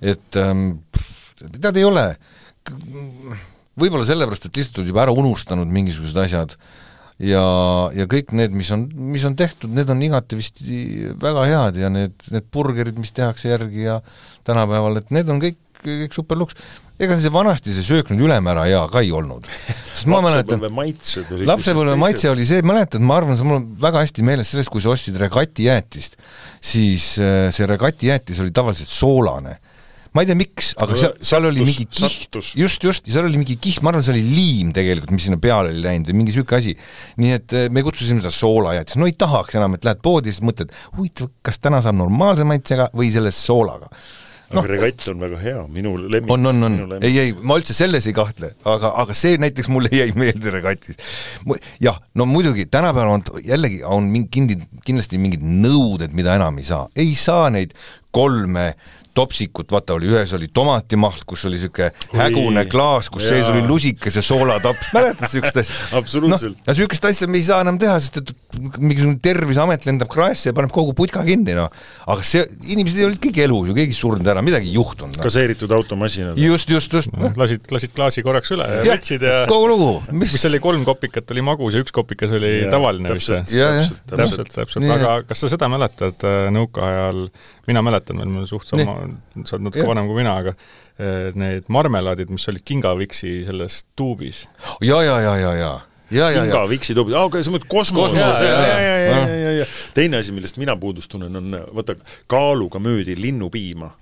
et 0.00 0.40
ähm, 0.40 0.68
tead, 1.40 1.76
ei 1.76 1.86
ole, 1.88 2.06
võib-olla 3.80 4.06
sellepärast, 4.08 4.48
et 4.48 4.60
lihtsalt 4.60 4.82
oled 4.82 4.92
juba 4.92 5.04
ära 5.06 5.16
unustanud 5.16 5.70
mingisugused 5.72 6.18
asjad 6.20 6.56
ja, 7.20 7.44
ja 7.96 8.06
kõik 8.10 8.34
need, 8.36 8.54
mis 8.56 8.70
on, 8.74 8.86
mis 9.12 9.24
on 9.28 9.36
tehtud, 9.38 9.72
need 9.76 9.90
on 9.92 10.02
igati 10.04 10.38
vist 10.38 10.62
väga 11.22 11.46
head 11.48 11.80
ja 11.80 11.92
need, 11.92 12.16
need 12.32 12.46
burgerid, 12.52 12.98
mis 13.00 13.14
tehakse 13.16 13.52
järgi 13.52 13.86
ja 13.86 14.00
tänapäeval, 14.48 15.00
et 15.00 15.12
need 15.14 15.32
on 15.32 15.42
kõik, 15.42 15.60
kõik 15.84 16.16
super 16.16 16.40
luks 16.40 16.58
ega 17.00 17.16
see 17.16 17.32
vanasti 17.32 17.72
see 17.72 17.86
söök 17.86 18.12
nüüd 18.12 18.26
ülemäära 18.28 18.66
hea 18.68 18.82
ka 18.92 19.00
ei 19.04 19.12
olnud. 19.16 19.48
sest 19.94 20.08
ma 20.10 20.20
mäletan, 20.24 20.60
lapsepõlve 21.48 21.96
maitse 22.00 22.30
oli 22.32 22.44
see, 22.48 22.60
mäletad, 22.66 23.02
ma 23.04 23.16
arvan, 23.20 23.38
see 23.40 23.48
mul 23.48 23.60
on 23.60 23.66
väga 23.80 24.04
hästi 24.04 24.24
meeles 24.26 24.52
sellest, 24.52 24.72
kui 24.72 24.84
sa 24.84 24.92
ostsid 24.92 25.16
regati 25.20 25.68
jäätist, 25.70 26.20
siis 26.60 27.14
äh, 27.22 27.48
see 27.54 27.68
regati 27.68 28.12
jäätis 28.12 28.40
oli 28.44 28.54
tavaliselt 28.54 28.92
soolane. 28.92 29.56
Ma 30.10 30.24
ei 30.24 30.26
tea, 30.26 30.34
miks, 30.34 30.72
aga 30.82 30.96
seal, 30.98 31.12
seal 31.22 31.44
oli 31.46 31.62
mingi 31.62 31.84
kiht, 31.86 32.34
just, 32.58 32.82
just, 32.82 33.04
seal 33.06 33.28
oli 33.28 33.38
mingi 33.38 33.54
kiht, 33.62 33.78
ma 33.86 33.92
arvan, 33.92 34.02
see 34.02 34.16
oli 34.16 34.24
liim 34.26 34.72
tegelikult, 34.74 35.12
mis 35.14 35.28
sinna 35.28 35.38
peale 35.40 35.70
oli 35.70 35.84
läinud 35.84 36.10
või 36.10 36.18
mingi 36.18 36.34
niisugune 36.34 36.58
asi. 36.58 36.74
nii 37.22 37.36
et 37.36 37.54
äh, 37.54 37.68
me 37.70 37.84
kutsusime 37.86 38.20
seda 38.24 38.34
soolajäätis, 38.34 38.98
no 38.98 39.06
ei 39.06 39.14
tahaks 39.14 39.54
enam, 39.56 39.78
et 39.78 39.86
lähed 39.86 40.02
poodi, 40.02 40.34
siis 40.34 40.42
mõtled, 40.44 40.74
huvitav, 40.96 41.30
kas 41.46 41.62
täna 41.62 41.78
saab 41.84 42.00
normaalse 42.00 42.44
maitsega 42.48 42.90
või 42.90 43.12
selle 43.14 43.30
soolaga 43.32 43.88
aga 44.50 44.60
no. 44.60 44.66
regatt 44.66 45.06
on 45.12 45.20
väga 45.22 45.38
hea, 45.38 45.58
minu 45.70 45.94
lemmik. 46.00 46.30
on, 46.34 46.46
on, 46.50 46.64
on, 46.66 46.78
ei, 46.98 47.12
ei, 47.22 47.34
ma 47.38 47.54
üldse 47.60 47.74
selles 47.76 48.08
ei 48.10 48.14
kahtle, 48.16 48.50
aga, 48.66 48.90
aga 49.02 49.14
see 49.14 49.38
näiteks 49.38 49.70
mulle 49.70 49.92
jäi 49.94 50.10
meelde 50.18 50.50
regatist. 50.56 51.04
jah, 51.82 52.00
no 52.18 52.26
muidugi, 52.26 52.66
tänapäeval 52.66 53.20
on 53.20 53.44
jällegi, 53.46 53.82
on 53.86 54.10
mingi, 54.10 54.58
kindlasti 54.86 55.22
mingid 55.22 55.44
nõuded, 55.46 56.16
mida 56.18 56.34
enam 56.40 56.58
ei 56.58 56.66
saa, 56.66 56.88
ei 56.98 57.14
saa 57.18 57.46
neid 57.54 57.76
kolme 58.10 58.72
topsikut, 59.14 59.70
vaata 59.72 59.94
oli, 59.94 60.08
ühes 60.10 60.32
oli 60.34 60.48
tomatimahl, 60.54 61.22
kus 61.26 61.44
oli 61.48 61.58
niisugune 61.58 61.90
hägune 62.18 62.64
klaas, 62.70 63.10
kus 63.10 63.26
jaa. 63.26 63.36
sees 63.36 63.50
oli 63.50 63.62
lusikas 63.66 64.16
ja 64.18 64.22
soolatops, 64.24 64.90
mäletad 64.94 65.26
niisugust 65.26 65.62
asja? 65.62 65.78
absoluutselt 65.98 66.58
no,. 66.58 66.72
niisugust 66.72 67.06
asja 67.10 67.30
me 67.30 67.38
ei 67.38 67.46
saa 67.46 67.60
enam 67.64 67.78
teha, 67.78 67.98
sest 68.02 68.20
et 68.22 68.34
mingisugune 68.58 69.18
Terviseamet 69.22 69.86
lendab 69.86 70.10
kraesse 70.10 70.50
ja 70.50 70.56
paneb 70.56 70.72
kogu 70.74 70.94
putka 70.96 71.22
kinni, 71.26 71.54
noh. 71.56 71.70
aga 72.10 72.24
see, 72.26 72.42
inimesed 72.74 73.02
olid 73.06 73.20
kõik 73.22 73.40
elus 73.44 73.70
ju, 73.70 73.76
keegi 73.76 73.96
surnud 73.96 74.30
ära, 74.32 74.42
midagi 74.44 74.70
ei 74.70 74.76
juhtunud 74.78 75.18
no.. 75.18 75.24
kaseeritud 75.24 75.72
automasinad. 75.76 76.40
just, 76.40 76.72
just, 76.72 76.96
just 76.98 77.14
no,. 77.14 77.30
lasid, 77.40 77.66
lasid 77.72 77.94
klaasi 77.96 78.24
korraks 78.26 78.52
üle 78.56 78.66
ja 78.66 78.82
võtsid 78.88 79.26
ja 79.26 79.36
kogu 79.50 79.70
lugu. 79.70 79.92
mis, 80.16 80.34
oli, 80.50 80.62
kolm 80.62 80.84
kopikat 80.88 81.30
oli 81.34 81.46
magus 81.46 81.78
ja 81.78 81.84
üks 81.84 81.94
kopikas 81.94 82.34
oli 82.38 82.52
ja, 82.64 82.72
tavaline 82.74 83.14
vist? 83.14 83.30
täpselt, 83.30 84.02
täpselt, 84.10 84.52
täpselt, 84.56 84.90
aga 84.98 85.20
kas 85.28 85.44
sa 85.44 85.52
seda 85.54 85.70
mäletad 85.72 86.26
äh, 86.26 86.46
nõukaajal 86.54 87.28
mina 87.70 87.82
mäletan 87.86 88.18
veel, 88.18 88.30
me 88.32 88.46
suht 88.50 88.66
sama, 88.68 88.96
sa 89.44 89.56
oled 89.56 89.68
natuke 89.68 89.86
vanem 89.86 90.08
kui 90.10 90.18
mina, 90.18 90.34
aga 90.42 90.54
eh, 90.54 91.30
need 91.38 91.68
marmelaadid, 91.72 92.32
mis 92.32 92.48
olid 92.50 92.64
kingaviksi 92.66 93.40
selles 93.46 93.84
tuubis. 93.98 94.46
ja, 94.82 94.98
ja, 95.06 95.20
ja, 95.22 95.36
ja, 95.38 95.52
ja 95.54 95.60
ja, 95.60 95.68
ja, 95.68 95.70
kinga, 96.10 96.64
viksi 96.70 96.96
tuubid, 96.96 97.14
aa, 97.16 97.28
okei, 97.30 97.44
sa 97.46 97.54
mõtled 97.54 97.70
kosmos, 97.70 98.16
teine 99.96 100.20
asi, 100.20 100.34
millest 100.36 100.60
mina 100.60 100.76
puudust 100.80 101.12
tunnen, 101.12 101.40
on 101.40 101.56
vaata, 101.76 101.96
kaaluga 102.30 102.82
müüdi 102.82 103.16
linnupiima. 103.20 103.92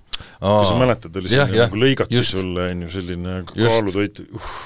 kas 0.40 0.72
sa 0.72 0.78
mäletad, 0.78 1.14
oli 1.20 1.30
selline 1.30 1.62
nagu 1.66 1.84
lõigati 1.84 2.24
sulle, 2.26 2.72
on 2.72 2.86
ju, 2.86 2.90
selline 2.98 3.38
kaalutoit, 3.52 4.24
uh 4.34 4.58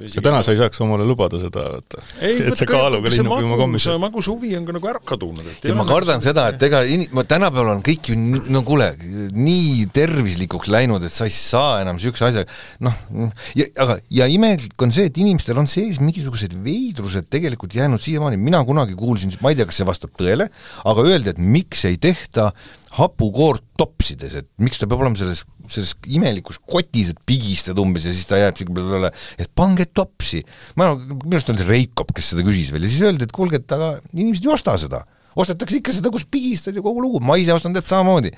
ja 0.00 0.22
täna 0.24 0.40
sa 0.44 0.54
ei 0.54 0.58
saaks 0.60 0.80
omale 0.84 1.04
lubada 1.06 1.38
seda, 1.40 1.64
vaata. 1.74 2.00
et 2.22 2.56
see 2.58 2.68
kaaluga 2.68 3.10
linnupiima 3.12 3.58
kommis. 3.60 3.84
see 3.84 3.98
magushuvi 4.00 4.54
on 4.56 4.66
ka 4.68 4.76
nagu 4.76 4.88
ära 4.88 5.02
kadunud. 5.12 5.50
ja 5.68 5.76
ma 5.76 5.84
kardan 5.88 6.24
seda, 6.24 6.46
et 6.54 6.64
ega 6.68 6.82
in-, 6.88 7.06
tänapäeval 7.28 7.74
on 7.76 7.82
kõik 7.84 8.12
ju 8.12 8.16
nii, 8.18 8.42
no 8.54 8.64
kuule, 8.66 8.88
nii 9.36 9.86
tervislikuks 9.94 10.72
läinud, 10.72 11.04
et 11.06 11.14
sa 11.14 11.28
ei 11.28 11.34
saa 11.36 11.82
enam 11.84 12.00
niisuguse 12.00 12.30
asjaga, 12.30 12.58
noh, 12.86 12.96
ja 13.58 13.68
aga, 13.84 13.98
ja 14.22 14.28
imelik 14.32 14.86
on 14.86 14.94
see, 14.94 15.10
et 15.10 15.22
inimestel 15.22 15.60
on 15.60 15.68
sees 15.70 16.00
mingisugused 16.02 16.56
veidrused 16.64 17.28
tegelikult 17.32 17.76
jäänud 17.76 18.02
siiamaani, 18.02 18.40
mina 18.40 18.62
kunagi 18.68 18.96
kuulsin, 18.98 19.34
ma 19.44 19.52
ei 19.52 19.60
tea, 19.60 19.68
kas 19.68 19.82
see 19.82 19.88
vastab 19.88 20.16
tõele, 20.18 20.48
aga 20.88 21.08
öeldi, 21.08 21.34
et 21.36 21.42
miks 21.42 21.84
ei 21.88 22.00
tehta 22.00 22.50
hapukoort 22.98 23.64
topsides, 23.80 24.36
et 24.42 24.48
miks 24.60 24.80
ta 24.80 24.88
peab 24.90 25.04
olema 25.04 25.18
selles 25.18 25.44
selles 25.72 25.92
imelikus 26.10 26.58
kotis, 26.68 27.12
et 27.12 27.20
pigistad 27.28 27.78
umbes 27.80 28.06
ja 28.08 28.12
siis 28.14 28.28
ta 28.28 28.40
jääb 28.40 28.58
siuke 28.58 28.74
peale, 28.76 29.12
et 29.40 29.50
pange 29.56 29.86
topsi. 29.94 30.42
ma, 30.76 30.90
minu 30.96 31.38
arust 31.38 31.52
oli 31.54 31.68
Reikop, 31.68 32.12
kes 32.16 32.32
seda 32.34 32.44
küsis 32.46 32.72
veel 32.74 32.86
ja 32.86 32.90
siis 32.92 33.06
öeldi, 33.06 33.28
et 33.28 33.34
kuulge, 33.34 33.62
et 33.62 33.76
aga 33.76 33.94
inimesed 34.12 34.48
ei 34.48 34.52
osta 34.52 34.76
seda. 34.80 35.04
ostetakse 35.32 35.78
ikka 35.78 35.94
seda, 35.96 36.12
kus 36.12 36.26
pigistad 36.28 36.76
ja 36.76 36.84
kogu 36.84 37.04
lugu, 37.04 37.22
ma 37.24 37.38
ise 37.40 37.54
ostan 37.54 37.72
täpselt 37.76 37.96
samamoodi 37.96 38.34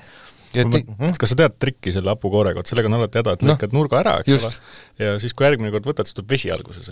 et 0.55 0.71
hm? 0.71 1.15
kas 1.19 1.33
sa 1.33 1.39
tead 1.39 1.57
trikki 1.59 1.91
selle 1.95 2.13
hapukoorega, 2.13 2.61
vot 2.61 2.69
sellega 2.69 2.89
on 2.89 2.97
alati 2.99 3.19
häda, 3.19 3.33
et 3.35 3.43
no, 3.43 3.51
lõikad 3.51 3.75
nurga 3.75 3.99
ära, 3.99 4.13
eks 4.21 4.31
just. 4.31 4.47
ole, 4.47 5.03
ja 5.03 5.17
siis, 5.19 5.35
kui 5.35 5.47
järgmine 5.47 5.71
kord 5.73 5.89
võtad, 5.89 6.07
siis 6.07 6.15
tuleb 6.15 6.31
vesi 6.35 6.51
alguses. 6.53 6.87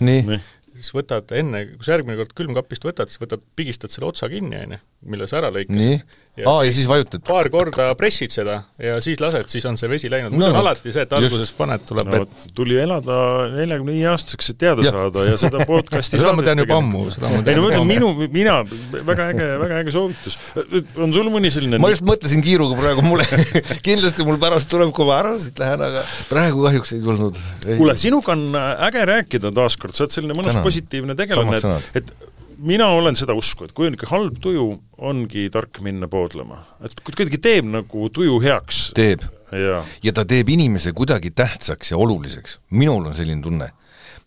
siis 0.74 0.90
võtad 0.96 1.32
enne, 1.38 1.62
kui 1.70 1.86
sa 1.86 1.94
järgmine 1.94 2.18
kord 2.20 2.34
külmkapist 2.36 2.84
võtad, 2.84 3.12
siis 3.12 3.22
võtad, 3.22 3.44
pigistad 3.56 3.94
selle 3.94 4.10
otsa 4.10 4.28
kinni, 4.32 4.58
on 4.66 4.76
ju, 4.76 4.80
mille 5.14 5.28
sa 5.30 5.40
ära 5.40 5.52
lõikasid, 5.54 6.04
Aa, 6.34 6.64
ja 6.66 6.72
siis 6.74 6.88
vajutad. 6.90 7.22
paar 7.22 7.46
korda 7.46 7.92
pressid 7.94 8.32
seda 8.34 8.56
ja 8.82 8.96
siis 9.02 9.20
lased, 9.22 9.46
siis 9.52 9.62
on 9.70 9.76
see 9.78 9.86
vesi 9.90 10.08
läinud 10.10 10.32
no,. 10.32 10.40
muidu 10.40 10.48
on 10.50 10.64
alati 10.64 10.90
see, 10.90 11.04
et 11.06 11.12
alguses 11.14 11.44
just. 11.44 11.54
paned, 11.54 11.84
tuleb 11.86 12.10
no, 12.10 12.22
vett. 12.24 12.42
tuli 12.56 12.80
elada 12.82 13.18
neljakümne 13.52 13.94
viie 13.94 14.08
aastaseks, 14.10 14.50
et 14.50 14.58
teada 14.64 14.82
ja. 14.82 14.90
saada 14.96 15.28
ja 15.28 15.36
seda 15.38 15.62
podcast'i 15.70 16.18
seda 16.18 16.32
ma 16.34 16.42
tean 16.42 16.64
juba 16.64 16.80
ammu, 16.80 17.04
seda 17.14 17.30
ma 17.30 17.38
tean. 17.38 17.52
ei 17.52 17.60
no 17.60 17.62
ma 17.62 17.70
ütlen, 17.70 17.86
minu, 17.86 18.10
mina, 18.34 18.56
väga 19.12 19.28
äge, 19.30 19.48
väga 19.62 19.80
äge 19.84 19.94
soovitus. 19.94 20.38
on 21.06 21.14
sul 21.14 21.30
mõni 21.36 21.54
selline 21.54 21.78
ma 21.78 21.94
just 21.94 22.06
mõtlesin 22.10 22.42
kiiruga 22.42 22.82
praegu, 22.82 23.06
mulle 23.06 23.28
kindlasti 23.86 24.26
mul 24.26 24.42
pärast 24.42 24.72
tuleb, 24.74 24.90
kui 24.96 25.06
ma 25.06 25.22
ära 25.22 25.38
siit 25.38 25.62
lähen, 25.62 25.86
aga 25.86 26.02
praegu 26.32 26.66
kahjuks 26.66 26.96
ei 26.98 27.04
tulnud. 27.06 27.42
kuule, 27.70 27.94
sinuga 28.02 28.34
on 28.34 28.48
äge 28.90 29.06
rääkida 29.14 29.54
taaskord, 29.54 29.94
sa 29.94 30.08
oled 30.08 30.18
selline 30.18 30.34
mõnus 30.34 30.56
Tänan. 30.56 30.66
positiivne 30.66 31.20
tegelane, 31.22 31.62
et, 31.62 32.02
et 32.02 32.32
mina 32.64 32.88
olen 32.96 33.16
seda 33.16 33.34
usku, 33.36 33.66
et 33.66 33.72
kui 33.76 33.88
on 33.88 33.96
ikka 33.96 34.08
halb 34.10 34.36
tuju, 34.42 34.66
ongi 35.04 35.46
tark 35.52 35.80
minna 35.84 36.08
poodlema. 36.10 36.62
et 36.84 37.00
kuidagi 37.04 37.38
teeb 37.38 37.68
nagu 37.68 38.08
tuju 38.08 38.40
heaks. 38.40 38.90
teeb. 38.96 39.24
ja 40.02 40.12
ta 40.12 40.24
teeb 40.24 40.48
inimese 40.48 40.92
kuidagi 40.92 41.30
tähtsaks 41.30 41.90
ja 41.92 41.96
oluliseks. 41.96 42.60
minul 42.70 43.06
on 43.06 43.14
selline 43.14 43.42
tunne. 43.42 43.70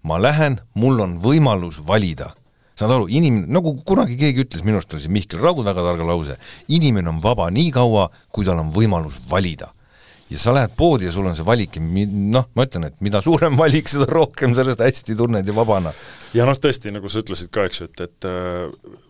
ma 0.04 0.22
lähen, 0.22 0.62
mul 0.74 1.00
on 1.00 1.18
võimalus 1.22 1.82
valida. 1.88 2.34
saad 2.76 2.92
aru, 2.92 3.08
inimene, 3.10 3.48
nagu 3.50 3.74
kunagi 3.86 4.18
keegi 4.18 4.46
ütles, 4.46 4.64
minu 4.64 4.78
arust 4.78 4.94
oli 4.94 5.02
see 5.02 5.14
Mihkel 5.14 5.42
Raud 5.42 5.66
väga 5.66 5.82
targa 5.82 6.06
lause, 6.06 6.38
inimene 6.68 7.10
on 7.10 7.24
vaba 7.24 7.50
nii 7.50 7.72
kaua, 7.72 8.10
kui 8.32 8.46
tal 8.46 8.62
on 8.62 8.74
võimalus 8.74 9.18
valida 9.30 9.74
ja 10.30 10.40
sa 10.42 10.54
lähed 10.56 10.74
poodi 10.78 11.08
ja 11.08 11.14
sul 11.16 11.28
on 11.30 11.36
see 11.38 11.46
valik 11.48 11.78
ja 11.78 11.84
noh, 11.84 12.48
ma 12.58 12.66
ütlen, 12.68 12.88
et 12.90 12.96
mida 13.04 13.22
suurem 13.24 13.58
valik, 13.62 13.90
seda 13.92 14.08
rohkem 14.12 14.56
sellest 14.58 14.84
hästi 14.84 15.16
tunned 15.18 15.48
ja 15.48 15.56
vabana. 15.56 15.94
ja 16.36 16.48
noh, 16.48 16.58
tõesti, 16.60 16.92
nagu 16.94 17.10
sa 17.12 17.22
ütlesid 17.24 17.52
ka, 17.54 17.68
eks 17.70 17.82
ju, 17.82 17.88
et, 17.88 18.04
et 18.04 18.28
äh, 18.28 18.68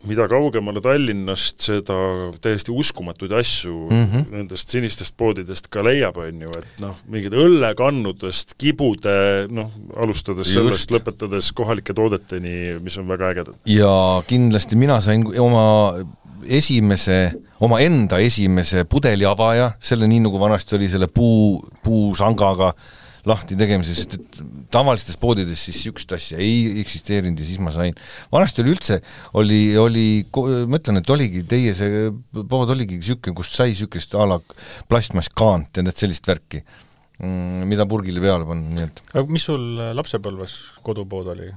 mida 0.09 0.27
kaugemale 0.29 0.83
Tallinnast, 0.85 1.59
seda 1.65 1.97
täiesti 2.43 2.73
uskumatuid 2.75 3.33
asju 3.39 3.87
mm 3.89 4.03
-hmm. 4.03 4.27
nendest 4.37 4.75
sinistest 4.75 5.17
poodidest 5.17 5.71
ka 5.73 5.83
leiab, 5.85 6.17
on 6.21 6.45
ju, 6.45 6.53
et 6.59 6.83
noh, 6.83 7.01
mingid 7.09 7.33
õllekannudest, 7.33 8.53
kibude, 8.57 9.47
noh, 9.49 9.73
alustades 9.97 10.47
Just. 10.47 10.59
sellest, 10.59 10.93
lõpetades 10.93 11.51
kohalike 11.53 11.93
toodeteni, 11.97 12.77
mis 12.83 12.97
on 12.97 13.09
väga 13.09 13.33
ägedad. 13.33 13.57
ja 13.65 14.21
kindlasti 14.27 14.75
mina 14.75 15.01
sain 15.01 15.25
oma 15.39 15.97
esimese, 16.47 17.17
omaenda 17.63 18.19
esimese 18.23 18.85
pudeliavaja, 18.89 19.73
selle 19.79 20.07
nii, 20.09 20.23
nagu 20.27 20.39
vanasti 20.41 20.77
oli 20.77 20.89
selle 20.91 21.09
puu, 21.11 21.59
puusangaga 21.83 22.73
lahti 23.27 23.57
tegemise, 23.59 23.93
sest 23.95 24.15
et 24.17 24.39
tavalistes 24.73 25.17
poodides 25.19 25.59
siis 25.67 25.81
niisugust 25.81 26.13
asja 26.15 26.39
ei 26.43 26.79
eksisteerinud 26.81 27.39
ja 27.41 27.47
siis 27.47 27.59
ma 27.63 27.73
sain. 27.75 27.95
vanasti 28.31 28.63
oli 28.63 28.73
üldse, 28.75 28.99
oli, 29.39 29.61
oli, 29.79 30.07
ma 30.69 30.79
ütlen, 30.79 31.01
et 31.01 31.13
oligi 31.13 31.43
teie 31.49 31.73
see 31.77 32.07
pood 32.37 32.71
oligi 32.75 32.99
niisugune, 33.01 33.35
kust 33.37 33.57
sai 33.57 33.73
niisugust 33.73 34.15
a 34.15 34.27
la 34.31 34.39
plastmasskaant 34.91 35.79
ja 35.79 35.85
need 35.85 35.99
sellist 35.99 36.27
värki, 36.29 36.63
mm, 37.19 37.67
mida 37.69 37.87
purgile 37.89 38.23
peale 38.23 38.47
panna, 38.47 38.75
nii 38.77 38.87
et 38.87 39.03
aga 39.13 39.27
mis 39.33 39.47
sul 39.49 39.67
lapsepõlves 39.97 40.57
kodupood 40.87 41.33
oli? 41.35 41.51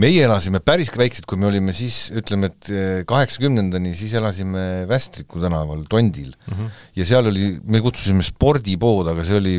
Meie 0.00 0.22
elasime 0.24 0.60
päris 0.64 0.92
väiksed, 0.96 1.26
kui 1.28 1.40
me 1.40 1.48
olime 1.50 1.74
siis, 1.76 2.10
ütleme, 2.16 2.52
et 2.52 2.70
eh, 2.70 3.02
kaheksakümnendani, 3.08 3.94
siis 3.98 4.14
elasime 4.20 4.86
Västriku 4.90 5.42
tänaval 5.42 5.84
Tondil 5.90 6.32
mm. 6.32 6.54
-hmm. 6.54 6.70
ja 6.96 7.06
seal 7.06 7.26
oli, 7.26 7.58
me 7.64 7.80
kutsusime 7.80 8.22
spordipood, 8.26 9.10
aga 9.12 9.24
see 9.24 9.36
oli 9.36 9.58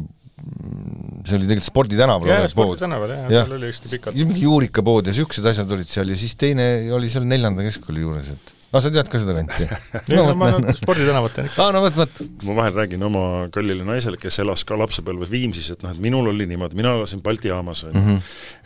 see 1.22 1.38
oli 1.38 1.46
tegelikult 1.46 1.68
sporditänavatel 1.68 2.34
olev 2.34 2.56
pood. 2.58 2.80
jah 2.82 3.30
ja., 3.30 3.44
seal 3.44 3.58
oli 3.58 3.70
hästi 3.70 3.92
pikalt. 3.92 4.18
mingi 4.18 4.42
juurikapood 4.48 5.06
ja 5.06 5.14
niisugused 5.14 5.46
asjad 5.52 5.76
olid 5.76 5.90
seal 5.92 6.10
ja 6.10 6.18
siis 6.18 6.34
teine 6.40 6.66
oli 6.96 7.12
seal 7.14 7.28
neljanda 7.30 7.66
keskkooli 7.68 8.02
juures, 8.02 8.32
et 8.34 8.54
aa, 8.72 8.82
sa 8.84 8.92
tead 8.94 9.10
ka 9.12 9.20
seda 9.20 9.36
kanti? 9.36 9.68
no, 10.16 10.24
no, 10.32 10.36
ma 10.40 10.74
sporditänavat 10.78 11.36
tean 11.36 11.50
ikka. 11.50 11.66
aa, 11.66 11.74
no 11.76 11.84
vot, 11.84 11.98
vot. 12.00 12.22
ma 12.48 12.56
vahel 12.62 12.78
räägin 12.80 13.04
oma 13.08 13.24
kallile 13.54 13.86
naisele, 13.88 14.20
kes 14.22 14.40
elas 14.44 14.64
ka 14.68 14.78
lapsepõlves 14.80 15.32
Viimsis, 15.32 15.72
et 15.76 15.84
noh, 15.86 15.94
et 15.94 16.02
minul 16.04 16.32
oli 16.32 16.48
niimoodi, 16.50 16.78
mina 16.80 16.96
elasin 16.98 17.24
Balti 17.26 17.52
jaamas, 17.52 17.84
on 17.88 17.96
ju, 17.96 18.02
mhm. 18.02 18.22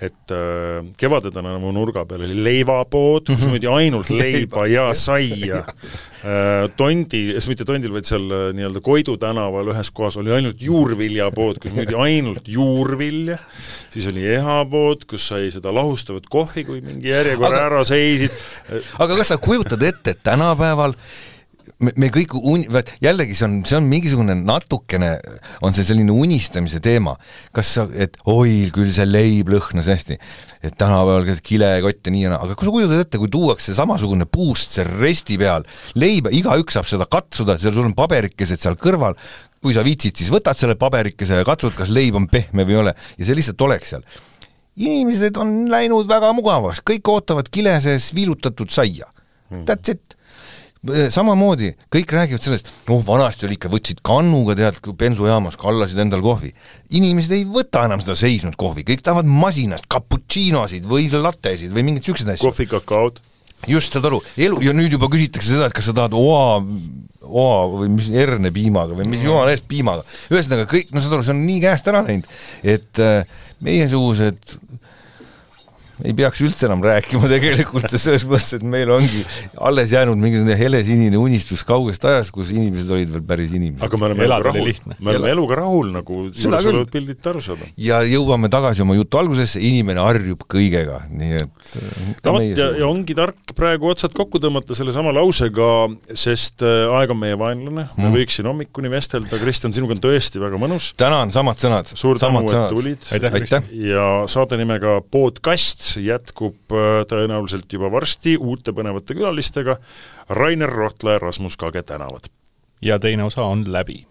et 0.09 0.35
äh, 0.35 0.91
kevadedena 1.01 1.55
mu 1.61 1.73
nurga 1.75 2.05
peal 2.09 2.25
oli 2.27 2.37
leivapood, 2.47 3.33
kus 3.33 3.49
müüdi 3.49 3.71
ainult 3.71 4.11
leiba 4.21 4.67
ja 4.71 4.91
saia 4.93 5.63
äh,. 5.65 6.65
Tondi, 6.77 7.27
mitte 7.51 7.65
Tondil, 7.67 7.91
vaid 7.93 8.07
seal 8.09 8.23
äh, 8.33 8.47
nii-öelda 8.57 8.81
Koidu 8.85 9.13
tänaval 9.21 9.69
ühes 9.73 9.91
kohas 9.93 10.17
oli 10.17 10.33
ainult 10.33 10.61
juurviljapood, 10.61 11.59
kus 11.61 11.75
müüdi 11.75 11.97
ainult 12.01 12.49
juurvilja, 12.49 13.37
siis 13.95 14.09
oli 14.11 14.25
ehapood, 14.35 15.05
kus 15.07 15.29
sai 15.31 15.47
seda 15.53 15.71
lahustavat 15.75 16.27
kohvi, 16.31 16.65
kui 16.67 16.81
mingi 16.83 17.13
järjekorra 17.13 17.61
aga... 17.61 17.69
ära 17.69 17.85
seisid. 17.87 18.35
aga 18.99 19.21
kas 19.21 19.31
sa 19.31 19.39
kujutad 19.41 19.83
ette, 19.87 20.15
et 20.15 20.23
tänapäeval 20.25 20.97
me, 21.83 21.91
me 21.99 22.09
kõik 22.13 22.35
un-, 22.37 22.65
jällegi 23.03 23.35
see 23.37 23.47
on, 23.47 23.55
see 23.67 23.77
on 23.77 23.87
mingisugune 23.89 24.35
natukene, 24.39 25.11
on 25.65 25.75
see 25.75 25.85
selline 25.87 26.13
unistamise 26.13 26.81
teema. 26.83 27.15
kas 27.55 27.73
sa, 27.77 27.85
et 27.91 28.17
oi, 28.31 28.69
küll 28.75 28.91
see 28.95 29.07
leib 29.07 29.51
lõhnas 29.53 29.89
hästi, 29.91 30.17
et 30.65 30.77
tänapäeval 30.79 31.41
kilekott 31.45 32.07
ja 32.07 32.13
nii 32.13 32.25
ja 32.25 32.33
naa, 32.33 32.43
aga 32.45 32.57
kui 32.57 32.67
sa 32.67 32.75
kujutad 32.75 33.05
ette, 33.05 33.21
kui 33.21 33.31
tuuakse 33.31 33.75
samasugune 33.77 34.27
puust 34.29 34.75
seal 34.77 34.91
resti 35.01 35.39
peal, 35.41 35.65
leiba, 35.99 36.33
igaüks 36.35 36.77
saab 36.77 36.89
seda 36.89 37.09
katsuda, 37.09 37.57
seal 37.61 37.75
sul 37.75 37.89
on 37.89 37.97
paberikesed 37.97 38.61
seal 38.61 38.77
kõrval, 38.79 39.17
kui 39.65 39.75
sa 39.75 39.83
viitsid, 39.85 40.15
siis 40.19 40.31
võtad 40.33 40.57
selle 40.59 40.77
paberikese 40.79 41.41
ja 41.41 41.47
katsud, 41.47 41.73
kas 41.77 41.91
leib 41.93 42.17
on 42.19 42.29
pehme 42.31 42.67
või 42.67 42.77
ei 42.77 42.81
ole 42.83 42.95
ja 43.17 43.27
see 43.27 43.37
lihtsalt 43.37 43.65
oleks 43.65 43.95
seal. 43.95 44.07
inimesed 44.75 45.37
on 45.39 45.69
läinud 45.71 46.07
väga 46.07 46.33
mugavaks, 46.35 46.83
kõik 46.85 47.07
ootavad 47.09 47.49
kile 47.51 47.79
sees 47.81 48.11
viilutatud 48.15 48.69
saia 48.69 49.09
Hmm. 49.49 49.65
That's 49.65 49.89
it 49.89 50.14
samamoodi, 51.13 51.71
kõik 51.93 52.11
räägivad 52.13 52.43
sellest, 52.45 52.69
noh 52.89 53.01
vanasti 53.05 53.47
oli 53.47 53.57
ikka, 53.57 53.71
võtsid 53.73 54.01
kannuga 54.05 54.55
tead, 54.57 54.79
bensujaamas, 54.99 55.57
kallasid 55.59 55.99
endal 56.03 56.23
kohvi. 56.25 56.53
inimesed 56.97 57.33
ei 57.35 57.45
võta 57.49 57.85
enam 57.89 58.03
seda 58.03 58.17
seisnud 58.19 58.57
kohvi, 58.59 58.85
kõik 58.87 59.03
tahavad 59.05 59.29
masinast 59.29 59.87
cappuccinosid 59.91 60.85
või 60.89 61.09
lattesid 61.13 61.73
või 61.73 61.87
mingeid 61.87 62.05
niisuguseid 62.05 62.35
asju. 62.35 62.49
kohvikakaod. 62.49 63.21
just, 63.67 63.93
saad 63.93 64.05
aru, 64.05 64.21
elu, 64.37 64.61
ja 64.61 64.75
nüüd 64.77 64.93
juba 64.93 65.09
küsitakse 65.09 65.55
seda, 65.55 65.69
et 65.69 65.73
kas 65.73 65.89
sa 65.89 65.95
tahad 65.97 66.13
oa, 66.13 66.61
oa 67.25 67.57
või 67.71 67.89
mis 67.95 68.11
hernepiimaga 68.13 68.97
või 68.97 69.09
mis 69.09 69.23
jumala 69.25 69.55
eest 69.55 69.65
piimaga. 69.67 70.05
ühesõnaga 70.29 70.69
kõik, 70.69 70.93
no 70.93 71.01
saad 71.01 71.17
aru, 71.17 71.25
see 71.25 71.35
on 71.37 71.45
nii 71.47 71.61
käest 71.65 71.89
ära 71.89 72.03
läinud, 72.05 72.29
et 72.61 73.01
äh, 73.01 73.23
meiesugused 73.65 74.57
ei 76.03 76.13
peaks 76.17 76.41
üldse 76.43 76.67
enam 76.67 76.83
rääkima 76.83 77.29
tegelikult 77.35 77.93
selles 77.95 78.25
mõttes, 78.27 78.57
et 78.57 78.65
meil 78.67 78.91
ongi 78.91 79.23
alles 79.63 79.93
jäänud 79.95 80.19
mingisugune 80.19 80.57
helesinine 80.59 81.19
unistus 81.19 81.63
kaugest 81.67 82.03
ajast, 82.07 82.33
kus 82.35 82.51
inimesed 82.55 82.91
olid 82.91 83.13
veel 83.13 83.23
päris 83.27 83.53
inimesed. 83.55 83.85
aga 83.85 83.99
me 84.01 84.09
oleme 84.09 84.27
eluga 84.27 84.49
rahul, 84.49 84.71
me 84.97 85.13
oleme 85.13 85.31
eluga 85.35 85.59
rahul, 85.61 85.91
nagu 85.95 86.19
juures 86.27 86.69
olevad 86.71 86.91
pildid 86.91 87.31
aru 87.31 87.43
saada. 87.45 87.69
ja 87.79 88.01
jõuame 88.07 88.51
tagasi 88.51 88.83
oma 88.83 88.97
jutu 88.97 89.21
algusesse, 89.21 89.61
inimene 89.63 90.03
harjub 90.03 90.43
kõigega, 90.51 91.05
nii 91.13 91.39
et 91.45 91.77
no 92.25 92.35
vot, 92.35 92.49
ja, 92.59 92.69
ja 92.81 92.89
ongi 92.89 93.15
tark 93.17 93.55
praegu 93.55 93.89
otsad 93.93 94.15
kokku 94.17 94.41
tõmmata 94.43 94.75
sellesama 94.77 95.15
lausega, 95.15 95.69
sest 96.11 96.65
äh, 96.65 96.89
aeg 96.99 97.15
on 97.15 97.21
meie 97.23 97.39
vaenlane 97.39 97.87
mm., 97.87 98.03
me 98.03 98.11
võiks 98.19 98.39
siin 98.39 98.49
hommikuni 98.51 98.91
vestelda, 98.91 99.39
Kristjan, 99.39 99.73
sinuga 99.75 99.95
on 99.95 100.03
tõesti 100.03 100.43
väga 100.43 100.59
mõnus. 100.59 100.91
tänan, 100.99 101.31
samad 101.35 101.61
sõnad. 101.61 101.95
suur 101.95 102.19
tänu, 102.19 102.43
et 102.49 102.75
tulid. 102.75 103.09
ja 103.85 104.09
saate 104.31 104.59
nimega 104.59 104.99
Podcast 105.11 105.84
jätkub 106.01 106.73
äh, 106.73 107.03
tõenäoliselt 107.09 107.71
juba 107.73 107.91
varsti 107.91 108.37
uute 108.37 108.73
põnevate 108.75 109.17
külalistega, 109.17 109.77
Rainer 110.29 110.69
Rohtla 110.69 111.17
ja 111.17 111.23
Rasmus 111.23 111.57
Kage 111.57 111.83
tänavad. 111.83 112.31
ja 112.81 112.99
teine 112.99 113.23
osa 113.23 113.43
on 113.43 113.63
läbi 113.71 114.05